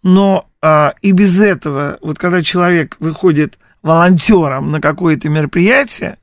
Но 0.02 0.46
а, 0.60 0.94
и 1.00 1.12
без 1.12 1.40
этого, 1.40 1.98
вот 2.02 2.18
когда 2.18 2.42
человек 2.42 2.96
выходит 3.00 3.58
волонтером 3.82 4.72
на 4.72 4.80
какое-то 4.80 5.28
мероприятие, 5.28 6.18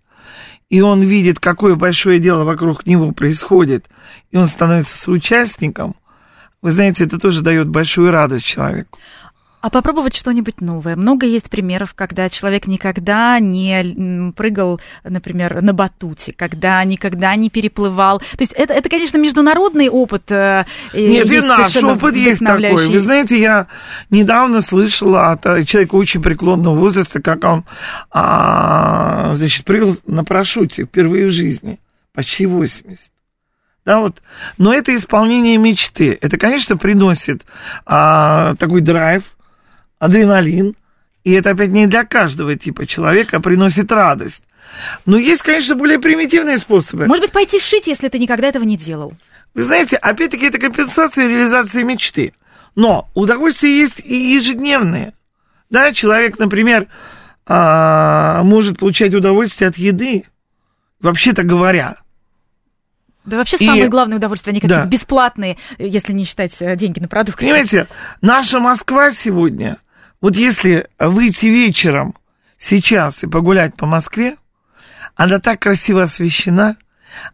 и 0.73 0.81
он 0.81 1.03
видит, 1.03 1.39
какое 1.39 1.75
большое 1.75 2.17
дело 2.17 2.45
вокруг 2.45 2.87
него 2.87 3.11
происходит, 3.11 3.85
и 4.31 4.37
он 4.37 4.47
становится 4.47 4.97
соучастником, 4.97 5.95
вы 6.63 6.71
знаете, 6.71 7.03
это 7.03 7.19
тоже 7.19 7.43
дает 7.43 7.69
большую 7.69 8.09
радость 8.09 8.45
человеку. 8.45 8.97
А 9.63 9.69
попробовать 9.69 10.13
что-нибудь 10.13 10.59
новое. 10.59 10.97
Много 10.97 11.25
есть 11.25 11.49
примеров, 11.49 11.93
когда 11.93 12.27
человек 12.27 12.67
никогда 12.67 13.39
не 13.39 14.33
прыгал, 14.33 14.81
например, 15.05 15.61
на 15.61 15.71
батуте, 15.71 16.33
когда 16.33 16.83
никогда 16.83 17.33
не 17.37 17.49
переплывал. 17.49 18.19
То 18.19 18.41
есть 18.41 18.51
это, 18.51 18.73
это 18.73 18.89
конечно, 18.89 19.17
международный 19.17 19.87
опыт. 19.87 20.29
э, 20.29 20.65
Нет, 20.93 21.31
и 21.31 21.39
наш 21.39 21.77
опыт 21.77 22.13
есть 22.13 22.41
такой. 22.41 22.89
Вы 22.89 22.99
знаете, 22.99 23.39
я 23.39 23.67
недавно 24.09 24.59
слышала 24.59 25.31
от 25.31 25.45
э, 25.45 25.63
человека 25.63 25.95
очень 25.95 26.21
преклонного 26.21 26.75
возраста, 26.75 27.21
как 27.21 27.45
он, 27.45 27.63
а, 28.11 29.33
значит, 29.33 29.63
прыгал 29.63 29.95
на 30.05 30.25
парашюте 30.25 30.83
впервые 30.83 31.27
в 31.27 31.31
жизни. 31.31 31.79
Почти 32.13 32.45
80. 32.47 33.13
Да, 33.85 34.01
вот. 34.01 34.21
Но 34.57 34.73
это 34.73 34.93
исполнение 34.93 35.55
мечты. 35.55 36.17
Это, 36.19 36.37
конечно, 36.37 36.75
приносит 36.75 37.45
а, 37.85 38.55
такой 38.55 38.81
драйв, 38.81 39.23
адреналин. 40.05 40.75
И 41.23 41.31
это 41.31 41.51
опять 41.51 41.69
не 41.69 41.87
для 41.87 42.03
каждого 42.03 42.55
типа 42.55 42.85
человека, 42.85 43.39
приносит 43.39 43.91
радость. 43.91 44.43
Но 45.05 45.17
есть, 45.17 45.41
конечно, 45.41 45.75
более 45.75 45.99
примитивные 45.99 46.57
способы. 46.57 47.05
Может 47.07 47.23
быть, 47.25 47.31
пойти 47.31 47.59
шить, 47.59 47.87
если 47.87 48.09
ты 48.09 48.19
никогда 48.19 48.47
этого 48.47 48.63
не 48.63 48.75
делал. 48.77 49.13
Вы 49.53 49.63
знаете, 49.63 49.95
опять-таки 49.97 50.47
это 50.47 50.57
компенсация 50.57 51.27
реализации 51.27 51.83
мечты. 51.83 52.33
Но 52.75 53.07
удовольствия 53.13 53.77
есть 53.77 53.99
и 54.03 54.33
ежедневные. 54.33 55.13
Да, 55.69 55.93
человек, 55.93 56.39
например, 56.39 56.87
а, 57.45 58.41
может 58.43 58.79
получать 58.79 59.13
удовольствие 59.13 59.69
от 59.69 59.77
еды, 59.77 60.25
вообще-то 60.99 61.43
говоря. 61.43 61.97
Да 63.25 63.37
вообще 63.37 63.55
И- 63.57 63.65
самое 63.65 63.87
главное 63.87 64.17
удовольствие, 64.17 64.51
они 64.51 64.59
какие-то 64.59 64.83
Да. 64.83 64.89
бесплатные, 64.89 65.57
если 65.77 66.11
не 66.13 66.25
считать 66.25 66.55
э, 66.61 66.75
деньги 66.75 66.99
на 66.99 67.07
продукты. 67.07 67.45
Понимаете, 67.45 67.87
наша 68.21 68.59
Москва 68.59 69.11
сегодня, 69.11 69.77
вот 70.23 70.37
если 70.37 70.87
выйти 70.99 71.47
вечером 71.47 72.15
сейчас 72.57 73.23
и 73.23 73.27
погулять 73.27 73.75
по 73.75 73.85
Москве, 73.85 74.37
она 75.15 75.39
так 75.39 75.59
красиво 75.59 76.03
освещена, 76.03 76.77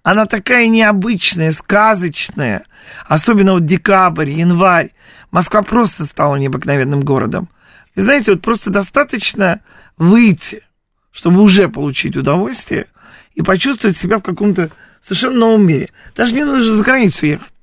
она 0.02 0.26
такая 0.26 0.66
необычная, 0.66 1.52
сказочная, 1.52 2.66
особенно 3.06 3.54
вот 3.54 3.68
декабрь, 3.68 4.32
январь. 4.32 4.90
Москва 5.30 5.62
просто 5.62 6.06
стала 6.06 6.38
необыкновенным 6.38 7.02
городом. 7.02 7.48
Вы 7.96 8.02
знаете, 8.02 8.32
вот 8.32 8.42
просто 8.42 8.72
достаточно 8.72 9.62
выйти, 9.98 10.64
чтобы 11.12 11.42
уже 11.42 11.70
получить 11.70 12.18
удовольствие 12.18 12.88
и 13.36 13.44
почувствовать 13.44 13.98
себя 13.98 14.18
в 14.18 14.24
каком-то 14.24 14.72
совершенно 15.00 15.38
новом 15.38 15.68
мире. 15.68 15.92
Даже 16.16 16.34
не 16.34 16.44
нужно 16.44 16.74
за 16.74 16.84
границу 16.84 17.28
ехать. 17.28 17.54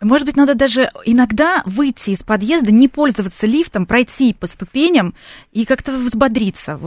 Может 0.00 0.26
быть, 0.26 0.36
надо 0.36 0.54
даже 0.54 0.90
иногда 1.04 1.62
выйти 1.64 2.10
из 2.10 2.22
подъезда, 2.22 2.70
не 2.70 2.86
пользоваться 2.86 3.46
лифтом, 3.46 3.86
пройти 3.86 4.34
по 4.34 4.46
ступеням 4.46 5.14
и 5.52 5.64
как-то 5.64 5.92
взбодриться. 5.92 6.78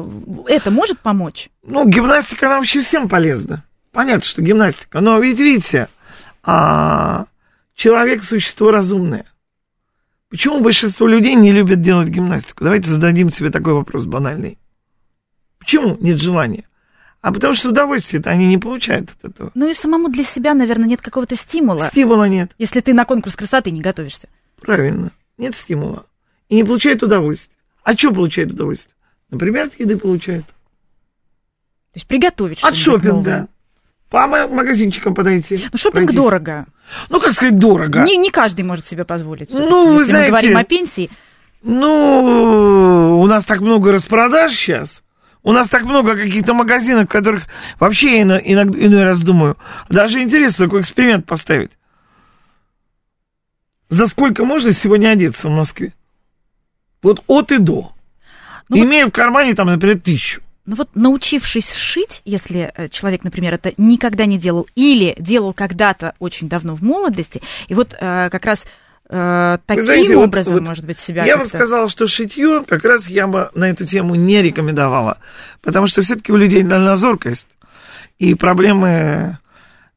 Это 0.48 0.70
может 0.70 1.00
помочь? 1.00 1.50
Ну, 1.64 1.88
гимнастика, 1.88 2.48
она 2.48 2.58
вообще 2.58 2.82
всем 2.82 3.10
полезна. 3.10 3.64
Понятно, 3.92 4.24
что 4.24 4.44
гимнастика. 4.44 5.00
Но 5.00 5.18
ведь 5.20 5.40
видите, 5.40 5.90
а, 6.44 7.26
человек– 7.74 8.24
существо 8.24 8.70
разумное. 8.70 9.26
Почему 10.30 10.62
большинство 10.62 11.08
людей 11.08 11.34
не 11.34 11.52
любят 11.52 11.82
делать 11.82 12.10
гимнастику? 12.10 12.64
Давайте 12.64 12.92
зададим 12.92 13.32
себе 13.32 13.50
такой 13.50 13.74
вопрос 13.74 14.06
банальный. 14.06 14.60
Почему 15.58 15.98
нет 16.00 16.22
желания? 16.22 16.69
А 17.22 17.34
потому 17.34 17.54
что 17.54 17.70
удовольствие-то 17.70 18.30
они 18.30 18.48
не 18.48 18.58
получают 18.58 19.10
от 19.22 19.32
этого. 19.32 19.52
Ну 19.54 19.68
и 19.70 19.74
самому 19.74 20.08
для 20.10 20.24
себя, 20.24 20.54
наверное, 20.54 20.88
нет 20.88 21.02
какого-то 21.02 21.36
стимула, 21.36 21.88
Стимула 21.90 22.30
нет. 22.30 22.52
если 22.58 22.80
ты 22.80 22.94
на 22.94 23.04
конкурс 23.06 23.36
красоты 23.36 23.72
не 23.72 23.82
готовишься. 23.82 24.30
Правильно. 24.62 25.12
Нет 25.38 25.56
стимула. 25.56 26.06
И 26.48 26.56
не 26.56 26.64
получает 26.64 27.04
удовольствие. 27.04 27.56
А 27.84 27.94
что 27.94 28.12
получает 28.14 28.52
удовольствие? 28.52 28.96
Например, 29.30 29.66
от 29.68 29.80
еды 29.80 29.98
получает. 29.98 30.46
То 30.46 31.96
есть 31.96 32.08
приготовить 32.08 32.64
От 32.64 32.76
шопинга. 32.76 33.48
По 34.10 34.26
ма- 34.26 34.48
магазинчикам 34.48 35.14
подойти. 35.14 35.66
Ну, 35.72 35.78
шопинг 35.78 36.06
пройтись. 36.06 36.16
дорого. 36.16 36.66
Ну, 37.10 37.20
как 37.20 37.34
сказать, 37.34 37.60
дорого. 37.60 38.04
Не, 38.04 38.18
не 38.18 38.32
каждый 38.32 38.64
может 38.64 38.88
себе 38.88 39.06
позволить. 39.06 39.50
Ну, 39.52 39.90
вы 39.94 40.02
если 40.02 40.12
знаете- 40.12 40.32
мы 40.32 40.38
говорим 40.38 40.58
о 40.58 40.64
пенсии. 40.64 41.10
Ну, 41.62 43.20
у 43.22 43.28
нас 43.28 43.44
так 43.46 43.60
много 43.60 43.92
распродаж 43.92 44.52
сейчас. 44.54 45.04
У 45.44 45.52
нас 45.54 45.70
так 45.70 45.84
много 45.84 46.16
каких-то 46.16 46.54
магазинов, 46.54 47.06
в 47.06 47.12
которых 47.12 47.46
вообще 47.80 48.18
я 48.18 48.22
ино- 48.24 48.42
иногда, 48.44 48.78
иной 48.80 49.04
раз 49.06 49.22
думаю, 49.22 49.58
даже 49.90 50.22
интересно 50.22 50.66
такой 50.66 50.82
эксперимент 50.82 51.26
поставить. 51.26 51.72
За 53.90 54.08
сколько 54.08 54.46
можно 54.46 54.72
сегодня 54.72 55.10
одеться 55.10 55.48
в 55.48 55.52
Москве? 55.52 55.94
Вот 57.02 57.24
от 57.28 57.52
и 57.52 57.58
до. 57.58 57.92
Ну 58.68 58.78
вот- 58.78 58.86
имея 58.86 59.08
в 59.08 59.12
кармане, 59.12 59.56
там, 59.56 59.68
например, 59.68 60.00
тысячу. 60.00 60.42
Ну 60.66 60.76
вот 60.76 60.90
научившись 60.94 61.74
шить, 61.74 62.22
если 62.26 62.72
э, 62.76 62.90
человек, 62.90 63.24
например, 63.24 63.56
это 63.56 63.74
никогда 63.78 64.26
не 64.26 64.38
делал 64.38 64.68
или 64.76 65.16
делал 65.18 65.54
когда-то 65.54 66.14
очень 66.20 66.48
давно 66.48 66.76
в 66.76 66.84
молодости, 66.84 67.42
и 67.70 67.74
вот 67.74 67.96
э, 68.00 68.30
как 68.30 68.46
раз 68.46 68.66
э, 69.10 69.58
таким 69.66 69.84
знаете, 69.84 70.16
образом, 70.16 70.54
вот 70.54 70.62
может 70.64 70.86
быть, 70.86 71.00
себя 71.00 71.26
Я 71.26 71.38
бы 71.38 71.44
как-то- 71.44 71.58
сказал, 71.58 71.90
что 71.90 72.08
шитье 72.08 72.64
как 72.68 72.84
раз 72.86 73.08
я 73.10 73.28
бы 73.28 73.50
на 73.56 73.70
эту 73.70 73.86
тему 73.86 74.16
не 74.16 74.42
рекомендовала, 74.42 75.18
потому 75.62 75.88
что 75.88 76.02
все-таки 76.02 76.32
у 76.32 76.36
людей 76.38 76.64
дальнозоркость, 76.64 77.48
и 78.20 78.36
проблемы 78.36 79.38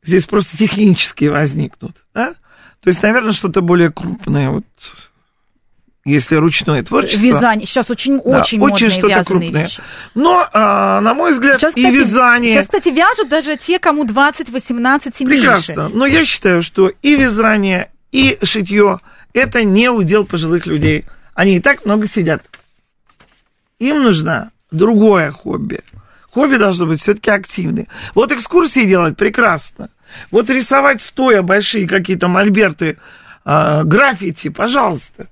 здесь 0.02 0.24
просто 0.24 0.56
технические 0.56 1.30
возникнут. 1.30 1.96
Да? 2.14 2.34
То 2.80 2.88
есть, 2.88 3.02
наверное, 3.02 3.32
что-то 3.32 3.60
более 3.60 3.90
крупное, 3.92 4.50
вот, 4.50 4.64
если 6.04 6.34
ручное 6.34 6.82
творчество. 6.82 7.24
Вязание. 7.24 7.64
Сейчас 7.66 7.88
очень, 7.90 8.16
Да, 8.16 8.40
очень, 8.40 8.40
очень 8.40 8.58
модные 8.58 8.90
что-то 8.90 9.06
вязаные 9.08 9.24
крупное. 9.24 9.62
вещи. 9.62 9.80
Но, 10.16 10.48
а, 10.52 11.00
на 11.00 11.14
мой 11.14 11.30
взгляд, 11.30 11.56
Сейчас, 11.60 11.76
и 11.76 11.82
кстати, 11.82 11.94
вязание... 11.96 12.52
сейчас, 12.54 12.66
кстати, 12.66 12.88
вяжут 12.88 13.28
даже 13.28 13.56
те, 13.56 13.78
кому 13.78 14.04
20, 14.04 14.50
18 14.50 15.20
и 15.20 15.24
Прекрасно. 15.24 15.72
меньше. 15.72 15.96
Но 15.96 16.06
я 16.06 16.24
считаю, 16.24 16.62
что 16.62 16.88
и 16.88 17.14
вязание, 17.14 17.88
и 18.12 18.38
шитье 18.42 19.00
это 19.32 19.64
не 19.64 19.88
удел 19.88 20.24
пожилых 20.24 20.66
людей. 20.66 21.04
Они 21.34 21.56
и 21.56 21.60
так 21.60 21.84
много 21.84 22.06
сидят. 22.06 22.44
Им 23.78 24.02
нужно 24.02 24.52
другое 24.70 25.30
хобби. 25.30 25.80
Хобби 26.30 26.56
должно 26.56 26.86
быть 26.86 27.00
все-таки 27.00 27.30
активное. 27.30 27.88
Вот 28.14 28.30
экскурсии 28.30 28.84
делать 28.84 29.16
прекрасно. 29.16 29.90
Вот 30.30 30.50
рисовать 30.50 31.02
стоя 31.02 31.42
большие 31.42 31.88
какие-то 31.88 32.28
мольберты, 32.28 32.98
а, 33.44 33.82
граффити, 33.84 34.48
пожалуйста. 34.48 35.28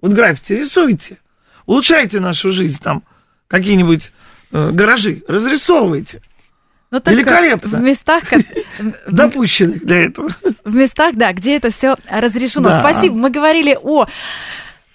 Вот 0.00 0.12
граффити 0.12 0.52
рисуйте. 0.52 1.18
Улучшайте 1.64 2.20
нашу 2.20 2.52
жизнь 2.52 2.80
там. 2.82 3.02
Какие-нибудь 3.48 4.12
э, 4.52 4.70
гаражи 4.70 5.22
разрисовывайте. 5.28 6.20
Но 6.90 7.00
только 7.00 7.20
Великолепно. 7.20 7.78
В 7.78 7.82
местах, 7.82 8.22
как- 8.28 8.42
Допущенных 9.08 9.84
для 9.84 10.04
этого. 10.06 10.30
в 10.64 10.74
местах, 10.74 11.16
да, 11.16 11.32
где 11.32 11.56
это 11.56 11.70
все 11.70 11.96
разрешено. 12.08 12.70
Да. 12.70 12.78
Спасибо. 12.80 13.16
Мы 13.16 13.30
говорили 13.30 13.76
о 13.82 14.06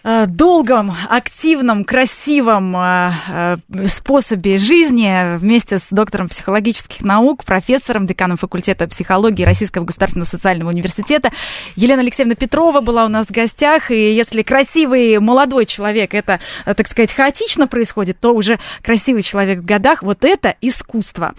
долгом, 0.03 0.91
активном, 1.09 1.83
красивом 1.85 2.75
э, 2.75 3.11
э, 3.29 3.57
способе 3.87 4.57
жизни 4.57 5.37
вместе 5.37 5.77
с 5.77 5.87
доктором 5.91 6.27
психологических 6.29 7.01
наук, 7.01 7.45
профессором, 7.45 8.05
деканом 8.07 8.37
факультета 8.37 8.87
психологии 8.87 9.43
Российского 9.43 9.85
государственного 9.85 10.27
социального 10.27 10.69
университета. 10.69 11.31
Елена 11.75 12.01
Алексеевна 12.01 12.35
Петрова 12.35 12.81
была 12.81 13.05
у 13.05 13.09
нас 13.09 13.27
в 13.27 13.31
гостях, 13.31 13.91
и 13.91 14.11
если 14.13 14.41
красивый 14.41 15.19
молодой 15.19 15.65
человек, 15.65 16.13
это, 16.13 16.39
э, 16.65 16.73
так 16.73 16.87
сказать, 16.87 17.11
хаотично 17.13 17.67
происходит, 17.67 18.19
то 18.19 18.33
уже 18.33 18.59
красивый 18.81 19.23
человек 19.23 19.59
в 19.59 19.65
годах, 19.65 20.01
вот 20.03 20.25
это 20.25 20.55
искусство. 20.61 21.33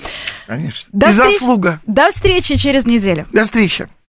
Конечно. 0.46 0.88
До 0.92 1.08
И 1.08 1.10
встреч- 1.10 1.32
заслуга. 1.32 1.80
До 1.86 2.10
встречи 2.10 2.56
через 2.56 2.86
неделю. 2.86 3.26
До 3.32 3.44
встречи. 3.44 3.88